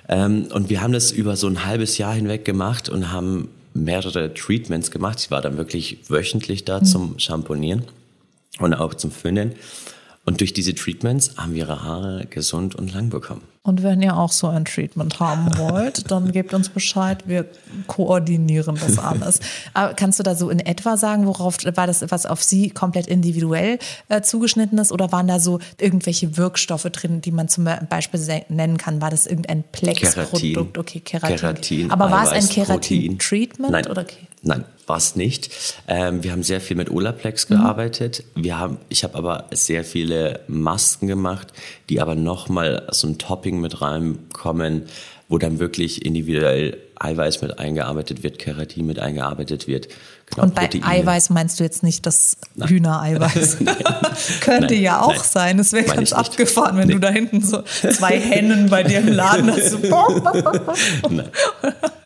Ähm, 0.09 0.49
und 0.53 0.69
wir 0.69 0.83
haben 0.83 0.93
das 0.93 1.13
über 1.13 1.37
so 1.37 1.47
ein 1.47 1.65
halbes 1.65 1.97
Jahr 1.97 2.15
hinweg 2.15 2.45
gemacht 2.45 2.89
und 2.89 3.13
haben 3.13 3.49
mehrere 3.73 4.35
Treatments 4.35 4.91
gemacht. 4.91 5.21
Ich 5.21 5.31
war 5.31 5.41
dann 5.41 5.57
wirklich 5.57 5.99
wöchentlich 6.09 6.65
da 6.65 6.81
mhm. 6.81 6.85
zum 6.85 7.19
Shampoonieren 7.21 7.85
und 8.59 8.75
auch 8.75 8.95
zum 8.95 9.13
Föhnen. 9.13 9.53
Und 10.25 10.41
durch 10.41 10.53
diese 10.53 10.75
Treatments 10.75 11.37
haben 11.37 11.53
wir 11.53 11.67
ihre 11.67 11.85
Haare 11.85 12.27
gesund 12.29 12.75
und 12.75 12.93
lang 12.93 13.11
bekommen. 13.11 13.43
Und 13.67 13.83
wenn 13.83 14.03
ihr 14.03 14.15
auch 14.15 14.31
so 14.31 14.47
ein 14.49 14.67
Treatment 14.67 15.21
haben 15.21 15.49
wollt, 15.59 16.11
dann 16.11 16.33
gebt 16.33 16.53
uns 16.53 16.69
Bescheid. 16.69 17.25
Wir 17.27 17.47
koordinieren 17.87 18.79
das 18.79 18.99
alles. 18.99 19.41
Aber 19.73 19.95
kannst 19.95 20.19
du 20.19 20.23
da 20.23 20.35
so 20.35 20.51
in 20.51 20.61
etwa 20.61 20.99
sagen, 20.99 21.27
worauf 21.27 21.57
war 21.75 21.87
das 21.87 22.05
was 22.11 22.27
auf 22.27 22.43
Sie 22.43 22.69
komplett 22.69 23.07
individuell 23.07 23.79
äh, 24.11 24.21
zugeschnitten 24.21 24.77
ist? 24.77 24.93
Oder 24.93 25.13
waren 25.13 25.29
da 25.29 25.41
so 25.41 25.61
irgendwelche 25.81 26.37
Wirkstoffe 26.37 26.91
drin, 26.93 27.23
die 27.23 27.33
man 27.33 27.49
zum 27.49 27.67
Beispiel 27.89 28.21
nennen 28.51 28.77
kann? 28.77 29.01
War 29.01 29.09
das 29.09 29.27
irgendein 29.27 29.65
Plex-Produkt? 29.73 30.77
Okay, 30.77 31.01
Keratin. 31.01 31.37
Keratin 31.39 31.91
Aber 31.91 32.11
war 32.11 32.25
es 32.25 32.33
ein 32.33 32.47
Keratin-Treatment? 32.47 33.73
Nein. 33.73 33.85
Nein, 34.47 34.67
war 34.87 34.99
es 34.99 35.17
nicht. 35.17 35.51
Ähm, 35.89 36.23
wir 36.23 36.33
haben 36.33 36.43
sehr 36.43 36.61
viel 36.61 36.77
mit 36.77 36.91
Olaplex 36.91 37.49
mhm. 37.49 37.57
gearbeitet. 37.57 38.25
Wir 38.35 38.59
haben, 38.59 38.77
ich 38.91 39.03
habe 39.03 39.17
aber 39.17 39.47
sehr 39.53 39.85
viele 39.85 40.41
Masken 40.49 41.07
gemacht, 41.07 41.49
die 41.89 42.01
aber 42.01 42.15
nochmal 42.15 42.87
so 42.91 43.09
ein 43.09 43.17
Topping 43.17 43.54
mit 43.61 43.81
reinkommen, 43.81 44.85
wo 45.35 45.39
dann 45.39 45.59
wirklich 45.59 46.07
individuell 46.07 46.79
Eiweiß 46.97 47.43
mit 47.43 47.59
eingearbeitet 47.59 48.23
wird, 48.23 48.39
Keratin 48.39 48.87
mit 48.87 49.01
eingearbeitet 49.01 49.67
wird. 49.67 49.89
Genau, 50.27 50.45
und 50.45 50.55
bei 50.55 50.69
Proteine. 50.69 50.87
Eiweiß 50.87 51.31
meinst 51.31 51.59
du 51.59 51.65
jetzt 51.65 51.83
nicht 51.83 52.07
das 52.07 52.37
nein. 52.55 52.69
Hühnereiweiß? 52.69 53.57
Könnte 54.41 54.75
nein, 54.75 54.83
ja 54.83 55.01
auch 55.01 55.09
nein. 55.09 55.25
sein. 55.25 55.59
Es 55.59 55.73
wäre 55.73 55.87
ganz 55.87 56.13
abgefahren, 56.13 56.77
wenn 56.77 56.87
nee. 56.87 56.93
du 56.93 57.01
da 57.01 57.11
hinten 57.11 57.43
so 57.43 57.63
zwei 57.63 58.21
Hennen 58.21 58.71
bei 58.71 58.85
dir 58.85 59.01
im 59.01 59.09
Laden 59.09 59.51
hast. 59.51 59.71
So 59.71 59.79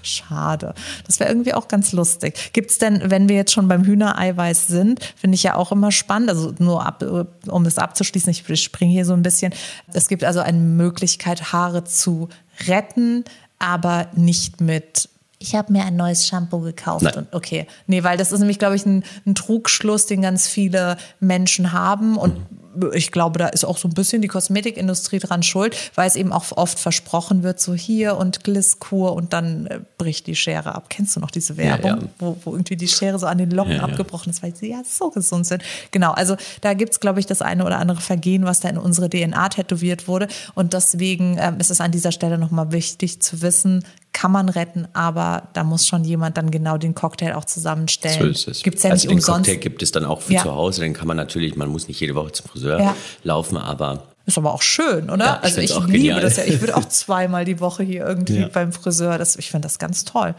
Schade. 0.03 0.73
Das 1.07 1.21
wäre 1.21 1.29
irgendwie 1.29 1.53
auch 1.53 1.69
ganz 1.69 1.93
lustig. 1.93 2.55
Gibt 2.55 2.71
es 2.71 2.79
denn, 2.79 3.11
wenn 3.11 3.29
wir 3.29 3.37
jetzt 3.37 3.53
schon 3.53 3.69
beim 3.69 3.85
Hühnereiweiß 3.85 4.69
sind, 4.69 5.01
finde 5.17 5.35
ich 5.35 5.43
ja 5.43 5.55
auch 5.55 5.71
immer 5.71 5.93
spannend, 5.93 6.31
also 6.31 6.55
nur 6.61 6.87
ab, 6.87 7.05
um 7.47 7.65
das 7.65 7.77
abzuschließen, 7.77 8.31
ich 8.31 8.63
springe 8.63 8.91
hier 8.91 9.05
so 9.05 9.13
ein 9.13 9.23
bisschen. 9.23 9.53
Es 9.93 10.09
gibt 10.09 10.25
also 10.25 10.41
eine 10.41 10.59
Möglichkeit, 10.59 11.53
Haare 11.53 11.85
zu 11.85 12.31
retten, 12.67 13.25
aber 13.59 14.09
nicht 14.15 14.61
mit 14.61 15.09
ich 15.41 15.55
habe 15.55 15.73
mir 15.73 15.85
ein 15.85 15.95
neues 15.95 16.27
Shampoo 16.27 16.61
gekauft. 16.61 17.05
Nein. 17.05 17.15
Und 17.15 17.33
okay, 17.33 17.67
nee, 17.87 18.03
weil 18.03 18.17
das 18.17 18.33
ist 18.33 18.41
nämlich, 18.41 18.59
glaube 18.59 18.75
ich, 18.75 18.85
ein, 18.85 19.05
ein, 19.25 19.37
Trugschluss, 19.37 20.07
den 20.07 20.21
ganz 20.21 20.49
viele 20.49 20.97
Menschen 21.21 21.73
haben. 21.73 22.17
Und 22.17 22.39
mhm. 22.39 22.58
Ich 22.93 23.13
glaube, 23.13 23.39
da 23.39 23.49
ist 23.49 23.65
auch 23.65 23.79
so 23.79 23.89
ein 23.89 23.95
bisschen 23.95 24.23
die 24.23 24.29
Kosmetikindustrie 24.29 25.19
dran 25.19 25.43
schuld, 25.43 25.77
weil 25.95 26.07
es 26.07 26.17
eben 26.17 26.33
auch 26.33 26.45
oft 26.57 26.79
versprochen 26.79 27.43
wird, 27.43 27.61
so 27.61 27.75
hier 27.75 28.17
und 28.17 28.45
Glisskur 28.45 29.15
und 29.15 29.33
dann 29.33 29.67
äh, 29.67 29.81
bricht 29.97 30.27
die 30.27 30.37
Schere 30.37 30.75
ab. 30.75 30.91
Kennst 30.91 31.17
du 31.17 31.21
noch 31.21 31.31
diese 31.31 31.57
Werbung, 31.57 31.91
ja, 31.91 31.97
ja. 31.97 32.09
Wo, 32.19 32.37
wo 32.45 32.53
irgendwie 32.53 32.77
die 32.77 32.89
Schere 32.89 33.19
so 33.19 33.27
an 33.27 33.39
den 33.39 33.51
Locken 33.51 33.77
ja, 33.77 33.83
abgebrochen 33.83 34.31
ist, 34.31 34.43
weil 34.43 34.55
sie 34.55 34.71
ja 34.71 34.83
so 34.85 35.11
gesund 35.11 35.47
sind. 35.47 35.63
Genau, 35.91 36.13
also 36.13 36.37
da 36.61 36.75
gibt 36.75 36.93
es, 36.93 37.01
glaube 37.01 37.21
ich, 37.21 37.27
das 37.27 37.43
eine 37.43 37.65
oder 37.65 37.79
andere 37.79 38.01
Vergehen, 38.01 38.45
was 38.45 38.61
da 38.61 38.69
in 38.69 38.79
unsere 38.79 39.09
DNA 39.09 39.49
tätowiert 39.49 40.09
wurde. 40.09 40.29
Und 40.55 40.73
deswegen 40.73 41.37
ähm, 41.41 41.59
ist 41.59 41.71
es 41.71 41.81
an 41.81 41.91
dieser 41.91 42.13
Stelle 42.13 42.39
nochmal 42.39 42.73
wichtig 42.73 43.21
zu 43.23 43.43
wissen, 43.43 43.85
kann 44.19 44.33
man 44.33 44.49
retten, 44.49 44.89
aber 44.95 45.45
da 45.53 45.63
muss 45.63 45.87
schon 45.87 46.03
jemand 46.03 46.37
dann 46.37 46.51
genau 46.51 46.77
den 46.77 46.93
Cocktail 46.93 47.35
auch 47.35 47.45
zusammenstellen. 47.45 48.19
So 48.19 48.27
ist 48.27 48.49
es. 48.49 48.63
Gibt's 48.65 48.83
ja 48.83 48.91
also 48.91 49.03
nicht 49.03 49.11
den 49.13 49.19
umsonst. 49.19 49.49
Cocktail 49.49 49.63
gibt 49.63 49.81
es 49.81 49.93
dann 49.93 50.05
auch 50.05 50.23
für 50.23 50.33
ja. 50.33 50.43
zu 50.43 50.53
Hause, 50.53 50.81
den 50.81 50.93
kann 50.93 51.07
man 51.07 51.17
natürlich, 51.17 51.55
man 51.55 51.69
muss 51.69 51.87
nicht 51.87 52.01
jede 52.01 52.17
Woche 52.17 52.33
zum 52.33 52.47
Friseur 52.49 52.81
ja. 52.81 52.97
laufen, 53.23 53.57
aber 53.57 54.09
ist 54.27 54.37
aber 54.37 54.53
auch 54.53 54.63
schön, 54.63 55.09
oder? 55.09 55.25
Ja, 55.25 55.39
also 55.41 55.61
ich 55.61 55.73
liebe 55.73 55.93
genial. 55.93 56.21
das 56.21 56.37
ja. 56.37 56.45
Ich 56.45 56.61
würde 56.61 56.77
auch 56.77 56.85
zweimal 56.89 57.45
die 57.45 57.61
Woche 57.61 57.85
hier 57.85 58.05
irgendwie 58.05 58.41
ja. 58.41 58.49
beim 58.49 58.73
Friseur. 58.73 59.19
Das, 59.19 59.37
ich 59.37 59.53
finde 59.53 59.67
das 59.67 59.79
ganz 59.79 60.05
toll. 60.05 60.35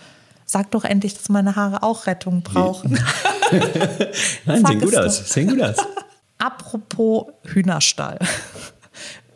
Sag 0.45 0.71
doch 0.71 0.83
endlich, 0.83 1.13
dass 1.13 1.29
meine 1.29 1.55
Haare 1.55 1.81
auch 1.81 2.05
Rettung 2.05 2.41
brauchen. 2.41 2.99
Nein, 4.45 4.65
sehen 4.65 4.81
gut 4.81 4.95
aus. 4.97 5.33
Sehen 5.33 5.47
gut 5.47 5.61
aus. 5.61 5.77
Apropos 6.37 7.27
Hühnerstall. 7.45 8.19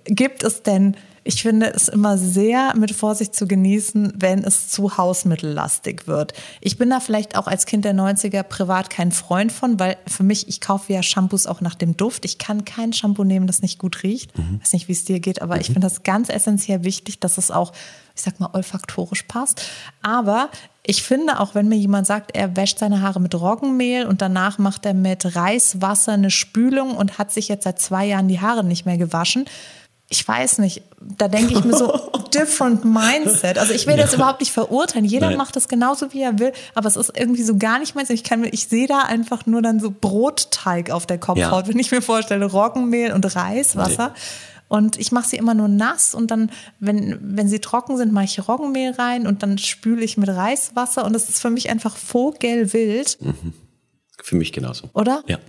Gibt 0.03 0.43
es 0.43 0.63
denn 0.63 0.97
ich 1.23 1.41
finde 1.41 1.73
es 1.73 1.87
immer 1.87 2.17
sehr 2.17 2.75
mit 2.75 2.91
Vorsicht 2.91 3.33
zu 3.33 3.47
genießen, 3.47 4.13
wenn 4.17 4.43
es 4.43 4.67
zu 4.69 4.97
hausmittellastig 4.97 6.07
wird. 6.07 6.33
Ich 6.59 6.77
bin 6.77 6.89
da 6.89 6.99
vielleicht 6.99 7.37
auch 7.37 7.47
als 7.47 7.65
Kind 7.65 7.85
der 7.85 7.93
90er 7.93 8.43
privat 8.43 8.89
kein 8.89 9.11
Freund 9.11 9.51
von, 9.51 9.79
weil 9.79 9.97
für 10.05 10.23
mich, 10.23 10.47
ich 10.49 10.59
kaufe 10.59 10.91
ja 10.91 11.01
Shampoos 11.01 11.47
auch 11.47 11.61
nach 11.61 11.75
dem 11.75 11.95
Duft. 11.95 12.25
Ich 12.25 12.37
kann 12.37 12.65
kein 12.65 12.91
Shampoo 12.91 13.23
nehmen, 13.23 13.47
das 13.47 13.61
nicht 13.61 13.79
gut 13.79 14.03
riecht. 14.03 14.37
Mhm. 14.37 14.59
Weiß 14.61 14.73
nicht, 14.73 14.87
wie 14.87 14.93
es 14.93 15.05
dir 15.05 15.19
geht, 15.19 15.41
aber 15.41 15.55
mhm. 15.55 15.61
ich 15.61 15.67
finde 15.67 15.81
das 15.81 16.03
ganz 16.03 16.29
essentiell 16.29 16.83
wichtig, 16.83 17.19
dass 17.19 17.37
es 17.37 17.51
auch, 17.51 17.71
ich 18.15 18.21
sag 18.21 18.39
mal, 18.39 18.49
olfaktorisch 18.53 19.23
passt. 19.23 19.63
Aber 20.01 20.49
ich 20.85 21.03
finde, 21.03 21.39
auch 21.39 21.55
wenn 21.55 21.69
mir 21.69 21.77
jemand 21.77 22.05
sagt, 22.05 22.35
er 22.35 22.57
wäscht 22.57 22.79
seine 22.79 23.01
Haare 23.01 23.21
mit 23.21 23.33
Roggenmehl 23.33 24.05
und 24.05 24.21
danach 24.21 24.57
macht 24.57 24.85
er 24.85 24.93
mit 24.93 25.37
Reiswasser 25.37 26.11
eine 26.11 26.29
Spülung 26.29 26.97
und 26.97 27.17
hat 27.17 27.31
sich 27.31 27.47
jetzt 27.47 27.63
seit 27.63 27.79
zwei 27.79 28.05
Jahren 28.05 28.27
die 28.27 28.41
Haare 28.41 28.65
nicht 28.65 28.85
mehr 28.85 28.97
gewaschen, 28.97 29.45
ich 30.13 30.27
weiß 30.27 30.59
nicht, 30.59 30.83
da 31.01 31.27
denke 31.27 31.53
ich 31.53 31.63
mir 31.63 31.75
so, 31.75 31.91
different 32.33 32.85
mindset. 32.85 33.57
Also 33.57 33.73
ich 33.73 33.87
will 33.87 33.95
ja. 33.95 34.03
das 34.03 34.13
überhaupt 34.13 34.41
nicht 34.41 34.51
verurteilen. 34.51 35.05
Jeder 35.05 35.29
Nein. 35.29 35.37
macht 35.37 35.55
das 35.55 35.67
genauso, 35.67 36.13
wie 36.13 36.21
er 36.21 36.37
will, 36.37 36.53
aber 36.75 36.87
es 36.87 36.95
ist 36.95 37.17
irgendwie 37.17 37.41
so 37.41 37.57
gar 37.57 37.79
nicht 37.79 37.95
meins. 37.95 38.11
Ich 38.11 38.23
kann 38.23 38.43
ich 38.43 38.67
sehe 38.67 38.85
da 38.85 38.99
einfach 38.99 39.47
nur 39.47 39.63
dann 39.63 39.79
so 39.79 39.89
Brotteig 39.89 40.91
auf 40.91 41.07
der 41.07 41.17
Kopfhaut, 41.17 41.65
ja. 41.65 41.67
wenn 41.67 41.79
ich 41.79 41.89
mir 41.89 42.03
vorstelle, 42.03 42.45
Roggenmehl 42.45 43.11
und 43.11 43.35
Reiswasser. 43.35 44.09
Nee. 44.09 44.21
Und 44.67 44.99
ich 44.99 45.11
mache 45.11 45.27
sie 45.27 45.37
immer 45.37 45.55
nur 45.55 45.67
nass 45.67 46.13
und 46.13 46.29
dann, 46.29 46.51
wenn, 46.79 47.17
wenn 47.19 47.47
sie 47.47 47.59
trocken 47.59 47.97
sind, 47.97 48.13
mache 48.13 48.25
ich 48.25 48.47
Roggenmehl 48.47 48.91
rein 48.91 49.25
und 49.25 49.41
dann 49.41 49.57
spüle 49.57 50.03
ich 50.03 50.17
mit 50.17 50.29
Reiswasser 50.29 51.05
und 51.05 51.13
das 51.13 51.27
ist 51.27 51.41
für 51.41 51.49
mich 51.49 51.71
einfach 51.71 51.97
vogelwild. 51.97 53.17
Mhm. 53.19 53.53
Für 54.21 54.35
mich 54.35 54.51
genauso. 54.51 54.89
Oder? 54.93 55.23
Ja. 55.27 55.39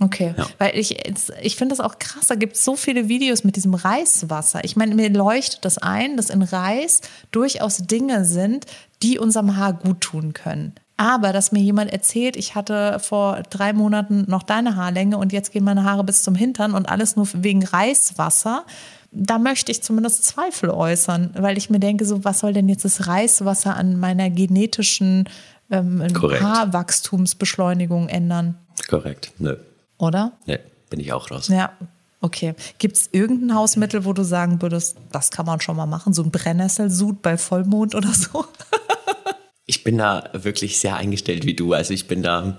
Okay, 0.00 0.34
ja. 0.36 0.46
weil 0.58 0.78
ich, 0.78 0.96
ich 1.42 1.56
finde 1.56 1.76
das 1.76 1.84
auch 1.84 1.98
krass, 1.98 2.28
da 2.28 2.34
gibt 2.34 2.56
es 2.56 2.64
so 2.64 2.74
viele 2.74 3.08
Videos 3.08 3.44
mit 3.44 3.56
diesem 3.56 3.74
Reiswasser. 3.74 4.64
Ich 4.64 4.74
meine, 4.74 4.94
mir 4.94 5.10
leuchtet 5.10 5.64
das 5.64 5.76
ein, 5.76 6.16
dass 6.16 6.30
in 6.30 6.42
Reis 6.42 7.02
durchaus 7.30 7.78
Dinge 7.78 8.24
sind, 8.24 8.66
die 9.02 9.18
unserem 9.18 9.56
Haar 9.56 9.74
gut 9.74 10.00
tun 10.00 10.32
können. 10.32 10.72
Aber 10.96 11.32
dass 11.32 11.52
mir 11.52 11.60
jemand 11.60 11.92
erzählt, 11.92 12.36
ich 12.36 12.54
hatte 12.54 12.98
vor 13.00 13.42
drei 13.50 13.72
Monaten 13.72 14.24
noch 14.28 14.42
deine 14.42 14.76
Haarlänge 14.76 15.18
und 15.18 15.32
jetzt 15.32 15.52
gehen 15.52 15.64
meine 15.64 15.84
Haare 15.84 16.04
bis 16.04 16.22
zum 16.22 16.34
Hintern 16.34 16.74
und 16.74 16.88
alles 16.88 17.16
nur 17.16 17.28
wegen 17.32 17.64
Reiswasser, 17.64 18.64
da 19.12 19.38
möchte 19.38 19.72
ich 19.72 19.82
zumindest 19.82 20.24
Zweifel 20.24 20.70
äußern, 20.70 21.34
weil 21.38 21.58
ich 21.58 21.68
mir 21.68 21.80
denke, 21.80 22.04
so 22.04 22.24
was 22.24 22.40
soll 22.40 22.52
denn 22.52 22.68
jetzt 22.68 22.84
das 22.84 23.06
Reiswasser 23.06 23.76
an 23.76 23.98
meiner 23.98 24.30
genetischen 24.30 25.28
ähm, 25.70 26.02
Haarwachstumsbeschleunigung 26.02 28.08
ändern? 28.08 28.56
Korrekt, 28.88 29.32
nö 29.38 29.56
oder? 30.00 30.32
Nee, 30.46 30.58
bin 30.88 31.00
ich 31.00 31.12
auch 31.12 31.30
raus. 31.30 31.48
Ja, 31.48 31.72
okay. 32.20 32.54
Gibt 32.78 32.96
es 32.96 33.08
irgendein 33.12 33.54
Hausmittel, 33.54 34.04
wo 34.04 34.12
du 34.12 34.24
sagen 34.24 34.60
würdest, 34.62 34.96
das 35.12 35.30
kann 35.30 35.46
man 35.46 35.60
schon 35.60 35.76
mal 35.76 35.86
machen? 35.86 36.12
So 36.12 36.22
ein 36.22 36.30
Brennnesselsud 36.30 37.22
bei 37.22 37.36
Vollmond 37.36 37.94
oder 37.94 38.12
so? 38.12 38.44
ich 39.66 39.84
bin 39.84 39.98
da 39.98 40.28
wirklich 40.32 40.80
sehr 40.80 40.96
eingestellt 40.96 41.46
wie 41.46 41.54
du. 41.54 41.72
Also 41.72 41.94
ich 41.94 42.08
bin 42.08 42.22
da, 42.22 42.56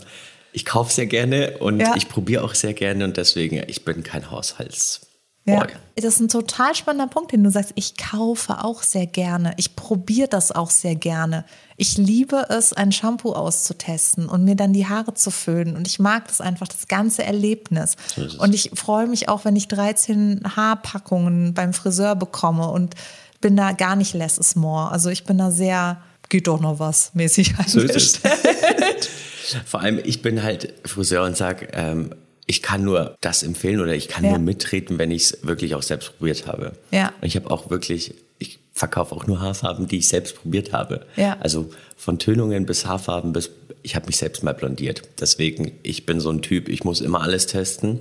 ich 0.54 0.65
kaufe 0.65 0.93
sehr 0.93 1.08
gerne 1.08 1.58
und 1.60 1.80
ja. 1.80 1.93
ich 1.95 2.08
probiere 2.08 2.43
auch 2.43 2.56
sehr 2.56 2.73
gerne 2.73 3.04
und 3.04 3.17
deswegen, 3.17 3.63
ich 3.67 3.86
bin 3.86 4.04
kein 4.04 4.32
Haushalts. 4.32 5.11
Ja, 5.54 5.68
das 5.96 6.16
ist 6.16 6.20
ein 6.20 6.30
total 6.30 6.74
spannender 6.76 7.08
Punkt, 7.08 7.32
den 7.32 7.44
du 7.44 7.52
sagst. 7.52 7.74
Ich 7.76 7.98
kaufe 7.98 8.64
auch 8.64 8.84
sehr 8.84 9.06
gerne. 9.06 9.54
Ich 9.58 9.76
probiere 9.76 10.28
das 10.28 10.52
auch 10.52 10.70
sehr 10.70 10.96
gerne. 10.96 11.46
Ich 11.78 11.98
liebe 11.98 12.46
es, 12.50 12.74
ein 12.74 12.92
Shampoo 12.92 13.34
auszutesten 13.34 14.30
und 14.30 14.44
mir 14.46 14.56
dann 14.56 14.74
die 14.74 14.88
Haare 14.88 15.14
zu 15.14 15.32
föhnen. 15.32 15.76
Und 15.76 15.88
ich 15.88 16.00
mag 16.00 16.28
das 16.28 16.42
einfach, 16.42 16.68
das 16.68 16.88
ganze 16.88 17.24
Erlebnis. 17.24 17.96
So 18.16 18.42
und 18.42 18.54
ich 18.54 18.72
freue 18.74 19.08
mich 19.08 19.30
auch, 19.30 19.46
wenn 19.46 19.56
ich 19.56 19.68
13 19.68 20.42
Haarpackungen 20.56 21.54
beim 21.54 21.74
Friseur 21.74 22.16
bekomme 22.16 22.70
und 22.70 22.96
bin 23.42 23.58
da 23.58 23.72
gar 23.72 23.96
nicht 23.96 24.14
less 24.14 24.38
is 24.38 24.56
more. 24.56 24.92
Also 24.92 25.10
ich 25.10 25.26
bin 25.26 25.38
da 25.38 25.52
sehr, 25.52 26.02
geht 26.30 26.48
doch 26.48 26.60
noch 26.60 26.80
was 26.80 27.14
mäßig. 27.14 27.54
So 27.68 27.82
Vor 29.66 29.82
allem, 29.82 30.00
ich 30.04 30.22
bin 30.22 30.44
halt 30.44 30.74
Friseur 30.86 31.26
und 31.26 31.36
sage, 31.36 31.68
ähm, 31.74 32.16
ich 32.52 32.62
kann 32.62 32.84
nur 32.84 33.16
das 33.22 33.44
empfehlen 33.44 33.80
oder 33.80 33.96
ich 33.96 34.10
kann 34.10 34.26
ja. 34.26 34.32
nur 34.32 34.40
mittreten, 34.40 34.98
wenn 34.98 35.10
ich 35.10 35.24
es 35.24 35.38
wirklich 35.44 35.74
auch 35.74 35.82
selbst 35.82 36.18
probiert 36.18 36.48
habe. 36.48 36.74
Ja. 36.92 37.14
Und 37.22 37.26
ich 37.26 37.38
habe 37.38 37.50
auch 37.50 37.70
wirklich, 37.70 38.14
ich 38.40 38.60
verkaufe 38.74 39.16
auch 39.16 39.26
nur 39.26 39.40
Haarfarben, 39.40 39.88
die 39.88 40.00
ich 40.00 40.10
selbst 40.10 40.36
probiert 40.36 40.74
habe. 40.74 41.06
Ja. 41.16 41.38
Also 41.40 41.70
von 41.96 42.20
Tönungen 42.20 42.66
bis 42.66 42.86
Haarfarben 42.86 43.32
bis, 43.32 43.52
ich 43.84 43.96
habe 43.96 44.08
mich 44.08 44.18
selbst 44.18 44.44
mal 44.44 44.54
blondiert. 44.54 45.02
Deswegen, 45.22 45.72
ich 45.82 46.06
bin 46.06 46.20
so 46.20 46.30
ein 46.30 46.42
Typ, 46.42 46.68
ich 46.68 46.84
muss 46.84 47.00
immer 47.00 47.22
alles 47.22 47.46
testen. 47.46 48.00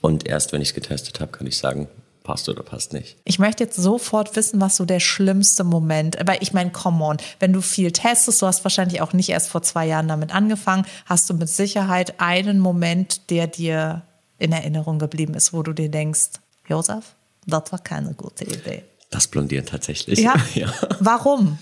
Und 0.00 0.26
erst 0.26 0.54
wenn 0.54 0.62
ich 0.62 0.68
es 0.68 0.74
getestet 0.74 1.20
habe, 1.20 1.30
kann 1.30 1.46
ich 1.46 1.58
sagen, 1.58 1.86
passt 2.30 2.48
oder 2.48 2.62
passt 2.62 2.92
nicht. 2.92 3.16
Ich 3.24 3.40
möchte 3.40 3.64
jetzt 3.64 3.74
sofort 3.74 4.36
wissen, 4.36 4.60
was 4.60 4.76
so 4.76 4.84
der 4.84 5.00
schlimmste 5.00 5.64
Moment, 5.64 6.16
weil 6.24 6.38
ich 6.40 6.52
meine, 6.52 6.70
come 6.70 7.04
on, 7.04 7.16
wenn 7.40 7.52
du 7.52 7.60
viel 7.60 7.90
testest, 7.90 8.40
du 8.40 8.46
hast 8.46 8.62
wahrscheinlich 8.64 9.00
auch 9.00 9.12
nicht 9.12 9.30
erst 9.30 9.48
vor 9.48 9.62
zwei 9.62 9.84
Jahren 9.86 10.06
damit 10.06 10.32
angefangen, 10.32 10.86
hast 11.06 11.28
du 11.28 11.34
mit 11.34 11.48
Sicherheit 11.48 12.20
einen 12.20 12.60
Moment, 12.60 13.30
der 13.30 13.48
dir 13.48 14.02
in 14.38 14.52
Erinnerung 14.52 15.00
geblieben 15.00 15.34
ist, 15.34 15.52
wo 15.52 15.64
du 15.64 15.72
dir 15.72 15.88
denkst, 15.90 16.38
Josef, 16.68 17.16
das 17.48 17.72
war 17.72 17.80
keine 17.80 18.14
gute 18.14 18.44
Idee. 18.44 18.84
Das 19.10 19.26
Blondieren 19.26 19.66
tatsächlich. 19.66 20.20
Ja. 20.20 20.34
ja. 20.54 20.72
Warum? 21.00 21.58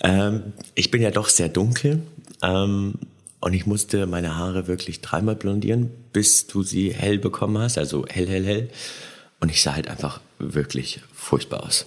Ähm, 0.00 0.52
ich 0.74 0.90
bin 0.90 1.00
ja 1.00 1.10
doch 1.10 1.30
sehr 1.30 1.48
dunkel. 1.48 2.02
Ähm, 2.42 2.94
und 3.40 3.54
ich 3.54 3.64
musste 3.64 4.06
meine 4.06 4.36
Haare 4.36 4.66
wirklich 4.66 5.00
dreimal 5.00 5.34
blondieren, 5.34 5.90
bis 6.12 6.46
du 6.46 6.62
sie 6.62 6.92
hell 6.92 7.18
bekommen 7.18 7.56
hast, 7.56 7.78
also 7.78 8.04
hell, 8.06 8.28
hell, 8.28 8.44
hell. 8.44 8.68
Und 9.40 9.48
ich 9.50 9.62
sah 9.62 9.74
halt 9.74 9.88
einfach 9.88 10.20
wirklich 10.38 11.00
furchtbar 11.12 11.64
aus. 11.64 11.86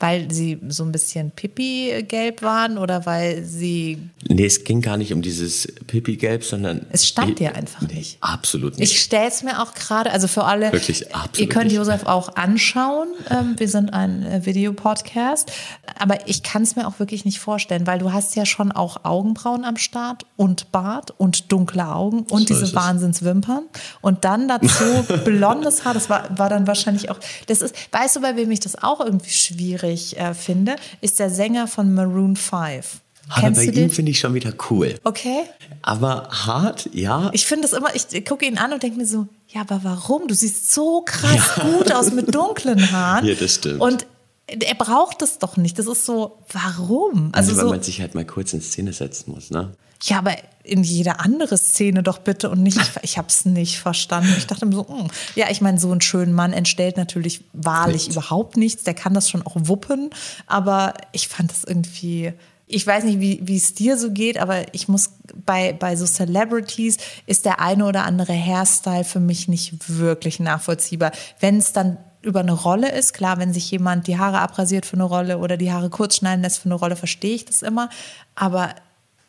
Weil 0.00 0.32
sie 0.32 0.58
so 0.68 0.82
ein 0.82 0.92
bisschen 0.92 1.30
Pipi-gelb 1.30 2.40
waren 2.40 2.78
oder 2.78 3.04
weil 3.04 3.44
sie. 3.44 3.98
Nee, 4.26 4.46
es 4.46 4.64
ging 4.64 4.80
gar 4.80 4.96
nicht 4.96 5.12
um 5.12 5.20
dieses 5.20 5.68
Pipi-gelb, 5.86 6.42
sondern. 6.42 6.86
Es 6.90 7.06
stand 7.06 7.38
dir 7.38 7.54
einfach 7.54 7.82
nee, 7.82 7.96
nicht. 7.96 8.16
Absolut 8.22 8.78
nicht. 8.78 8.90
Ich 8.90 9.02
stelle 9.02 9.28
es 9.28 9.42
mir 9.42 9.62
auch 9.62 9.74
gerade, 9.74 10.10
also 10.10 10.26
für 10.26 10.44
alle. 10.44 10.72
Wirklich, 10.72 11.14
absolut. 11.14 11.38
Ihr 11.38 11.48
könnt 11.50 11.70
Josef 11.70 12.06
auch 12.06 12.34
anschauen. 12.36 13.08
Ähm, 13.28 13.56
wir 13.58 13.68
sind 13.68 13.92
ein 13.92 14.24
äh, 14.24 14.46
Videopodcast. 14.46 15.52
Aber 15.98 16.26
ich 16.26 16.42
kann 16.42 16.62
es 16.62 16.76
mir 16.76 16.88
auch 16.88 16.98
wirklich 16.98 17.26
nicht 17.26 17.38
vorstellen, 17.38 17.86
weil 17.86 17.98
du 17.98 18.10
hast 18.10 18.34
ja 18.36 18.46
schon 18.46 18.72
auch 18.72 19.04
Augenbrauen 19.04 19.66
am 19.66 19.76
Start 19.76 20.24
und 20.36 20.72
Bart 20.72 21.12
und 21.18 21.52
dunkle 21.52 21.86
Augen 21.86 22.20
und 22.20 22.48
so 22.48 22.54
diese 22.54 22.74
Wahnsinnswimpern. 22.74 23.64
Und 24.00 24.24
dann 24.24 24.48
dazu 24.48 25.04
blondes 25.26 25.84
Haar. 25.84 25.92
Das 25.92 26.08
war, 26.08 26.38
war 26.38 26.48
dann 26.48 26.66
wahrscheinlich 26.66 27.10
auch. 27.10 27.18
Das 27.48 27.60
ist, 27.60 27.74
weißt 27.92 28.16
du, 28.16 28.20
bei 28.22 28.36
wem 28.36 28.50
ich 28.50 28.60
das 28.60 28.82
auch 28.82 29.00
irgendwie 29.00 29.30
schwierig 29.30 29.89
schwierig 29.96 30.18
äh, 30.18 30.34
finde, 30.34 30.76
ist 31.00 31.18
der 31.18 31.30
Sänger 31.30 31.66
von 31.66 31.94
Maroon 31.94 32.36
5. 32.36 33.00
Aber 33.28 33.50
bei 33.50 33.64
ihm 33.64 33.90
finde 33.90 34.10
ich 34.10 34.18
schon 34.18 34.34
wieder 34.34 34.52
cool. 34.70 34.96
Okay. 35.04 35.42
Aber 35.82 36.28
hart, 36.30 36.90
ja. 36.92 37.30
Ich 37.32 37.46
finde 37.46 37.66
es 37.66 37.72
immer, 37.72 37.94
ich 37.94 38.24
gucke 38.24 38.44
ihn 38.44 38.58
an 38.58 38.72
und 38.72 38.82
denke 38.82 38.98
mir 38.98 39.06
so, 39.06 39.28
ja, 39.48 39.60
aber 39.60 39.80
warum? 39.84 40.26
Du 40.26 40.34
siehst 40.34 40.72
so 40.72 41.02
krass 41.02 41.56
ja. 41.56 41.64
gut 41.64 41.92
aus 41.92 42.12
mit 42.12 42.34
dunklen 42.34 42.90
Haaren. 42.90 43.26
Ja, 43.30 43.34
das 43.34 43.56
stimmt. 43.56 43.80
Und 43.80 44.06
er 44.50 44.74
braucht 44.74 45.22
es 45.22 45.38
doch 45.38 45.56
nicht. 45.56 45.78
Das 45.78 45.86
ist 45.86 46.04
so, 46.04 46.38
warum? 46.52 47.30
Also, 47.32 47.52
also 47.52 47.56
weil 47.56 47.64
so, 47.66 47.70
man 47.70 47.82
sich 47.82 48.00
halt 48.00 48.14
mal 48.14 48.24
kurz 48.24 48.52
in 48.52 48.60
Szene 48.60 48.92
setzen 48.92 49.32
muss, 49.32 49.50
ne? 49.50 49.72
Ja, 50.02 50.18
aber 50.18 50.34
in 50.64 50.82
jede 50.82 51.20
andere 51.20 51.58
Szene 51.58 52.02
doch 52.02 52.18
bitte 52.18 52.50
und 52.50 52.62
nicht, 52.62 52.76
ich, 52.80 52.90
ich 53.02 53.18
habe 53.18 53.28
es 53.28 53.44
nicht 53.44 53.78
verstanden. 53.78 54.34
Ich 54.36 54.46
dachte 54.46 54.66
mir 54.66 54.74
so, 54.74 54.84
mh. 54.84 54.98
Hm. 54.98 55.08
ja, 55.34 55.46
ich 55.50 55.60
meine, 55.60 55.78
so 55.78 55.90
einen 55.90 56.00
schönen 56.00 56.32
Mann 56.32 56.52
entstellt 56.52 56.96
natürlich 56.96 57.44
wahrlich 57.52 58.08
nichts. 58.08 58.16
überhaupt 58.16 58.56
nichts. 58.56 58.84
Der 58.84 58.94
kann 58.94 59.14
das 59.14 59.30
schon 59.30 59.42
auch 59.46 59.56
wuppen, 59.56 60.10
aber 60.46 60.94
ich 61.12 61.28
fand 61.28 61.50
das 61.50 61.64
irgendwie, 61.64 62.32
ich 62.66 62.86
weiß 62.86 63.04
nicht, 63.04 63.20
wie 63.20 63.56
es 63.56 63.74
dir 63.74 63.96
so 63.98 64.10
geht, 64.10 64.38
aber 64.38 64.74
ich 64.74 64.88
muss 64.88 65.10
bei, 65.34 65.72
bei 65.72 65.96
so 65.96 66.06
Celebrities 66.06 66.98
ist 67.26 67.44
der 67.44 67.60
eine 67.60 67.84
oder 67.84 68.04
andere 68.04 68.32
Hairstyle 68.32 69.04
für 69.04 69.20
mich 69.20 69.48
nicht 69.48 69.88
wirklich 69.88 70.40
nachvollziehbar. 70.40 71.12
Wenn 71.40 71.58
es 71.58 71.72
dann 71.72 71.98
über 72.22 72.40
eine 72.40 72.52
Rolle 72.52 72.92
ist, 72.92 73.14
klar, 73.14 73.38
wenn 73.38 73.52
sich 73.52 73.70
jemand 73.70 74.06
die 74.06 74.18
Haare 74.18 74.40
abrasiert 74.40 74.86
für 74.86 74.94
eine 74.94 75.04
Rolle 75.04 75.38
oder 75.38 75.56
die 75.56 75.72
Haare 75.72 75.90
kurz 75.90 76.16
schneiden 76.16 76.42
lässt 76.42 76.58
für 76.58 76.66
eine 76.66 76.74
Rolle, 76.74 76.96
verstehe 76.96 77.34
ich 77.34 77.44
das 77.44 77.62
immer. 77.62 77.88
Aber 78.34 78.74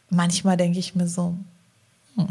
manchmal 0.10 0.58
denke 0.58 0.80
ich 0.80 0.96
mir 0.96 1.08
so, 1.08 1.36
hm. 2.16 2.28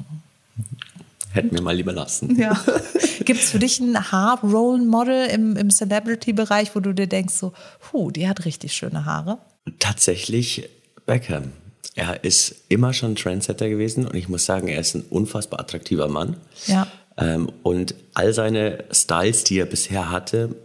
Hätten 1.32 1.54
wir 1.54 1.62
mal 1.62 1.76
lieber 1.76 1.92
lassen. 1.92 2.36
Ja. 2.36 2.60
Gibt 3.24 3.40
es 3.40 3.50
für 3.50 3.60
dich 3.60 3.78
ein 3.78 4.10
Haar-Role-Model 4.10 5.26
im, 5.26 5.56
im 5.56 5.70
Celebrity-Bereich, 5.70 6.74
wo 6.74 6.80
du 6.80 6.92
dir 6.92 7.06
denkst, 7.06 7.34
so, 7.34 7.52
huh, 7.92 8.10
die 8.10 8.28
hat 8.28 8.44
richtig 8.44 8.72
schöne 8.72 9.04
Haare? 9.04 9.38
Tatsächlich 9.78 10.68
Beckham. 11.06 11.52
Er 11.94 12.24
ist 12.24 12.54
immer 12.68 12.92
schon 12.92 13.14
Trendsetter 13.14 13.68
gewesen 13.68 14.06
und 14.06 14.14
ich 14.14 14.28
muss 14.28 14.44
sagen, 14.44 14.68
er 14.68 14.80
ist 14.80 14.94
ein 14.94 15.04
unfassbar 15.10 15.60
attraktiver 15.60 16.08
Mann. 16.08 16.36
Ja. 16.66 16.86
Ähm, 17.20 17.50
und 17.62 17.94
all 18.14 18.32
seine 18.32 18.84
Styles, 18.90 19.44
die 19.44 19.58
er 19.58 19.66
bisher 19.66 20.10
hatte, 20.10 20.56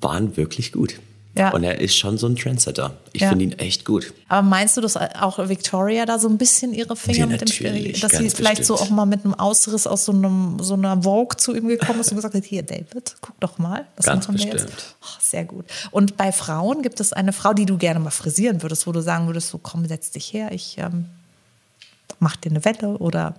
waren 0.00 0.36
wirklich 0.36 0.72
gut. 0.72 0.94
Ja. 1.34 1.50
Und 1.52 1.64
er 1.64 1.80
ist 1.80 1.96
schon 1.96 2.18
so 2.18 2.26
ein 2.26 2.36
Trendsetter. 2.36 2.94
Ich 3.12 3.22
ja. 3.22 3.30
finde 3.30 3.46
ihn 3.46 3.52
echt 3.52 3.86
gut. 3.86 4.12
Aber 4.28 4.42
meinst 4.42 4.76
du, 4.76 4.82
dass 4.82 4.96
auch 4.96 5.38
Victoria 5.48 6.04
da 6.04 6.18
so 6.18 6.28
ein 6.28 6.36
bisschen 6.36 6.74
ihre 6.74 6.94
Finger 6.94 7.20
ja, 7.20 7.26
mit 7.26 7.40
dem 7.40 7.48
Spiel, 7.48 7.92
dass 7.92 8.12
sie 8.12 8.28
vielleicht 8.28 8.58
bestimmt. 8.58 8.78
so 8.78 8.84
auch 8.84 8.90
mal 8.90 9.06
mit 9.06 9.24
einem 9.24 9.32
Ausriss 9.32 9.86
aus 9.86 10.04
so, 10.04 10.12
einem, 10.12 10.58
so 10.60 10.74
einer 10.74 11.02
Vogue 11.02 11.38
zu 11.38 11.54
ihm 11.54 11.68
gekommen 11.68 12.00
ist 12.00 12.10
und 12.10 12.16
gesagt 12.16 12.34
hat, 12.34 12.44
hier 12.44 12.62
David, 12.62 13.16
guck 13.22 13.40
doch 13.40 13.56
mal, 13.56 13.86
was 13.96 14.04
ganz 14.04 14.28
machen 14.28 14.40
wir 14.40 14.50
bestimmt. 14.50 14.70
jetzt? 14.72 14.96
Oh, 15.02 15.18
sehr 15.20 15.46
gut. 15.46 15.64
Und 15.90 16.18
bei 16.18 16.32
Frauen 16.32 16.82
gibt 16.82 17.00
es 17.00 17.14
eine 17.14 17.32
Frau, 17.32 17.54
die 17.54 17.64
du 17.64 17.78
gerne 17.78 17.98
mal 17.98 18.10
frisieren 18.10 18.62
würdest, 18.62 18.86
wo 18.86 18.92
du 18.92 19.00
sagen 19.00 19.26
würdest, 19.26 19.48
so 19.48 19.56
komm, 19.56 19.88
setz 19.88 20.10
dich 20.10 20.34
her, 20.34 20.52
ich 20.52 20.76
ähm, 20.76 21.06
mach 22.18 22.36
dir 22.36 22.50
eine 22.50 22.62
Wette 22.66 22.98
oder 22.98 23.36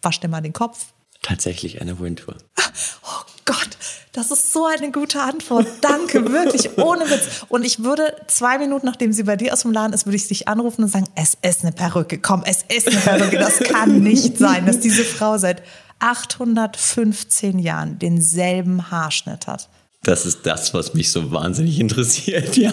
wasch 0.00 0.20
dir 0.20 0.28
mal 0.28 0.42
den 0.42 0.52
Kopf. 0.52 0.86
Tatsächlich 1.22 1.80
eine 1.80 1.98
Wintour. 2.00 2.36
Oh 2.58 3.22
Gott, 3.44 3.70
das 4.12 4.30
ist 4.30 4.52
so 4.52 4.66
eine 4.66 4.90
gute 4.90 5.20
Antwort. 5.20 5.66
Danke, 5.80 6.24
wirklich, 6.32 6.76
ohne 6.78 7.08
Witz. 7.08 7.44
Und 7.48 7.64
ich 7.64 7.82
würde 7.82 8.14
zwei 8.26 8.58
Minuten, 8.58 8.86
nachdem 8.86 9.12
sie 9.12 9.22
bei 9.22 9.36
dir 9.36 9.52
aus 9.52 9.62
dem 9.62 9.72
Laden 9.72 9.92
ist, 9.92 10.04
würde 10.06 10.16
ich 10.16 10.28
dich 10.28 10.48
anrufen 10.48 10.82
und 10.82 10.88
sagen, 10.88 11.08
es 11.14 11.36
ist 11.42 11.62
eine 11.62 11.72
Perücke. 11.72 12.18
Komm, 12.18 12.42
es 12.44 12.64
ist 12.68 12.88
eine 12.88 12.98
Perücke. 12.98 13.38
Das 13.38 13.60
kann 13.60 14.00
nicht 14.00 14.36
sein, 14.36 14.66
dass 14.66 14.80
diese 14.80 15.04
Frau 15.04 15.38
seit 15.38 15.62
815 16.00 17.58
Jahren 17.58 17.98
denselben 17.98 18.90
Haarschnitt 18.90 19.46
hat. 19.46 19.68
Das 20.02 20.26
ist 20.26 20.40
das, 20.44 20.74
was 20.74 20.94
mich 20.94 21.12
so 21.12 21.30
wahnsinnig 21.30 21.78
interessiert, 21.78 22.56
ja. 22.56 22.72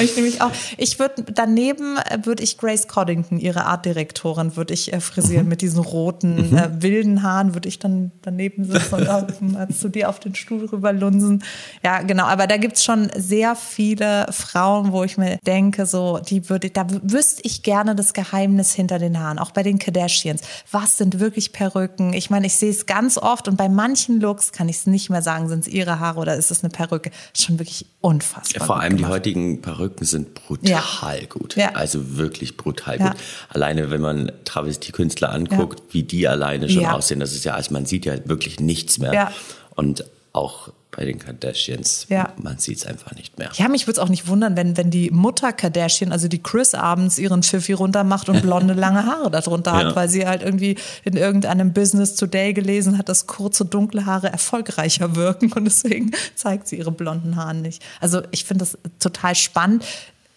Ich 0.00 0.16
nämlich 0.16 0.40
auch. 0.42 0.50
Ich 0.76 0.98
würde 0.98 1.24
daneben 1.32 1.96
äh, 1.96 2.18
würde 2.24 2.42
ich 2.42 2.58
Grace 2.58 2.88
Coddington, 2.88 3.38
ihre 3.38 3.66
Artdirektorin, 3.66 4.56
würde 4.56 4.74
ich 4.74 4.92
äh, 4.92 5.00
frisieren 5.00 5.44
mhm. 5.44 5.50
mit 5.50 5.62
diesen 5.62 5.80
roten 5.80 6.50
mhm. 6.50 6.56
äh, 6.56 6.82
wilden 6.82 7.22
Haaren, 7.22 7.54
würde 7.54 7.68
ich 7.68 7.78
dann 7.78 8.12
daneben 8.22 8.64
sitzen 8.64 8.94
und 8.94 9.08
auf, 9.08 9.24
äh, 9.40 9.72
zu 9.72 9.88
dir 9.88 10.08
auf 10.08 10.20
den 10.20 10.34
Stuhl 10.34 10.66
rüberlunsen. 10.66 11.42
Ja, 11.84 12.02
genau. 12.02 12.24
Aber 12.24 12.46
da 12.46 12.56
gibt 12.56 12.76
es 12.76 12.84
schon 12.84 13.10
sehr 13.16 13.56
viele 13.56 14.26
Frauen, 14.30 14.92
wo 14.92 15.04
ich 15.04 15.16
mir 15.18 15.38
denke, 15.46 15.86
so 15.86 16.18
die 16.18 16.48
würde, 16.48 16.70
da 16.70 16.86
wüsste 17.02 17.42
ich 17.44 17.62
gerne 17.62 17.94
das 17.94 18.14
Geheimnis 18.14 18.72
hinter 18.72 18.98
den 18.98 19.18
Haaren. 19.18 19.38
Auch 19.38 19.50
bei 19.50 19.62
den 19.62 19.78
Kardashians. 19.78 20.42
Was 20.70 20.96
sind 20.96 21.20
wirklich 21.20 21.52
Perücken? 21.52 22.12
Ich 22.12 22.30
meine, 22.30 22.46
ich 22.46 22.54
sehe 22.56 22.70
es 22.70 22.86
ganz 22.86 23.18
oft 23.18 23.48
und 23.48 23.56
bei 23.56 23.68
manchen 23.68 24.20
Looks 24.20 24.52
kann 24.52 24.68
ich 24.68 24.76
es 24.76 24.86
nicht 24.86 25.10
mehr 25.10 25.22
sagen, 25.22 25.48
sind 25.48 25.60
es 25.60 25.68
ihre 25.68 26.00
Haare 26.00 26.20
oder 26.20 26.36
ist 26.36 26.50
es 26.50 26.62
eine 26.62 26.70
Perücke? 26.70 27.10
Schon 27.36 27.58
wirklich 27.58 27.86
unfassbar. 28.00 28.60
Ja, 28.60 28.66
vor 28.66 28.80
allem 28.80 28.96
gemacht. 28.96 29.10
die 29.10 29.14
heutigen 29.14 29.62
Perücken 29.62 29.73
Perücken 29.74 30.04
sind 30.04 30.34
brutal 30.34 31.20
ja. 31.20 31.26
gut. 31.28 31.56
Ja. 31.56 31.72
Also 31.74 32.16
wirklich 32.16 32.56
brutal 32.56 32.98
ja. 32.98 33.08
gut. 33.08 33.16
Alleine, 33.48 33.90
wenn 33.90 34.00
man 34.00 34.32
Travestie-Künstler 34.44 35.32
anguckt, 35.32 35.82
wie 35.90 36.02
die 36.02 36.28
alleine 36.28 36.68
schon 36.68 36.86
aussehen, 36.86 37.20
das 37.20 37.32
ist 37.32 37.44
ja, 37.44 37.54
also 37.54 37.72
man 37.72 37.86
sieht 37.86 38.04
ja 38.04 38.14
wirklich 38.26 38.60
nichts 38.60 38.98
mehr. 38.98 39.32
Und 39.74 40.04
auch 40.32 40.70
bei 40.96 41.04
den 41.04 41.18
Kardashians. 41.18 42.06
Ja. 42.08 42.32
Man 42.36 42.58
sieht 42.58 42.78
es 42.78 42.86
einfach 42.86 43.14
nicht 43.14 43.38
mehr. 43.38 43.50
Ja, 43.54 43.68
mich 43.68 43.86
würde 43.86 43.98
es 44.00 44.04
auch 44.04 44.08
nicht 44.08 44.28
wundern, 44.28 44.56
wenn, 44.56 44.76
wenn 44.76 44.90
die 44.90 45.10
Mutter 45.10 45.52
Kardashian, 45.52 46.12
also 46.12 46.28
die 46.28 46.42
Chris, 46.42 46.74
abends 46.74 47.18
ihren 47.18 47.42
Pfiffi 47.42 47.72
runtermacht 47.72 48.28
und 48.28 48.42
blonde, 48.42 48.74
lange 48.74 49.06
Haare 49.06 49.30
darunter 49.30 49.72
ja. 49.72 49.88
hat, 49.88 49.96
weil 49.96 50.08
sie 50.08 50.26
halt 50.26 50.42
irgendwie 50.42 50.76
in 51.04 51.16
irgendeinem 51.16 51.72
Business 51.72 52.14
Today 52.14 52.52
gelesen 52.52 52.98
hat, 52.98 53.08
dass 53.08 53.26
kurze, 53.26 53.64
dunkle 53.64 54.06
Haare 54.06 54.28
erfolgreicher 54.28 55.16
wirken 55.16 55.52
und 55.52 55.64
deswegen 55.64 56.12
zeigt 56.34 56.68
sie 56.68 56.76
ihre 56.76 56.92
blonden 56.92 57.36
Haare 57.36 57.54
nicht. 57.54 57.82
Also 58.00 58.22
ich 58.30 58.44
finde 58.44 58.64
das 58.64 58.78
total 58.98 59.34
spannend 59.34 59.84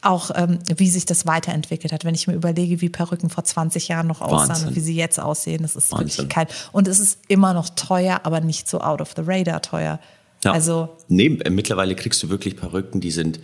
auch 0.01 0.31
ähm, 0.35 0.59
wie 0.75 0.89
sich 0.89 1.05
das 1.05 1.25
weiterentwickelt 1.25 1.91
hat. 1.91 2.05
Wenn 2.05 2.15
ich 2.15 2.27
mir 2.27 2.33
überlege, 2.33 2.81
wie 2.81 2.89
Perücken 2.89 3.29
vor 3.29 3.43
20 3.43 3.87
Jahren 3.87 4.07
noch 4.07 4.21
aussahen 4.21 4.49
Wahnsinn. 4.49 4.67
und 4.69 4.75
wie 4.75 4.79
sie 4.79 4.95
jetzt 4.95 5.19
aussehen, 5.19 5.63
das 5.63 5.75
ist 5.75 5.91
Wahnsinn. 5.91 6.07
wirklich 6.07 6.29
kein. 6.29 6.47
Und 6.71 6.87
es 6.87 6.99
ist 6.99 7.19
immer 7.27 7.53
noch 7.53 7.69
teuer, 7.69 8.21
aber 8.23 8.39
nicht 8.39 8.69
so 8.69 8.79
out 8.79 9.01
of 9.01 9.13
the 9.15 9.23
radar 9.25 9.61
teuer. 9.61 9.99
Ja. 10.43 10.51
Also 10.51 10.97
nee, 11.07 11.29
mittlerweile 11.29 11.95
kriegst 11.95 12.21
du 12.23 12.29
wirklich 12.29 12.55
Perücken, 12.55 13.01
die 13.01 13.11
sind 13.11 13.39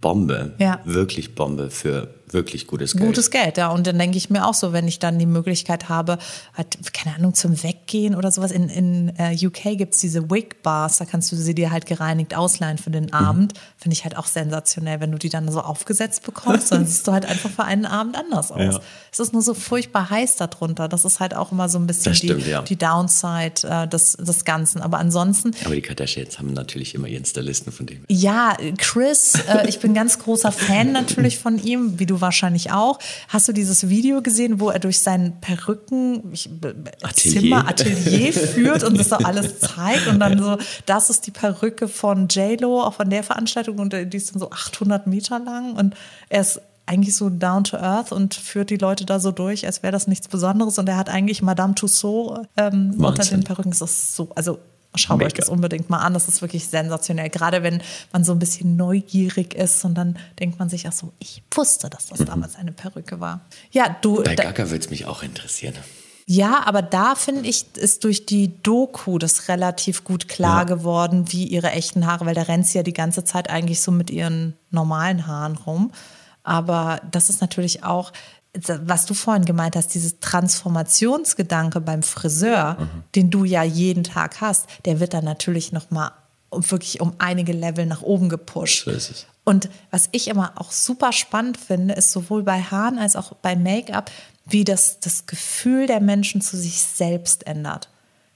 Bombe. 0.00 0.54
Ja. 0.58 0.80
Wirklich 0.84 1.34
Bombe 1.34 1.70
für 1.70 2.14
wirklich 2.32 2.66
gutes 2.66 2.92
Geld. 2.92 3.04
Gutes 3.04 3.30
Geld, 3.30 3.56
ja. 3.56 3.68
Und 3.68 3.86
dann 3.86 3.98
denke 3.98 4.16
ich 4.16 4.30
mir 4.30 4.46
auch 4.46 4.54
so, 4.54 4.72
wenn 4.72 4.86
ich 4.88 4.98
dann 4.98 5.18
die 5.18 5.26
Möglichkeit 5.26 5.88
habe, 5.88 6.18
halt, 6.54 6.92
keine 6.92 7.16
Ahnung, 7.16 7.34
zum 7.34 7.62
Weggehen 7.62 8.14
oder 8.14 8.30
sowas. 8.30 8.50
In, 8.50 8.68
in 8.68 9.12
äh, 9.18 9.34
UK 9.46 9.76
gibt 9.78 9.94
es 9.94 10.00
diese 10.00 10.30
Wig-Bars, 10.30 10.98
da 10.98 11.04
kannst 11.04 11.32
du 11.32 11.36
sie 11.36 11.54
dir 11.54 11.70
halt 11.70 11.86
gereinigt 11.86 12.36
ausleihen 12.36 12.78
für 12.78 12.90
den 12.90 13.12
Abend. 13.12 13.54
Mhm. 13.54 13.58
Finde 13.76 13.94
ich 13.94 14.04
halt 14.04 14.16
auch 14.16 14.26
sensationell, 14.26 15.00
wenn 15.00 15.12
du 15.12 15.18
die 15.18 15.28
dann 15.28 15.50
so 15.50 15.60
aufgesetzt 15.60 16.24
bekommst, 16.24 16.72
dann 16.72 16.86
siehst 16.86 17.06
du 17.06 17.12
halt 17.12 17.26
einfach 17.26 17.50
für 17.50 17.64
einen 17.64 17.86
Abend 17.86 18.16
anders 18.16 18.52
aus. 18.52 18.74
Ja. 18.74 18.80
Es 19.12 19.18
ist 19.18 19.32
nur 19.32 19.42
so 19.42 19.54
furchtbar 19.54 20.10
heiß 20.10 20.36
darunter. 20.36 20.88
Das 20.88 21.04
ist 21.04 21.20
halt 21.20 21.34
auch 21.34 21.52
immer 21.52 21.68
so 21.68 21.78
ein 21.78 21.86
bisschen 21.86 22.14
stimmt, 22.14 22.46
die, 22.46 22.50
ja. 22.50 22.62
die, 22.62 22.76
Downside 22.76 23.66
äh, 23.68 23.88
des, 23.88 24.12
des 24.12 24.44
Ganzen. 24.44 24.80
Aber 24.82 24.98
ansonsten. 24.98 25.52
Aber 25.64 25.74
die 25.74 25.82
Kardashians 25.82 26.38
haben 26.38 26.52
natürlich 26.52 26.94
immer 26.94 27.08
ihren 27.08 27.24
Stylisten 27.24 27.72
von 27.72 27.86
dem. 27.86 28.04
Ja, 28.08 28.56
Chris, 28.78 29.34
äh, 29.48 29.68
ich 29.68 29.80
bin 29.80 29.94
ganz 29.94 30.18
großer 30.18 30.52
Fan 30.52 30.92
natürlich 30.92 31.38
von 31.38 31.62
ihm, 31.62 31.98
wie 31.98 32.06
du 32.06 32.19
wahrscheinlich 32.20 32.72
auch. 32.72 32.98
Hast 33.28 33.48
du 33.48 33.52
dieses 33.52 33.88
Video 33.88 34.22
gesehen, 34.22 34.60
wo 34.60 34.70
er 34.70 34.78
durch 34.78 35.00
sein 35.00 35.40
Perücken 35.40 36.32
Atelier. 37.02 37.40
Zimmer, 37.40 37.68
Atelier 37.68 38.32
führt 38.32 38.84
und 38.84 38.98
das 38.98 39.10
so 39.10 39.16
alles 39.16 39.60
zeigt 39.60 40.06
und 40.06 40.20
dann 40.20 40.38
so, 40.38 40.58
das 40.86 41.10
ist 41.10 41.26
die 41.26 41.30
Perücke 41.30 41.88
von 41.88 42.28
J-Lo, 42.28 42.82
auch 42.82 42.94
von 42.94 43.10
der 43.10 43.22
Veranstaltung 43.22 43.78
und 43.78 43.92
die 43.92 44.16
ist 44.16 44.32
dann 44.32 44.40
so 44.40 44.50
800 44.50 45.06
Meter 45.06 45.38
lang 45.38 45.76
und 45.76 45.94
er 46.28 46.40
ist 46.40 46.60
eigentlich 46.90 47.16
so 47.16 47.30
down 47.30 47.62
to 47.62 47.76
earth 47.76 48.10
und 48.10 48.34
führt 48.34 48.70
die 48.70 48.76
Leute 48.76 49.06
da 49.06 49.20
so 49.20 49.30
durch, 49.30 49.64
als 49.64 49.84
wäre 49.84 49.92
das 49.92 50.08
nichts 50.08 50.26
Besonderes. 50.26 50.76
Und 50.76 50.88
er 50.88 50.96
hat 50.96 51.08
eigentlich 51.08 51.40
Madame 51.40 51.76
Tussauds 51.76 52.48
ähm, 52.56 52.96
unter 52.98 53.24
den 53.24 53.44
Perücken. 53.44 53.70
Das 53.70 53.80
ist 53.80 54.16
so, 54.16 54.28
also 54.34 54.58
Schaut 54.96 55.18
Mega. 55.18 55.26
euch 55.26 55.34
das 55.34 55.48
unbedingt 55.48 55.88
mal 55.88 55.98
an. 55.98 56.14
Das 56.14 56.26
ist 56.26 56.42
wirklich 56.42 56.66
sensationell. 56.66 57.30
Gerade 57.30 57.62
wenn 57.62 57.80
man 58.12 58.24
so 58.24 58.32
ein 58.32 58.38
bisschen 58.40 58.76
neugierig 58.76 59.54
ist 59.54 59.84
und 59.84 59.94
dann 59.94 60.18
denkt 60.40 60.58
man 60.58 60.68
sich, 60.68 60.88
ach 60.88 60.92
so, 60.92 61.12
ich 61.20 61.42
wusste, 61.54 61.88
dass 61.88 62.06
das 62.06 62.18
mhm. 62.18 62.24
damals 62.26 62.56
eine 62.56 62.72
Perücke 62.72 63.20
war. 63.20 63.42
Ja, 63.70 63.96
du. 64.02 64.22
Bei 64.22 64.34
Gaga 64.34 64.70
würde 64.70 64.84
es 64.84 64.90
mich 64.90 65.06
auch 65.06 65.22
interessieren. 65.22 65.74
Ja, 66.26 66.62
aber 66.64 66.82
da 66.82 67.16
finde 67.16 67.48
ich, 67.48 67.76
ist 67.76 68.04
durch 68.04 68.24
die 68.24 68.62
Doku 68.62 69.18
das 69.18 69.48
relativ 69.48 70.04
gut 70.04 70.28
klar 70.28 70.60
ja. 70.60 70.64
geworden, 70.64 71.24
wie 71.30 71.44
ihre 71.44 71.72
echten 71.72 72.06
Haare, 72.06 72.26
weil 72.26 72.34
da 72.34 72.42
rennt 72.42 72.68
sie 72.68 72.78
ja 72.78 72.84
die 72.84 72.92
ganze 72.92 73.24
Zeit 73.24 73.50
eigentlich 73.50 73.80
so 73.80 73.90
mit 73.90 74.10
ihren 74.10 74.54
normalen 74.70 75.26
Haaren 75.26 75.56
rum. 75.56 75.90
Aber 76.44 77.00
das 77.10 77.30
ist 77.30 77.40
natürlich 77.40 77.84
auch, 77.84 78.12
was 78.52 79.06
du 79.06 79.14
vorhin 79.14 79.44
gemeint 79.44 79.76
hast, 79.76 79.94
dieses 79.94 80.18
Transformationsgedanke 80.20 81.80
beim 81.80 82.02
Friseur, 82.02 82.76
mhm. 82.80 83.04
den 83.14 83.30
du 83.30 83.44
ja 83.44 83.62
jeden 83.62 84.04
Tag 84.04 84.40
hast, 84.40 84.66
der 84.84 84.98
wird 84.98 85.14
dann 85.14 85.24
natürlich 85.24 85.72
noch 85.72 85.90
mal 85.90 86.12
wirklich 86.52 87.00
um 87.00 87.14
einige 87.18 87.52
Level 87.52 87.86
nach 87.86 88.02
oben 88.02 88.28
gepusht. 88.28 88.84
So 88.84 88.90
ist 88.90 89.10
es. 89.10 89.26
Und 89.44 89.68
was 89.90 90.08
ich 90.12 90.28
immer 90.28 90.52
auch 90.56 90.72
super 90.72 91.12
spannend 91.12 91.56
finde, 91.56 91.94
ist 91.94 92.12
sowohl 92.12 92.42
bei 92.42 92.60
Haaren 92.60 92.98
als 92.98 93.16
auch 93.16 93.34
bei 93.34 93.56
Make-up, 93.56 94.10
wie 94.46 94.64
das 94.64 95.00
das 95.00 95.26
Gefühl 95.26 95.86
der 95.86 96.00
Menschen 96.00 96.40
zu 96.40 96.56
sich 96.56 96.80
selbst 96.80 97.46
ändert. 97.46 97.88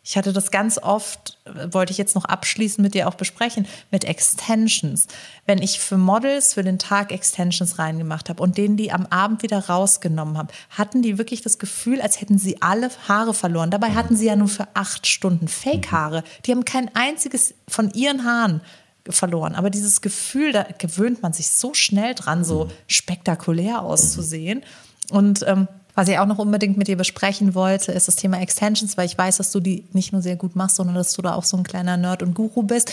Ich 0.07 0.19
hatte 0.19 0.35
das 0.35 0.51
ganz 0.51 0.77
oft, 0.77 1.39
wollte 1.71 1.91
ich 1.91 1.97
jetzt 1.97 2.15
noch 2.15 2.27
abschließend 2.27 2.83
mit 2.83 2.93
dir 2.93 3.09
auch 3.09 3.15
besprechen, 3.15 3.67
mit 3.91 4.05
Extensions. 4.05 5.07
Wenn 5.47 5.63
ich 5.63 5.81
für 5.81 5.97
Models 5.97 6.53
für 6.53 6.63
den 6.63 6.79
Tag 6.79 7.11
Extensions 7.11 7.79
reingemacht 7.79 8.29
habe 8.29 8.43
und 8.43 8.59
denen 8.59 8.77
die 8.77 8.93
am 8.93 9.07
Abend 9.07 9.43
wieder 9.43 9.67
rausgenommen 9.67 10.37
habe, 10.37 10.53
hatten 10.69 11.01
die 11.01 11.17
wirklich 11.17 11.41
das 11.41 11.59
Gefühl, 11.59 12.03
als 12.03 12.21
hätten 12.21 12.37
sie 12.37 12.61
alle 12.61 12.91
Haare 13.09 13.33
verloren. 13.33 13.71
Dabei 13.71 13.93
hatten 13.93 14.15
sie 14.15 14.27
ja 14.27 14.37
nur 14.37 14.49
für 14.49 14.69
acht 14.75 15.07
Stunden 15.07 15.49
Fake-Haare. 15.49 16.23
Die 16.45 16.53
haben 16.53 16.67
kein 16.67 16.95
einziges 16.95 17.55
von 17.67 17.91
ihren 17.93 18.25
Haaren 18.25 18.61
verloren. 19.09 19.55
Aber 19.55 19.71
dieses 19.71 20.03
Gefühl, 20.03 20.53
da 20.53 20.67
gewöhnt 20.77 21.23
man 21.23 21.33
sich 21.33 21.49
so 21.49 21.73
schnell 21.73 22.15
dran, 22.15 22.45
so 22.45 22.69
spektakulär 22.89 23.81
auszusehen. 23.81 24.65
Und 25.11 25.45
ähm, 25.47 25.67
was 25.95 26.09
ich 26.09 26.19
auch 26.19 26.27
noch 26.27 26.39
unbedingt 26.39 26.77
mit 26.77 26.89
dir 26.89 26.97
besprechen 26.97 27.55
wollte, 27.55 27.93
ist 27.93 28.09
das 28.09 28.17
Thema 28.17 28.41
Extensions, 28.41 28.97
weil 28.97 29.07
ich 29.07 29.17
weiß, 29.17 29.37
dass 29.37 29.53
du 29.53 29.61
die 29.61 29.87
nicht 29.93 30.13
nur 30.13 30.23
sehr 30.23 30.37
gut 30.37 30.57
machst, 30.57 30.77
sondern 30.77 30.97
dass 30.97 31.13
du 31.13 31.23
da 31.23 31.35
auch 31.35 31.45
so 31.45 31.57
ein 31.57 31.63
kleiner 31.63 31.97
Nerd 31.97 32.23
und 32.23 32.35
Guru 32.35 32.63
bist, 32.63 32.93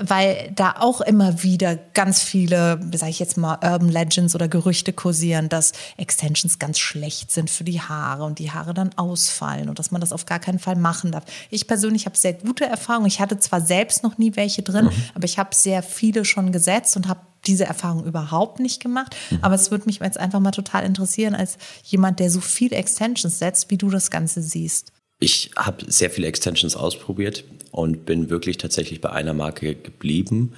weil 0.00 0.52
da 0.56 0.74
auch 0.78 1.00
immer 1.00 1.42
wieder 1.42 1.76
ganz 1.76 2.22
viele, 2.22 2.80
sage 2.94 3.10
ich 3.10 3.18
jetzt 3.18 3.36
mal, 3.36 3.58
Urban 3.62 3.88
Legends 3.88 4.34
oder 4.34 4.48
Gerüchte 4.48 4.92
kursieren, 4.92 5.48
dass 5.48 5.72
Extensions 5.96 6.58
ganz 6.58 6.78
schlecht 6.78 7.30
sind 7.30 7.50
für 7.50 7.64
die 7.64 7.80
Haare 7.80 8.24
und 8.24 8.38
die 8.38 8.50
Haare 8.50 8.74
dann 8.74 8.90
ausfallen 8.96 9.68
und 9.68 9.78
dass 9.78 9.90
man 9.90 10.00
das 10.00 10.12
auf 10.12 10.26
gar 10.26 10.40
keinen 10.40 10.58
Fall 10.58 10.76
machen 10.76 11.12
darf. 11.12 11.24
Ich 11.50 11.68
persönlich 11.68 12.06
habe 12.06 12.16
sehr 12.16 12.32
gute 12.32 12.66
Erfahrungen. 12.66 13.06
Ich 13.06 13.20
hatte 13.20 13.38
zwar 13.38 13.60
selbst 13.60 14.02
noch 14.02 14.18
nie 14.18 14.34
welche 14.34 14.62
drin, 14.62 14.86
mhm. 14.86 15.02
aber 15.14 15.24
ich 15.24 15.38
habe 15.38 15.54
sehr 15.54 15.82
viele 15.82 16.24
schon 16.24 16.52
gesetzt 16.52 16.96
und 16.96 17.08
habe 17.08 17.20
diese 17.50 17.64
Erfahrung 17.64 18.04
überhaupt 18.04 18.60
nicht 18.60 18.80
gemacht. 18.80 19.16
Mhm. 19.30 19.38
Aber 19.42 19.54
es 19.54 19.70
würde 19.70 19.86
mich 19.86 19.98
jetzt 20.00 20.18
einfach 20.18 20.40
mal 20.40 20.50
total 20.52 20.84
interessieren, 20.84 21.34
als 21.34 21.58
jemand, 21.84 22.20
der 22.20 22.30
so 22.30 22.40
viele 22.40 22.76
Extensions 22.76 23.38
setzt, 23.38 23.70
wie 23.70 23.76
du 23.78 23.90
das 23.90 24.10
Ganze 24.10 24.42
siehst. 24.42 24.92
Ich 25.22 25.50
habe 25.56 25.84
sehr 25.86 26.10
viele 26.10 26.28
Extensions 26.28 26.76
ausprobiert 26.76 27.44
und 27.72 28.06
bin 28.06 28.30
wirklich 28.30 28.56
tatsächlich 28.56 29.02
bei 29.02 29.10
einer 29.10 29.34
Marke 29.34 29.74
geblieben. 29.74 30.54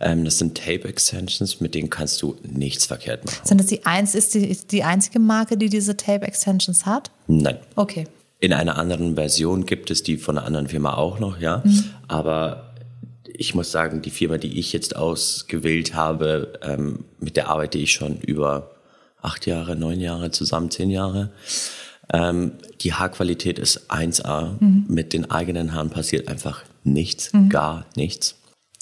Ähm, 0.00 0.24
das 0.24 0.38
sind 0.38 0.56
Tape 0.58 0.86
Extensions, 0.86 1.60
mit 1.60 1.74
denen 1.74 1.88
kannst 1.88 2.20
du 2.20 2.36
nichts 2.42 2.84
verkehrt 2.84 3.24
machen. 3.24 3.40
Sind 3.44 3.58
das 3.58 3.68
die 3.68 3.86
eins, 3.86 4.14
ist 4.14 4.34
die, 4.34 4.54
die 4.70 4.82
einzige 4.84 5.18
Marke, 5.18 5.56
die 5.56 5.70
diese 5.70 5.96
Tape 5.96 6.26
Extensions 6.26 6.84
hat? 6.84 7.10
Nein. 7.26 7.56
Okay. 7.74 8.06
In 8.38 8.52
einer 8.52 8.76
anderen 8.76 9.14
Version 9.14 9.64
gibt 9.64 9.90
es 9.90 10.02
die 10.02 10.18
von 10.18 10.36
einer 10.36 10.46
anderen 10.46 10.68
Firma 10.68 10.94
auch 10.94 11.18
noch, 11.18 11.40
ja. 11.40 11.62
Mhm. 11.64 11.84
Aber 12.08 12.71
ich 13.36 13.54
muss 13.54 13.70
sagen, 13.70 14.02
die 14.02 14.10
Firma, 14.10 14.38
die 14.38 14.58
ich 14.58 14.72
jetzt 14.72 14.96
ausgewählt 14.96 15.94
habe, 15.94 16.58
ähm, 16.62 17.04
mit 17.20 17.36
der 17.36 17.48
arbeite 17.48 17.78
ich 17.78 17.92
schon 17.92 18.18
über 18.18 18.70
acht 19.20 19.46
Jahre, 19.46 19.76
neun 19.76 20.00
Jahre 20.00 20.30
zusammen, 20.30 20.70
zehn 20.70 20.90
Jahre. 20.90 21.32
Ähm, 22.12 22.52
die 22.80 22.92
Haarqualität 22.92 23.58
ist 23.58 23.90
1A. 23.90 24.56
Mhm. 24.60 24.84
Mit 24.88 25.12
den 25.12 25.30
eigenen 25.30 25.72
Haaren 25.72 25.90
passiert 25.90 26.28
einfach 26.28 26.64
nichts, 26.84 27.32
mhm. 27.32 27.48
gar 27.48 27.86
nichts. 27.96 28.36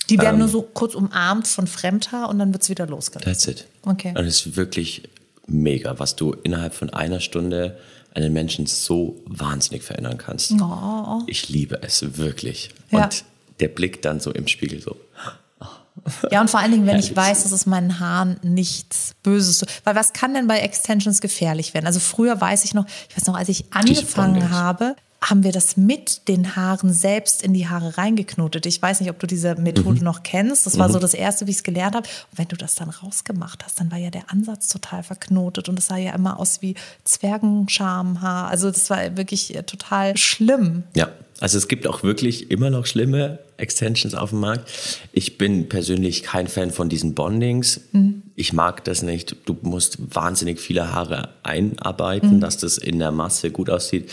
Die 0.08 0.18
werden 0.18 0.34
ähm, 0.34 0.40
nur 0.40 0.48
so 0.48 0.62
kurz 0.62 0.94
umarmt 0.94 1.46
von 1.46 1.66
Fremdhaar 1.66 2.28
und 2.28 2.38
dann 2.38 2.52
wird 2.52 2.62
es 2.62 2.68
wieder 2.68 2.86
losgelassen. 2.86 3.32
That's 3.32 3.46
it. 3.46 3.66
Okay. 3.82 4.12
Und 4.16 4.24
es 4.24 4.46
ist 4.46 4.56
wirklich 4.56 5.08
mega, 5.46 5.98
was 5.98 6.16
du 6.16 6.32
innerhalb 6.32 6.74
von 6.74 6.90
einer 6.90 7.20
Stunde 7.20 7.78
einen 8.14 8.32
Menschen 8.32 8.66
so 8.66 9.22
wahnsinnig 9.26 9.84
verändern 9.84 10.18
kannst. 10.18 10.52
Oh. 10.60 11.22
Ich 11.26 11.48
liebe 11.48 11.80
es 11.82 12.16
wirklich. 12.18 12.70
Ja. 12.90 13.04
Und 13.04 13.24
der 13.60 13.68
Blick 13.68 14.02
dann 14.02 14.20
so 14.20 14.30
im 14.32 14.46
Spiegel 14.46 14.80
so. 14.80 14.96
Ja, 16.30 16.40
und 16.40 16.48
vor 16.48 16.60
allen 16.60 16.72
Dingen, 16.72 16.86
wenn 16.86 16.98
ich 16.98 17.14
weiß, 17.14 17.42
dass 17.42 17.52
es 17.52 17.66
meinen 17.66 18.00
Haaren 18.00 18.38
nichts 18.42 19.12
Böses 19.22 19.64
Weil 19.84 19.94
was 19.94 20.12
kann 20.12 20.32
denn 20.34 20.46
bei 20.46 20.60
Extensions 20.60 21.20
gefährlich 21.20 21.74
werden? 21.74 21.86
Also 21.86 22.00
früher 22.00 22.40
weiß 22.40 22.64
ich 22.64 22.74
noch, 22.74 22.86
ich 23.08 23.16
weiß 23.16 23.26
noch, 23.26 23.36
als 23.36 23.48
ich 23.48 23.66
angefangen 23.70 24.50
habe, 24.50 24.96
haben 25.22 25.44
wir 25.44 25.52
das 25.52 25.76
mit 25.76 26.28
den 26.28 26.56
Haaren 26.56 26.92
selbst 26.92 27.42
in 27.42 27.52
die 27.52 27.68
Haare 27.68 27.98
reingeknotet. 27.98 28.64
Ich 28.64 28.80
weiß 28.80 29.00
nicht, 29.00 29.10
ob 29.10 29.18
du 29.18 29.26
diese 29.26 29.54
Methode 29.56 29.98
mhm. 29.98 30.04
noch 30.04 30.22
kennst. 30.22 30.64
Das 30.64 30.78
war 30.78 30.88
mhm. 30.88 30.92
so 30.94 30.98
das 30.98 31.12
Erste, 31.12 31.46
wie 31.46 31.50
ich 31.50 31.58
es 31.58 31.62
gelernt 31.62 31.94
habe. 31.94 32.08
Und 32.30 32.38
wenn 32.38 32.48
du 32.48 32.56
das 32.56 32.74
dann 32.74 32.88
rausgemacht 32.88 33.64
hast, 33.64 33.80
dann 33.80 33.90
war 33.90 33.98
ja 33.98 34.10
der 34.10 34.30
Ansatz 34.30 34.68
total 34.68 35.02
verknotet 35.02 35.68
und 35.68 35.78
es 35.78 35.86
sah 35.86 35.98
ja 35.98 36.14
immer 36.14 36.40
aus 36.40 36.62
wie 36.62 36.74
Zwergenschamhaar. 37.04 38.48
Also 38.48 38.70
das 38.70 38.88
war 38.88 39.16
wirklich 39.16 39.54
äh, 39.54 39.62
total 39.62 40.16
schlimm. 40.16 40.84
Ja, 40.96 41.10
also 41.38 41.58
es 41.58 41.68
gibt 41.68 41.86
auch 41.86 42.02
wirklich 42.02 42.50
immer 42.50 42.70
noch 42.70 42.86
schlimme 42.86 43.40
Extensions 43.58 44.14
auf 44.14 44.30
dem 44.30 44.40
Markt. 44.40 44.70
Ich 45.12 45.36
bin 45.36 45.68
persönlich 45.68 46.22
kein 46.22 46.48
Fan 46.48 46.70
von 46.70 46.88
diesen 46.88 47.14
Bondings. 47.14 47.80
Mhm. 47.92 48.22
Ich 48.36 48.54
mag 48.54 48.84
das 48.84 49.02
nicht. 49.02 49.36
Du 49.44 49.56
musst 49.60 49.98
wahnsinnig 50.14 50.60
viele 50.60 50.94
Haare 50.94 51.28
einarbeiten, 51.42 52.36
mhm. 52.36 52.40
dass 52.40 52.56
das 52.56 52.78
in 52.78 52.98
der 52.98 53.10
Masse 53.10 53.50
gut 53.50 53.68
aussieht 53.68 54.10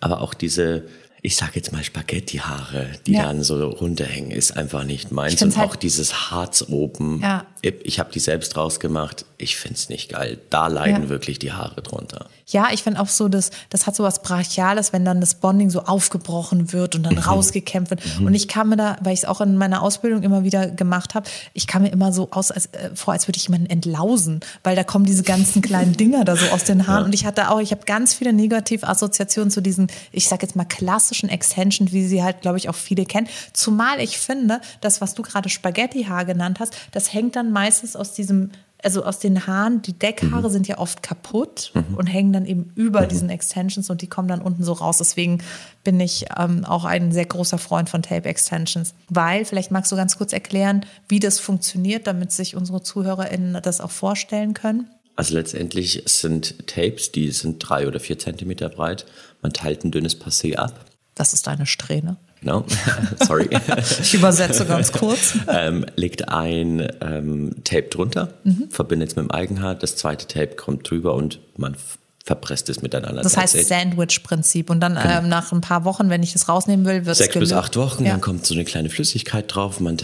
aber 0.00 0.20
auch 0.20 0.34
diese 0.34 0.84
ich 1.22 1.36
sage 1.36 1.52
jetzt 1.56 1.72
mal 1.72 1.84
Spaghetti-Haare, 1.84 2.88
die 3.06 3.12
ja. 3.12 3.24
dann 3.24 3.42
so 3.42 3.68
runterhängen, 3.68 4.30
ist 4.30 4.56
einfach 4.56 4.84
nicht 4.84 5.12
meins. 5.12 5.42
Und 5.42 5.56
halt 5.56 5.70
auch 5.70 5.76
dieses 5.76 6.30
Harz 6.30 6.64
oben. 6.68 7.20
Ja. 7.22 7.44
Ich 7.62 7.98
habe 8.00 8.10
die 8.10 8.20
selbst 8.20 8.56
rausgemacht. 8.56 9.26
Ich 9.36 9.56
find's 9.56 9.90
nicht 9.90 10.10
geil. 10.10 10.38
Da 10.48 10.68
leiden 10.68 11.04
ja. 11.04 11.08
wirklich 11.10 11.38
die 11.38 11.52
Haare 11.52 11.82
drunter. 11.82 12.26
Ja, 12.46 12.68
ich 12.72 12.82
finde 12.82 13.00
auch 13.00 13.08
so, 13.08 13.28
dass 13.28 13.50
das 13.68 13.86
hat 13.86 13.94
so 13.94 14.02
was 14.02 14.22
Brachiales, 14.22 14.94
wenn 14.94 15.04
dann 15.04 15.20
das 15.20 15.34
Bonding 15.34 15.68
so 15.68 15.82
aufgebrochen 15.82 16.72
wird 16.72 16.94
und 16.94 17.02
dann 17.02 17.14
mhm. 17.14 17.20
rausgekämpft 17.20 17.90
wird. 17.90 18.18
Mhm. 18.18 18.26
Und 18.26 18.34
ich 18.34 18.48
kam 18.48 18.70
mir 18.70 18.76
da, 18.76 18.96
weil 19.02 19.12
ich 19.12 19.20
es 19.20 19.24
auch 19.26 19.42
in 19.42 19.56
meiner 19.56 19.82
Ausbildung 19.82 20.22
immer 20.22 20.42
wieder 20.42 20.68
gemacht 20.68 21.14
habe, 21.14 21.28
ich 21.52 21.66
kam 21.66 21.82
mir 21.82 21.90
immer 21.90 22.12
so 22.12 22.28
aus, 22.30 22.50
als, 22.50 22.66
äh, 22.66 22.90
vor, 22.94 23.12
als 23.12 23.28
würde 23.28 23.36
ich 23.36 23.44
jemanden 23.44 23.66
entlausen, 23.66 24.40
weil 24.64 24.74
da 24.74 24.84
kommen 24.84 25.04
diese 25.04 25.22
ganzen 25.22 25.60
kleinen 25.60 25.92
Dinger 25.92 26.24
da 26.24 26.34
so 26.34 26.46
aus 26.46 26.64
den 26.64 26.86
Haaren. 26.86 27.04
Und 27.04 27.14
ich 27.14 27.26
hatte 27.26 27.50
auch, 27.50 27.60
ich 27.60 27.72
habe 27.72 27.82
ganz 27.84 28.14
viele 28.14 28.32
Negativassoziationen 28.32 29.50
zu 29.50 29.60
diesen, 29.60 29.88
ich 30.10 30.28
sag 30.28 30.42
jetzt 30.42 30.56
mal 30.56 30.64
klassischen 30.64 31.09
Extensions, 31.12 31.92
wie 31.92 32.06
sie 32.06 32.22
halt, 32.22 32.40
glaube 32.40 32.58
ich, 32.58 32.68
auch 32.68 32.74
viele 32.74 33.04
kennen. 33.04 33.28
Zumal 33.52 34.00
ich 34.00 34.18
finde, 34.18 34.60
das, 34.80 35.00
was 35.00 35.14
du 35.14 35.22
gerade 35.22 35.48
Spaghetti-Haar 35.48 36.24
genannt 36.24 36.60
hast, 36.60 36.74
das 36.92 37.12
hängt 37.12 37.36
dann 37.36 37.52
meistens 37.52 37.96
aus 37.96 38.12
diesem 38.12 38.50
also 38.82 39.04
aus 39.04 39.18
den 39.18 39.46
Haaren, 39.46 39.82
die 39.82 39.92
Deckhaare 39.92 40.48
mhm. 40.48 40.52
sind 40.52 40.68
ja 40.68 40.78
oft 40.78 41.02
kaputt 41.02 41.72
mhm. 41.74 41.96
und 41.96 42.06
hängen 42.06 42.32
dann 42.32 42.46
eben 42.46 42.72
über 42.74 43.02
mhm. 43.02 43.08
diesen 43.08 43.30
Extensions 43.30 43.90
und 43.90 44.02
die 44.02 44.06
kommen 44.06 44.28
dann 44.28 44.42
unten 44.42 44.64
so 44.64 44.72
raus. 44.72 44.98
Deswegen 44.98 45.42
bin 45.84 46.00
ich 46.00 46.26
ähm, 46.38 46.64
auch 46.64 46.84
ein 46.84 47.12
sehr 47.12 47.26
großer 47.26 47.58
Freund 47.58 47.88
von 47.88 48.02
Tape 48.02 48.28
Extensions. 48.28 48.94
Weil, 49.08 49.44
vielleicht 49.44 49.70
magst 49.70 49.92
du 49.92 49.96
ganz 49.96 50.16
kurz 50.16 50.32
erklären, 50.32 50.86
wie 51.08 51.20
das 51.20 51.38
funktioniert, 51.38 52.06
damit 52.06 52.32
sich 52.32 52.56
unsere 52.56 52.82
ZuhörerInnen 52.82 53.60
das 53.62 53.80
auch 53.80 53.90
vorstellen 53.90 54.54
können. 54.54 54.86
Also 55.16 55.34
letztendlich 55.34 56.02
sind 56.06 56.66
Tapes, 56.66 57.12
die 57.12 57.30
sind 57.30 57.58
drei 57.58 57.86
oder 57.86 58.00
vier 58.00 58.18
Zentimeter 58.18 58.70
breit. 58.70 59.04
Man 59.42 59.52
teilt 59.52 59.84
ein 59.84 59.90
dünnes 59.90 60.18
Passé 60.18 60.56
ab. 60.56 60.86
Das 61.20 61.34
ist 61.34 61.48
eine 61.48 61.66
Strähne. 61.66 62.16
Genau, 62.40 62.64
sorry. 63.26 63.50
ich 64.00 64.14
übersetze 64.14 64.64
ganz 64.64 64.90
kurz. 64.90 65.34
ähm, 65.48 65.84
legt 65.96 66.30
ein 66.30 66.90
ähm, 67.02 67.56
Tape 67.62 67.88
drunter, 67.90 68.32
mhm. 68.42 68.70
verbindet 68.70 69.10
es 69.10 69.16
mit 69.16 69.26
dem 69.26 69.30
Eigenhaar, 69.30 69.74
das 69.74 69.96
zweite 69.96 70.26
Tape 70.26 70.56
kommt 70.56 70.88
drüber 70.88 71.12
und 71.12 71.40
man 71.58 71.76
verpresst 72.24 72.70
es 72.70 72.80
miteinander. 72.80 73.20
Das 73.20 73.36
heißt 73.36 73.68
Sandwich-Prinzip. 73.68 74.70
Und 74.70 74.80
dann 74.80 74.94
genau. 74.94 75.18
ähm, 75.18 75.28
nach 75.28 75.52
ein 75.52 75.60
paar 75.60 75.84
Wochen, 75.84 76.08
wenn 76.08 76.22
ich 76.22 76.32
das 76.32 76.48
rausnehmen 76.48 76.86
will, 76.86 77.04
wird 77.04 77.18
Sechs 77.18 77.34
es 77.36 77.38
bis 77.38 77.52
acht 77.52 77.76
Wochen, 77.76 78.06
ja. 78.06 78.12
dann 78.12 78.22
kommt 78.22 78.46
so 78.46 78.54
eine 78.54 78.64
kleine 78.64 78.88
Flüssigkeit 78.88 79.54
drauf, 79.54 79.78
man 79.78 79.98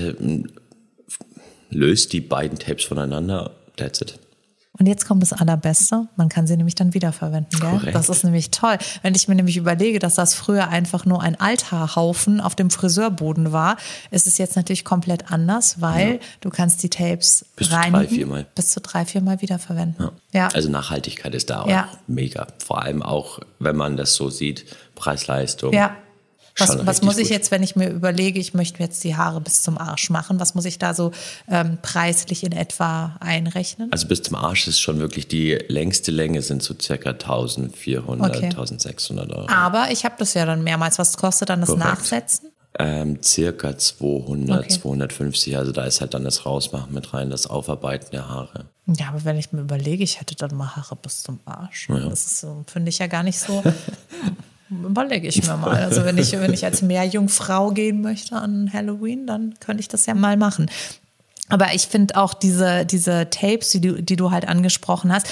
löst 1.71 2.13
die 2.13 2.21
beiden 2.21 2.59
Tapes 2.59 2.85
voneinander, 2.85 3.53
that's 3.79 4.03
it. 4.03 4.19
Und 4.79 4.87
jetzt 4.87 5.07
kommt 5.07 5.23
das 5.23 5.33
Allerbeste, 5.33 6.07
man 6.17 6.29
kann 6.29 6.47
sie 6.47 6.57
nämlich 6.57 6.75
dann 6.75 6.95
wiederverwenden. 6.95 7.59
Gell? 7.61 7.93
Das 7.93 8.09
ist 8.09 8.25
nämlich 8.25 8.51
toll. 8.51 8.77
Wenn 9.03 9.15
ich 9.15 9.29
mir 9.29 9.35
nämlich 9.35 9.57
überlege, 9.57 9.99
dass 9.99 10.17
das 10.17 10.35
früher 10.35 10.69
einfach 10.69 11.05
nur 11.05 11.23
ein 11.23 11.39
Altarhaufen 11.41 12.41
auf 12.41 12.55
dem 12.55 12.71
Friseurboden 12.71 13.53
war, 13.53 13.77
ist 14.11 14.27
es 14.27 14.39
jetzt 14.39 14.57
natürlich 14.57 14.85
komplett 14.85 15.31
anders, 15.31 15.81
weil 15.81 16.15
ja. 16.15 16.19
du 16.41 16.51
kannst 16.51 16.83
die 16.83 16.91
Tapes 16.91 17.47
bis 17.57 17.71
reinigen, 17.73 17.93
zu 17.93 18.07
drei, 18.07 18.15
viermal. 18.15 18.47
bis 18.55 18.71
zu 18.71 18.81
drei, 18.81 19.05
viermal 19.05 19.41
wiederverwenden. 19.41 20.11
Ja. 20.33 20.41
ja. 20.41 20.49
Also 20.49 20.71
Nachhaltigkeit 20.71 21.35
ist 21.35 21.51
da 21.51 21.63
auch 21.63 21.69
ja. 21.69 21.89
mega. 22.07 22.47
Vor 22.65 22.83
allem 22.83 23.03
auch, 23.03 23.41
wenn 23.59 23.77
man 23.77 23.97
das 23.97 24.15
so 24.15 24.31
sieht, 24.31 24.67
Preis-Leistung. 24.95 25.73
Ja. 25.73 25.97
Was, 26.59 26.87
was 26.87 27.03
muss 27.03 27.19
ich 27.19 27.25
gut. 27.25 27.33
jetzt, 27.33 27.51
wenn 27.51 27.63
ich 27.63 27.77
mir 27.77 27.91
überlege, 27.91 28.39
ich 28.39 28.55
möchte 28.55 28.83
jetzt 28.83 29.05
die 29.05 29.15
Haare 29.15 29.41
bis 29.41 29.63
zum 29.63 29.77
Arsch 29.77 30.09
machen, 30.09 30.41
was 30.41 30.55
muss 30.55 30.65
ich 30.65 30.79
da 30.79 30.95
so 30.95 31.13
ähm, 31.49 31.79
preislich 31.83 32.45
in 32.45 32.53
etwa 32.53 33.17
einrechnen? 33.21 33.93
Also 33.93 34.09
bis 34.09 34.23
zum 34.23 34.37
Arsch 34.37 34.67
ist 34.67 34.81
schon 34.81 34.99
wirklich 34.99 35.29
die 35.29 35.53
längste 35.69 36.11
Länge 36.11 36.41
sind 36.41 36.63
so 36.63 36.75
circa 36.81 37.11
1400, 37.11 38.37
okay. 38.37 38.47
1600 38.47 39.31
Euro. 39.33 39.49
Aber 39.51 39.91
ich 39.91 40.05
habe 40.05 40.15
das 40.19 40.33
ja 40.35 40.47
dann 40.47 40.65
mehrmals. 40.65 40.99
Was 40.99 41.17
kostet 41.17 41.51
dann 41.51 41.61
das 41.61 41.69
Korrekt. 41.69 41.85
Nachsetzen? 41.85 42.51
Ähm, 42.79 43.23
circa 43.23 43.77
200, 43.77 44.65
okay. 44.65 44.69
250. 44.69 45.57
Also 45.57 45.73
da 45.73 45.85
ist 45.85 46.01
halt 46.01 46.15
dann 46.15 46.25
das 46.25 46.47
Rausmachen 46.47 46.93
mit 46.93 47.13
rein, 47.13 47.31
das 47.31 47.47
Aufarbeiten 47.47 48.09
der 48.13 48.29
Haare. 48.29 48.67
Ja, 48.87 49.09
aber 49.09 49.25
wenn 49.25 49.39
ich 49.39 49.53
mir 49.53 49.61
überlege, 49.61 50.05
ich 50.05 50.21
hätte 50.21 50.35
dann 50.35 50.55
mal 50.55 50.77
Haare 50.77 50.97
bis 50.97 51.23
zum 51.23 51.41
Arsch. 51.45 51.89
Ja. 51.89 52.09
Das 52.09 52.47
finde 52.67 52.89
ich 52.89 52.99
ja 52.99 53.07
gar 53.09 53.23
nicht 53.23 53.39
so. 53.39 53.63
Überlege 54.71 55.29
ich 55.29 55.47
mir 55.47 55.57
mal. 55.57 55.77
Also 55.83 56.05
wenn 56.05 56.19
ich, 56.19 56.33
wenn 56.33 56.53
ich 56.53 56.65
als 56.65 56.83
Meerjungfrau 56.83 57.71
gehen 57.71 58.01
möchte 58.01 58.37
an 58.37 58.71
Halloween, 58.73 59.27
dann 59.27 59.55
könnte 59.61 59.81
ich 59.81 59.89
das 59.89 60.07
ja 60.07 60.15
mal 60.15 60.37
machen. 60.37 60.71
Aber 61.49 61.75
ich 61.75 61.87
finde 61.87 62.17
auch 62.17 62.35
diese, 62.35 62.85
diese 62.85 63.31
Tapes, 63.31 63.71
die 63.71 63.81
du, 63.81 64.03
die 64.03 64.17
du 64.17 64.31
halt 64.31 64.49
angesprochen 64.49 65.13
hast, 65.13 65.29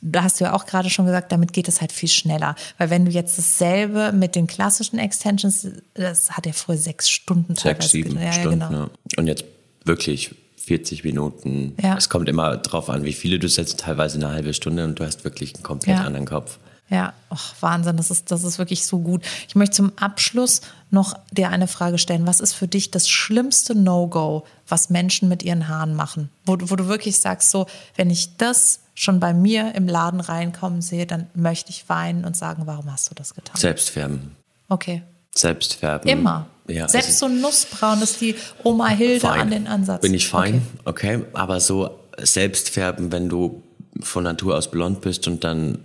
da 0.00 0.22
hast 0.22 0.40
du 0.40 0.44
ja 0.44 0.52
auch 0.52 0.66
gerade 0.66 0.90
schon 0.90 1.06
gesagt, 1.06 1.32
damit 1.32 1.52
geht 1.52 1.68
es 1.68 1.80
halt 1.80 1.90
viel 1.90 2.08
schneller. 2.08 2.54
Weil 2.78 2.90
wenn 2.90 3.04
du 3.04 3.10
jetzt 3.10 3.38
dasselbe 3.38 4.12
mit 4.12 4.36
den 4.36 4.46
klassischen 4.46 4.98
Extensions, 4.98 5.66
das 5.94 6.30
hat 6.30 6.46
ja 6.46 6.52
früher 6.52 6.76
sechs 6.76 7.10
Stunden 7.10 7.56
Sechs, 7.56 7.90
sieben 7.90 8.20
ja, 8.20 8.32
Stunden, 8.32 8.60
ja, 8.60 8.68
genau. 8.68 8.82
ja. 8.82 8.90
Und 9.16 9.26
jetzt 9.26 9.44
wirklich 9.84 10.34
40 10.58 11.04
Minuten. 11.04 11.74
Es 11.96 12.08
kommt 12.08 12.28
immer 12.28 12.56
drauf 12.56 12.90
an, 12.90 13.04
wie 13.04 13.12
viele 13.12 13.38
du 13.38 13.48
setzt, 13.48 13.80
teilweise 13.80 14.16
eine 14.18 14.28
halbe 14.28 14.52
Stunde 14.52 14.84
und 14.84 14.98
du 14.98 15.04
hast 15.04 15.24
wirklich 15.24 15.54
einen 15.54 15.62
komplett 15.62 15.98
anderen 15.98 16.26
Kopf. 16.26 16.58
Ja, 16.88 17.14
Och, 17.32 17.54
Wahnsinn, 17.60 17.96
das 17.96 18.10
ist, 18.10 18.30
das 18.30 18.44
ist 18.44 18.58
wirklich 18.58 18.86
so 18.86 19.00
gut. 19.00 19.24
Ich 19.48 19.56
möchte 19.56 19.76
zum 19.76 19.92
Abschluss 19.96 20.60
noch 20.90 21.18
dir 21.32 21.50
eine 21.50 21.66
Frage 21.66 21.98
stellen. 21.98 22.26
Was 22.26 22.38
ist 22.40 22.52
für 22.52 22.68
dich 22.68 22.92
das 22.92 23.08
schlimmste 23.08 23.74
No-Go, 23.74 24.44
was 24.68 24.88
Menschen 24.88 25.28
mit 25.28 25.42
ihren 25.42 25.66
Haaren 25.66 25.94
machen? 25.94 26.30
Wo, 26.44 26.56
wo 26.60 26.76
du 26.76 26.86
wirklich 26.86 27.18
sagst, 27.18 27.50
so, 27.50 27.66
wenn 27.96 28.08
ich 28.08 28.36
das 28.36 28.80
schon 28.94 29.18
bei 29.18 29.34
mir 29.34 29.74
im 29.74 29.88
Laden 29.88 30.20
reinkommen 30.20 30.80
sehe, 30.80 31.06
dann 31.06 31.26
möchte 31.34 31.70
ich 31.70 31.88
weinen 31.88 32.24
und 32.24 32.36
sagen, 32.36 32.62
warum 32.66 32.90
hast 32.90 33.10
du 33.10 33.14
das 33.14 33.34
getan? 33.34 33.56
Selbstfärben. 33.56 34.36
Okay. 34.68 35.02
Selbstfärben. 35.34 36.08
Immer. 36.08 36.46
Ja, 36.68 36.88
Selbst 36.88 37.22
also 37.22 37.28
so 37.28 37.34
Nussbraun 37.34 38.00
ist 38.02 38.20
die 38.20 38.36
Oma 38.62 38.88
Hilde 38.88 39.20
fein. 39.20 39.40
an 39.40 39.50
den 39.50 39.66
Ansatz. 39.66 40.02
Bin 40.02 40.14
ich 40.14 40.28
fein, 40.28 40.62
okay. 40.84 41.16
okay. 41.16 41.26
Aber 41.32 41.60
so 41.60 41.98
Selbstfärben, 42.18 43.12
wenn 43.12 43.28
du 43.28 43.62
von 44.00 44.24
Natur 44.24 44.56
aus 44.56 44.70
blond 44.70 45.00
bist 45.00 45.28
und 45.28 45.44
dann 45.44 45.78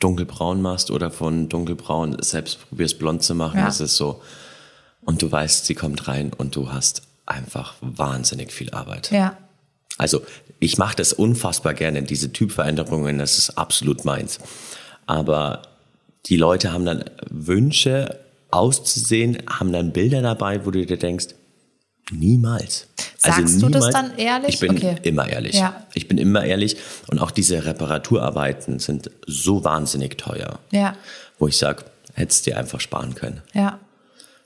dunkelbraun 0.00 0.62
machst 0.62 0.90
oder 0.90 1.10
von 1.10 1.48
dunkelbraun 1.48 2.16
selbst 2.22 2.68
probierst 2.68 2.98
blond 2.98 3.22
zu 3.22 3.34
machen, 3.34 3.58
ja. 3.58 3.66
das 3.66 3.80
ist 3.80 3.96
so. 3.96 4.22
Und 5.02 5.22
du 5.22 5.30
weißt, 5.30 5.66
sie 5.66 5.74
kommt 5.74 6.08
rein 6.08 6.32
und 6.36 6.54
du 6.56 6.72
hast 6.72 7.02
einfach 7.26 7.74
wahnsinnig 7.80 8.52
viel 8.52 8.70
Arbeit. 8.70 9.10
Ja. 9.10 9.36
Also 9.96 10.22
ich 10.60 10.78
mache 10.78 10.96
das 10.96 11.12
unfassbar 11.12 11.74
gerne, 11.74 12.02
diese 12.02 12.32
Typveränderungen, 12.32 13.18
das 13.18 13.38
ist 13.38 13.50
absolut 13.58 14.04
meins. 14.04 14.38
Aber 15.06 15.62
die 16.26 16.36
Leute 16.36 16.72
haben 16.72 16.84
dann 16.84 17.04
Wünsche 17.30 18.18
auszusehen, 18.50 19.38
haben 19.48 19.72
dann 19.72 19.92
Bilder 19.92 20.22
dabei, 20.22 20.64
wo 20.64 20.70
du 20.70 20.84
dir 20.84 20.96
denkst, 20.96 21.28
niemals. 22.10 22.86
Also 23.22 23.42
Sagst 23.42 23.54
also 23.54 23.66
niemals, 23.66 23.72
du 23.72 23.80
das 23.80 23.90
dann 23.90 24.18
ehrlich? 24.18 24.54
Ich 24.54 24.60
bin 24.60 24.76
okay. 24.76 24.96
immer 25.02 25.28
ehrlich. 25.28 25.56
Ja. 25.56 25.86
Ich 25.94 26.08
bin 26.08 26.18
immer 26.18 26.44
ehrlich. 26.44 26.76
Und 27.08 27.18
auch 27.18 27.30
diese 27.30 27.64
Reparaturarbeiten 27.64 28.78
sind 28.78 29.10
so 29.26 29.64
wahnsinnig 29.64 30.18
teuer. 30.18 30.58
Ja. 30.70 30.96
Wo 31.38 31.48
ich 31.48 31.56
sage, 31.56 31.84
hättest 32.14 32.46
du 32.46 32.50
dir 32.50 32.58
einfach 32.58 32.80
sparen 32.80 33.14
können. 33.14 33.42
Ja. 33.52 33.78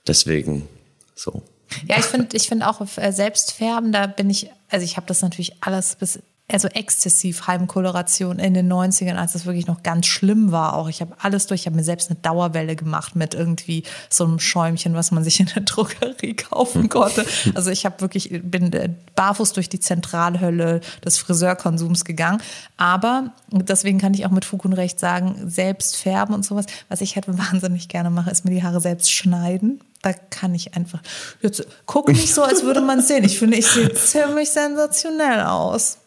Deswegen 0.06 0.68
so. 1.14 1.42
Ja, 1.86 1.98
ich 1.98 2.04
finde 2.04 2.36
ich 2.36 2.48
finde 2.48 2.68
auch 2.68 2.80
äh, 2.96 3.12
Selbstfärben, 3.12 3.92
da 3.92 4.06
bin 4.06 4.28
ich, 4.28 4.50
also 4.68 4.84
ich 4.84 4.96
habe 4.96 5.06
das 5.06 5.22
natürlich 5.22 5.54
alles 5.62 5.96
bis 5.96 6.18
also 6.52 6.68
exzessiv 6.68 7.46
Heimkoloration 7.46 8.38
in 8.38 8.54
den 8.54 8.72
90ern, 8.72 9.16
als 9.16 9.34
es 9.34 9.46
wirklich 9.46 9.66
noch 9.66 9.82
ganz 9.82 10.06
schlimm 10.06 10.52
war. 10.52 10.74
Auch 10.74 10.88
ich 10.88 11.00
habe 11.00 11.14
alles 11.20 11.46
durch, 11.46 11.62
ich 11.62 11.66
habe 11.66 11.76
mir 11.76 11.84
selbst 11.84 12.10
eine 12.10 12.18
Dauerwelle 12.20 12.76
gemacht 12.76 13.16
mit 13.16 13.34
irgendwie 13.34 13.84
so 14.08 14.24
einem 14.24 14.38
Schäumchen, 14.38 14.94
was 14.94 15.10
man 15.10 15.24
sich 15.24 15.40
in 15.40 15.46
der 15.46 15.62
Drogerie 15.64 16.34
kaufen 16.34 16.88
konnte. 16.88 17.24
Also 17.54 17.70
ich 17.70 17.84
habe 17.84 18.00
wirklich 18.00 18.30
bin 18.42 18.72
äh, 18.72 18.90
barfuß 19.14 19.52
durch 19.52 19.68
die 19.68 19.80
Zentralhölle 19.80 20.80
des 21.04 21.18
Friseurkonsums 21.18 22.04
gegangen. 22.04 22.40
Aber 22.76 23.32
deswegen 23.50 23.98
kann 23.98 24.14
ich 24.14 24.26
auch 24.26 24.30
mit 24.30 24.44
Fug 24.44 24.64
und 24.64 24.72
Recht 24.72 24.98
sagen, 24.98 25.36
selbst 25.46 25.96
färben 25.96 26.34
und 26.34 26.44
sowas. 26.44 26.66
Was 26.88 27.00
ich 27.00 27.16
halt 27.16 27.26
wahnsinnig 27.52 27.88
gerne 27.88 28.10
mache, 28.10 28.30
ist 28.30 28.44
mir 28.44 28.50
die 28.50 28.62
Haare 28.62 28.80
selbst 28.80 29.10
schneiden 29.10 29.80
da 30.02 30.12
kann 30.12 30.52
ich 30.52 30.74
einfach. 30.74 31.00
Jetzt 31.42 31.64
guck 31.86 32.08
nicht 32.08 32.34
so, 32.34 32.42
als 32.42 32.64
würde 32.64 32.80
man 32.80 32.98
es 32.98 33.06
sehen. 33.06 33.22
Ich 33.22 33.38
finde, 33.38 33.56
ich 33.56 33.68
sehe 33.68 33.92
ziemlich 33.94 34.50
sensationell 34.50 35.42
aus. 35.42 35.98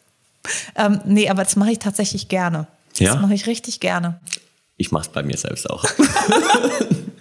Ähm, 0.76 1.02
nee, 1.06 1.30
aber 1.30 1.44
das 1.44 1.56
mache 1.56 1.72
ich 1.72 1.80
tatsächlich 1.80 2.28
gerne. 2.28 2.68
Das 2.92 3.00
ja? 3.00 3.16
mache 3.16 3.34
ich 3.34 3.48
richtig 3.48 3.80
gerne. 3.80 4.20
Ich 4.78 4.92
mache 4.92 5.04
es 5.04 5.10
bei 5.10 5.24
mir 5.24 5.38
selbst 5.38 5.70
auch. 5.70 5.86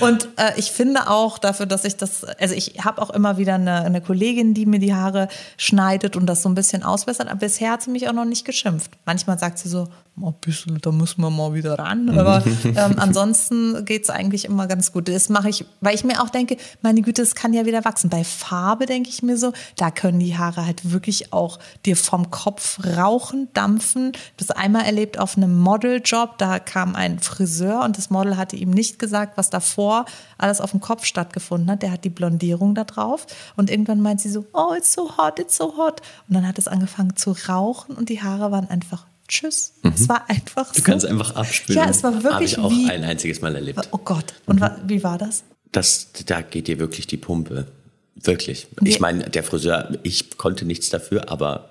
Und 0.00 0.28
äh, 0.36 0.52
ich 0.56 0.70
finde 0.70 1.08
auch 1.08 1.38
dafür, 1.38 1.66
dass 1.66 1.84
ich 1.84 1.96
das, 1.96 2.24
also 2.24 2.54
ich 2.54 2.84
habe 2.84 3.00
auch 3.00 3.10
immer 3.10 3.38
wieder 3.38 3.54
eine, 3.54 3.82
eine, 3.82 4.00
Kollegin, 4.00 4.54
die 4.54 4.66
mir 4.66 4.78
die 4.78 4.94
Haare 4.94 5.28
schneidet 5.56 6.16
und 6.16 6.26
das 6.26 6.42
so 6.42 6.48
ein 6.48 6.54
bisschen 6.54 6.82
ausbessert, 6.82 7.28
aber 7.28 7.40
bisher 7.40 7.72
hat 7.72 7.82
sie 7.82 7.90
mich 7.90 8.08
auch 8.08 8.12
noch 8.12 8.24
nicht 8.24 8.44
geschimpft. 8.44 8.90
Manchmal 9.04 9.38
sagt 9.38 9.58
sie 9.58 9.68
so, 9.68 9.88
oh, 10.20 10.32
bisschen, 10.32 10.78
da 10.80 10.92
müssen 10.92 11.20
wir 11.20 11.30
mal 11.30 11.54
wieder 11.54 11.78
ran. 11.78 12.08
Aber 12.10 12.42
ähm, 12.64 12.94
ansonsten 12.96 13.84
geht 13.84 14.04
es 14.04 14.10
eigentlich 14.10 14.44
immer 14.44 14.66
ganz 14.66 14.92
gut. 14.92 15.08
Das 15.08 15.28
mache 15.28 15.48
ich, 15.48 15.64
weil 15.80 15.94
ich 15.94 16.04
mir 16.04 16.22
auch 16.22 16.30
denke, 16.30 16.56
meine 16.82 17.02
Güte, 17.02 17.22
es 17.22 17.34
kann 17.34 17.52
ja 17.52 17.66
wieder 17.66 17.84
wachsen. 17.84 18.10
Bei 18.10 18.24
Farbe 18.24 18.86
denke 18.86 19.10
ich 19.10 19.22
mir 19.22 19.36
so, 19.36 19.52
da 19.76 19.90
können 19.90 20.18
die 20.18 20.36
Haare 20.36 20.64
halt 20.64 20.90
wirklich 20.90 21.32
auch 21.32 21.58
dir 21.84 21.96
vom 21.96 22.30
Kopf 22.30 22.80
rauchen, 22.96 23.48
dampfen. 23.52 24.12
Das 24.36 24.50
einmal 24.50 24.84
erlebt 24.84 25.18
auf 25.18 25.36
einem 25.36 25.58
Modeljob, 25.58 26.38
da 26.38 26.58
kam 26.58 26.94
ein 26.94 27.18
Friseur 27.18 27.84
und 27.84 27.98
das 27.98 28.10
Model 28.10 28.36
hatte 28.36 28.56
ihm 28.56 28.70
nicht 28.70 28.98
gesagt, 28.98 29.36
was 29.36 29.45
davor 29.50 30.06
alles 30.38 30.60
auf 30.60 30.70
dem 30.70 30.80
Kopf 30.80 31.04
stattgefunden 31.04 31.70
hat. 31.70 31.82
Der 31.82 31.90
hat 31.90 32.04
die 32.04 32.10
Blondierung 32.10 32.74
da 32.74 32.84
drauf 32.84 33.26
und 33.56 33.70
irgendwann 33.70 34.00
meint 34.00 34.20
sie 34.20 34.30
so, 34.30 34.46
oh, 34.52 34.74
it's 34.76 34.92
so 34.92 35.16
hot, 35.16 35.38
it's 35.38 35.56
so 35.56 35.76
hot. 35.76 36.00
Und 36.28 36.34
dann 36.34 36.46
hat 36.46 36.58
es 36.58 36.68
angefangen 36.68 37.16
zu 37.16 37.36
rauchen 37.48 37.96
und 37.96 38.08
die 38.08 38.22
Haare 38.22 38.50
waren 38.50 38.68
einfach 38.68 39.06
Tschüss. 39.28 39.74
Mhm. 39.82 39.92
Es 39.94 40.08
war 40.08 40.28
einfach 40.28 40.66
so. 40.72 40.74
Du 40.74 40.82
kannst 40.82 41.06
einfach 41.06 41.34
abspülen. 41.34 41.82
Ja, 41.82 41.88
es 41.90 42.02
war 42.02 42.14
wirklich 42.14 42.32
Habe 42.32 42.44
ich 42.44 42.58
auch 42.58 42.70
wie, 42.70 42.90
ein 42.90 43.04
einziges 43.04 43.40
Mal 43.40 43.54
erlebt. 43.54 43.88
Oh 43.90 43.98
Gott. 43.98 44.34
Und 44.46 44.60
mhm. 44.60 44.70
wie 44.86 45.02
war 45.02 45.18
das? 45.18 45.44
das? 45.72 46.08
Da 46.26 46.42
geht 46.42 46.68
dir 46.68 46.78
wirklich 46.78 47.06
die 47.06 47.16
Pumpe. 47.16 47.66
Wirklich. 48.14 48.68
Nee. 48.80 48.90
Ich 48.90 49.00
meine, 49.00 49.28
der 49.28 49.42
Friseur, 49.42 49.98
ich 50.02 50.38
konnte 50.38 50.64
nichts 50.64 50.90
dafür, 50.90 51.30
aber 51.30 51.70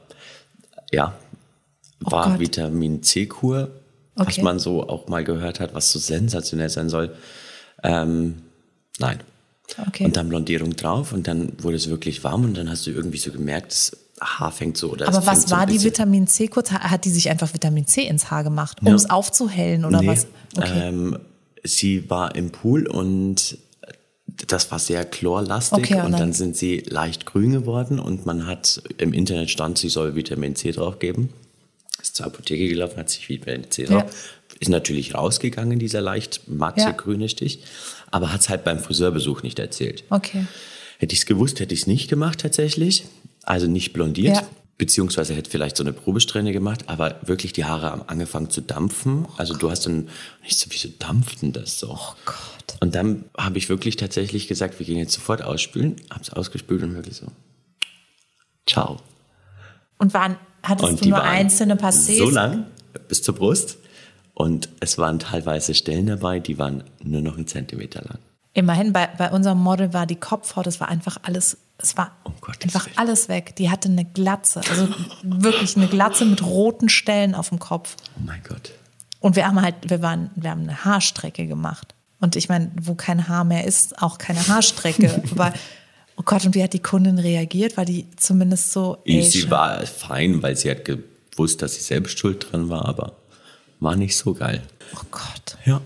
ja, 0.92 1.14
oh 2.04 2.12
war 2.12 2.36
oh 2.36 2.40
Vitamin 2.40 3.02
C-Kur, 3.02 3.72
okay. 4.16 4.28
was 4.28 4.38
man 4.38 4.60
so 4.60 4.88
auch 4.88 5.08
mal 5.08 5.24
gehört 5.24 5.60
hat, 5.60 5.74
was 5.74 5.92
so 5.92 6.00
sensationell 6.00 6.70
sein 6.70 6.90
soll. 6.90 7.16
Ähm, 7.86 8.36
nein. 9.00 9.20
Okay. 9.88 10.06
Und 10.06 10.16
dann 10.16 10.30
Blondierung 10.30 10.76
drauf 10.76 11.12
und 11.12 11.28
dann 11.28 11.52
wurde 11.58 11.78
es 11.78 11.90
wirklich 11.90 12.24
warm 12.24 12.44
und 12.44 12.56
dann 12.56 12.70
hast 12.70 12.86
du 12.86 12.92
irgendwie 12.92 13.18
so 13.18 13.32
gemerkt, 13.32 13.72
es 13.72 13.98
Haar 14.22 14.52
fängt 14.52 14.78
so 14.78 14.92
oder 14.92 15.08
Aber 15.08 15.26
was 15.26 15.52
war 15.52 15.68
so 15.68 15.74
die 15.74 15.84
Vitamin 15.84 16.28
C 16.28 16.48
kurz? 16.48 16.72
Hat 16.72 17.04
die 17.04 17.10
sich 17.10 17.30
einfach 17.30 17.54
Vitamin 17.54 17.86
C 17.86 18.04
ins 18.04 18.32
Haar 18.32 18.44
gemacht, 18.44 18.78
um 18.82 18.88
ja. 18.88 18.96
es 18.96 19.10
aufzuhellen 19.10 19.84
oder 19.84 20.00
nee, 20.00 20.08
was? 20.08 20.28
Okay. 20.56 20.88
Ähm, 20.88 21.20
sie 21.64 22.10
war 22.10 22.36
im 22.36 22.52
Pool 22.52 22.88
und 22.88 23.58
das 24.48 24.72
war 24.72 24.80
sehr 24.80 25.04
chlorlastig 25.06 25.80
okay, 25.80 26.00
und, 26.00 26.14
und, 26.14 26.20
dann 26.20 26.34
sind 26.34 26.56
sie 26.56 26.80
leicht 26.88 27.26
grün 27.26 27.52
geworden 27.52 28.00
und 28.00 28.26
man 28.26 28.48
hat 28.48 28.82
im 28.98 29.14
Internet 29.14 29.50
stand, 29.50 29.78
sie 29.78 29.90
soll 29.90 30.16
Vitamin 30.16 30.56
C 30.56 30.72
draufgeben. 30.72 31.30
Ist 32.02 32.16
zur 32.16 32.28
Apotheke 32.28 32.68
gelaufen, 32.68 32.98
hat 32.98 33.10
sich 33.10 33.28
Vitamin 33.28 33.70
C 33.70 33.86
drauf. 33.86 34.04
Ja. 34.04 34.10
Ist 34.60 34.70
natürlich 34.70 35.16
rausgegangen, 35.16 35.80
dieser 35.80 36.02
leicht 36.02 36.48
matte 36.48 36.82
ja. 36.82 36.92
grüne 36.92 37.28
Stich, 37.28 37.60
aber 38.12 38.32
hat 38.32 38.42
es 38.42 38.50
halt 38.50 38.64
beim 38.64 38.80
Friseurbesuch 38.80 39.44
nicht 39.44 39.60
erzählt. 39.60 40.04
Okay. 40.10 40.46
Hätte 40.98 41.14
ich 41.14 41.20
es 41.20 41.26
gewusst, 41.26 41.60
hätte 41.60 41.74
ich 41.74 41.82
es 41.82 41.88
nicht 41.88 42.10
gemacht 42.10 42.40
tatsächlich. 42.40 43.06
Also 43.44 43.68
nicht 43.68 43.94
blondiert, 43.94 44.38
ja. 44.38 44.48
beziehungsweise 44.78 45.36
hätte 45.36 45.52
vielleicht 45.52 45.78
so 45.78 45.84
eine 45.84 45.94
Probesträhne 45.94 46.52
gemacht, 46.52 46.86
aber 46.88 47.20
wirklich 47.26 47.54
die 47.54 47.66
Haare 47.66 47.92
haben 47.92 48.04
angefangen 48.08 48.50
zu 48.50 48.62
dampfen. 48.62 49.28
Also 49.38 49.54
du 49.56 49.70
hast 49.70 49.86
dann 49.86 50.10
nicht 50.42 50.58
so, 50.58 50.68
wieso 50.70 50.90
dampft 50.98 51.42
denn 51.42 51.52
das 51.52 51.78
so? 51.80 51.92
Oh 51.92 52.16
Gott. 52.26 52.78
Und 52.80 52.96
dann 52.96 53.26
habe 53.38 53.58
ich 53.58 53.70
wirklich 53.70 53.98
tatsächlich 53.98 54.48
gesagt, 54.48 54.80
wir 54.80 54.86
gehen 54.86 54.98
jetzt 54.98 55.14
sofort 55.14 55.42
ausspülen. 55.42 55.98
Hab's 56.10 56.30
ausgespült 56.30 56.82
und 56.82 56.96
wirklich 56.96 57.18
so, 57.18 57.28
ciao. 58.68 59.00
Und 59.98 60.14
waren, 60.14 60.38
hattest 60.64 60.90
und 60.90 61.06
du 61.06 61.10
nur 61.10 61.22
einzelne 61.22 61.76
Passés? 61.76 62.18
So 62.18 62.30
lang, 62.30 62.66
bis 63.08 63.22
zur 63.22 63.36
Brust. 63.36 63.78
Und 64.36 64.70
es 64.80 64.98
waren 64.98 65.18
teilweise 65.18 65.74
Stellen 65.74 66.06
dabei, 66.06 66.40
die 66.40 66.60
waren 66.60 66.84
nur 67.04 67.22
noch 67.22 67.38
einen 67.38 67.48
Zentimeter 67.48 68.04
lang. 68.04 68.20
Immerhin, 68.54 68.94
bei, 68.94 69.08
bei 69.18 69.32
unserem 69.32 69.58
Model 69.58 69.94
war 69.94 70.06
die 70.06 70.16
Kopfhaut, 70.16 70.68
das 70.68 70.80
war 70.80 70.90
einfach 70.90 71.18
alles 71.24 71.58
es 71.78 71.98
war 71.98 72.16
oh 72.24 72.32
einfach 72.64 72.88
alles 72.96 73.28
weg. 73.28 73.56
Die 73.58 73.70
hatte 73.70 73.90
eine 73.90 74.06
Glatze, 74.06 74.62
also 74.70 74.88
wirklich 75.24 75.76
eine 75.76 75.88
Glatze 75.88 76.26
mit 76.26 76.42
roten 76.44 76.90
Stellen 76.90 77.36
auf 77.36 77.50
dem 77.50 77.60
Kopf. 77.60 77.98
Oh 78.18 78.22
mein 78.26 78.42
Gott. 78.48 78.72
Und 79.20 79.36
wir 79.36 79.48
haben 79.48 79.62
halt, 79.62 79.76
wir 79.88 80.02
waren, 80.02 80.30
wir 80.36 80.52
haben 80.52 80.62
eine 80.62 80.86
Haarstrecke 80.86 81.48
gemacht. 81.48 81.96
Und 82.22 82.36
ich 82.36 82.48
meine, 82.48 82.72
wo 82.82 82.96
kein 82.96 83.28
Haar 83.28 83.44
mehr 83.44 83.66
ist, 83.66 84.02
auch 84.02 84.18
keine 84.18 84.48
Haarstrecke. 84.48 85.24
Aber 85.32 85.54
oh 86.16 86.24
Gott, 86.24 86.46
und 86.46 86.56
wie 86.56 86.64
hat 86.64 86.74
die 86.74 86.80
Kundin 86.80 87.20
reagiert? 87.20 87.76
War 87.76 87.86
die 87.86 88.08
zumindest 88.16 88.72
so. 88.72 89.00
Ey, 89.06 89.22
sie 89.24 89.50
war 89.50 89.86
fein, 89.86 90.42
weil 90.42 90.56
sie 90.56 90.72
hat 90.72 90.86
gewusst, 90.86 91.62
dass 91.62 91.76
sie 91.76 91.82
selbst 91.82 92.18
schuld 92.18 92.52
dran 92.52 92.70
war, 92.70 92.86
aber 92.86 93.18
war 93.80 93.96
nicht 93.96 94.18
so 94.18 94.34
geil. 94.34 94.62
Oh 94.94 95.06
Gott. 95.12 95.58
Ja. 95.66 95.82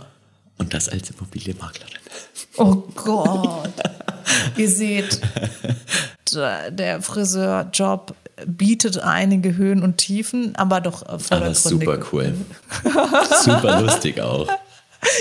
Und 0.58 0.74
das 0.74 0.90
als 0.90 1.10
Immobilienmaklerin. 1.12 1.96
Oh 2.58 2.76
Gott. 2.96 3.74
Ihr 4.58 4.70
seht, 4.70 5.22
der 6.34 7.02
Friseurjob 7.02 8.14
bietet 8.46 9.00
einige 9.00 9.56
Höhen 9.56 9.84
und 9.84 9.98
Tiefen, 9.98 10.56
aber 10.56 10.82
doch 10.82 11.06
Aber 11.06 11.54
super 11.54 12.00
cool. 12.12 12.34
super 13.44 13.82
lustig 13.82 14.22
auch. 14.22 14.48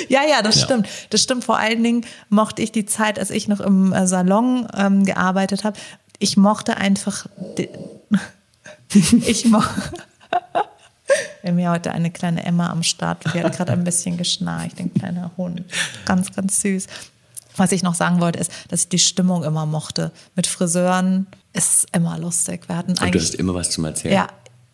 Ja, 0.09 0.23
ja, 0.29 0.43
das 0.43 0.57
ja. 0.57 0.65
stimmt. 0.65 0.89
Das 1.11 1.23
stimmt. 1.23 1.45
Vor 1.45 1.59
allen 1.59 1.83
Dingen 1.83 2.05
mochte 2.29 2.63
ich 2.63 2.73
die 2.73 2.87
Zeit, 2.87 3.19
als 3.19 3.31
ich 3.31 3.47
noch 3.47 3.61
im 3.61 3.93
äh, 3.93 4.07
Salon 4.07 4.67
ähm, 4.77 5.05
gearbeitet 5.05 5.65
habe. 5.65 5.79
Ich 6.19 6.37
mochte 6.37 6.77
einfach. 6.77 7.27
ich 8.93 9.45
mochte. 9.45 9.93
Wir 11.43 11.51
haben 11.51 11.59
ja 11.59 11.71
heute 11.71 11.93
eine 11.93 12.11
kleine 12.11 12.45
Emma 12.45 12.71
am 12.71 12.83
Start. 12.83 13.25
Die 13.33 13.43
hat 13.43 13.57
gerade 13.57 13.73
ein 13.73 13.85
bisschen 13.85 14.17
geschnarcht, 14.17 14.79
ein 14.81 14.93
kleiner 14.93 15.31
Hund. 15.37 15.65
Ganz, 16.05 16.35
ganz 16.35 16.61
süß. 16.61 16.87
Was 17.57 17.73
ich 17.73 17.83
noch 17.83 17.95
sagen 17.95 18.21
wollte, 18.21 18.39
ist, 18.39 18.53
dass 18.69 18.83
ich 18.83 18.89
die 18.89 18.99
Stimmung 18.99 19.45
immer 19.45 19.67
mochte. 19.67 20.13
Mit 20.37 20.47
Friseuren 20.47 21.27
ist 21.53 21.87
immer 21.93 22.19
lustig. 22.19 22.69
Wir 22.69 22.77
hatten 22.77 22.91
eigentlich, 22.99 23.03
Und 23.03 23.15
du 23.15 23.21
hast 23.21 23.35
immer 23.35 23.55
was 23.55 23.71
zum 23.71 23.85
Erzählen. 23.85 24.15
Ja, 24.15 24.29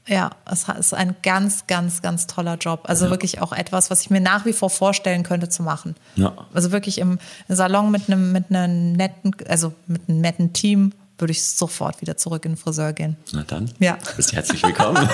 ja, 0.07 0.31
es 0.51 0.67
ist 0.69 0.93
ein 0.93 1.17
ganz, 1.23 1.67
ganz, 1.67 2.03
ganz 2.03 2.27
toller 2.27 2.57
Job. 2.57 2.81
Also 2.85 3.07
ja. 3.07 3.11
wirklich 3.11 3.41
auch 3.41 3.53
etwas, 3.53 3.91
was 3.91 4.03
ich 4.03 4.11
mir 4.11 4.21
nach 4.21 4.45
wie 4.45 4.53
vor 4.53 4.69
vorstellen 4.69 5.23
könnte 5.23 5.49
zu 5.49 5.63
machen. 5.63 5.95
Ja. 6.17 6.35
Also 6.53 6.73
wirklich 6.73 6.99
im 6.99 7.19
Salon 7.49 7.91
mit 7.91 8.11
einem, 8.11 8.33
mit 8.33 8.51
einem 8.51 8.93
netten, 8.93 9.35
also 9.49 9.73
mit 9.87 10.03
einem 10.09 10.21
netten 10.21 10.53
Team 10.53 10.93
würde 11.19 11.33
ich 11.33 11.45
sofort 11.45 12.01
wieder 12.01 12.17
zurück 12.17 12.45
in 12.45 12.53
den 12.53 12.59
Friseur 12.59 12.93
gehen. 12.93 13.17
Na 13.33 13.43
dann. 13.43 13.71
Ja. 13.79 13.99
Bist 14.17 14.33
herzlich 14.33 14.63
willkommen. 14.63 14.97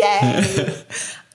Yay! 0.00 0.44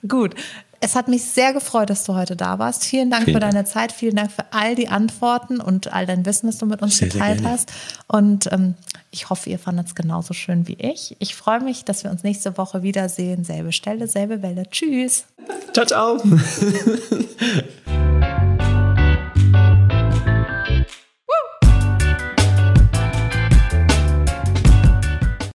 Gut. 0.06 0.34
Es 0.80 0.94
hat 0.94 1.08
mich 1.08 1.24
sehr 1.24 1.52
gefreut, 1.52 1.90
dass 1.90 2.04
du 2.04 2.14
heute 2.14 2.36
da 2.36 2.60
warst. 2.60 2.84
Vielen 2.84 3.10
Dank 3.10 3.24
vielen 3.24 3.34
für 3.34 3.40
deine 3.40 3.64
Zeit, 3.64 3.90
vielen 3.90 4.14
Dank 4.14 4.30
für 4.30 4.44
all 4.52 4.76
die 4.76 4.88
Antworten 4.88 5.60
und 5.60 5.92
all 5.92 6.06
dein 6.06 6.24
Wissen, 6.24 6.46
das 6.46 6.58
du 6.58 6.66
mit 6.66 6.82
uns 6.82 6.98
sehr, 6.98 7.08
geteilt 7.08 7.40
sehr 7.40 7.50
hast. 7.50 7.72
Und 8.06 8.48
ähm, 8.52 8.74
ich 9.10 9.28
hoffe, 9.28 9.50
ihr 9.50 9.58
fandet 9.58 9.88
es 9.88 9.96
genauso 9.96 10.34
schön 10.34 10.68
wie 10.68 10.74
ich. 10.74 11.16
Ich 11.18 11.34
freue 11.34 11.60
mich, 11.60 11.84
dass 11.84 12.04
wir 12.04 12.12
uns 12.12 12.22
nächste 12.22 12.56
Woche 12.56 12.82
wiedersehen. 12.82 13.42
Selbe 13.42 13.72
Stelle, 13.72 14.06
selbe 14.06 14.40
Welle. 14.42 14.70
Tschüss. 14.70 15.24
Ciao, 15.72 15.86
ciao. 15.86 16.22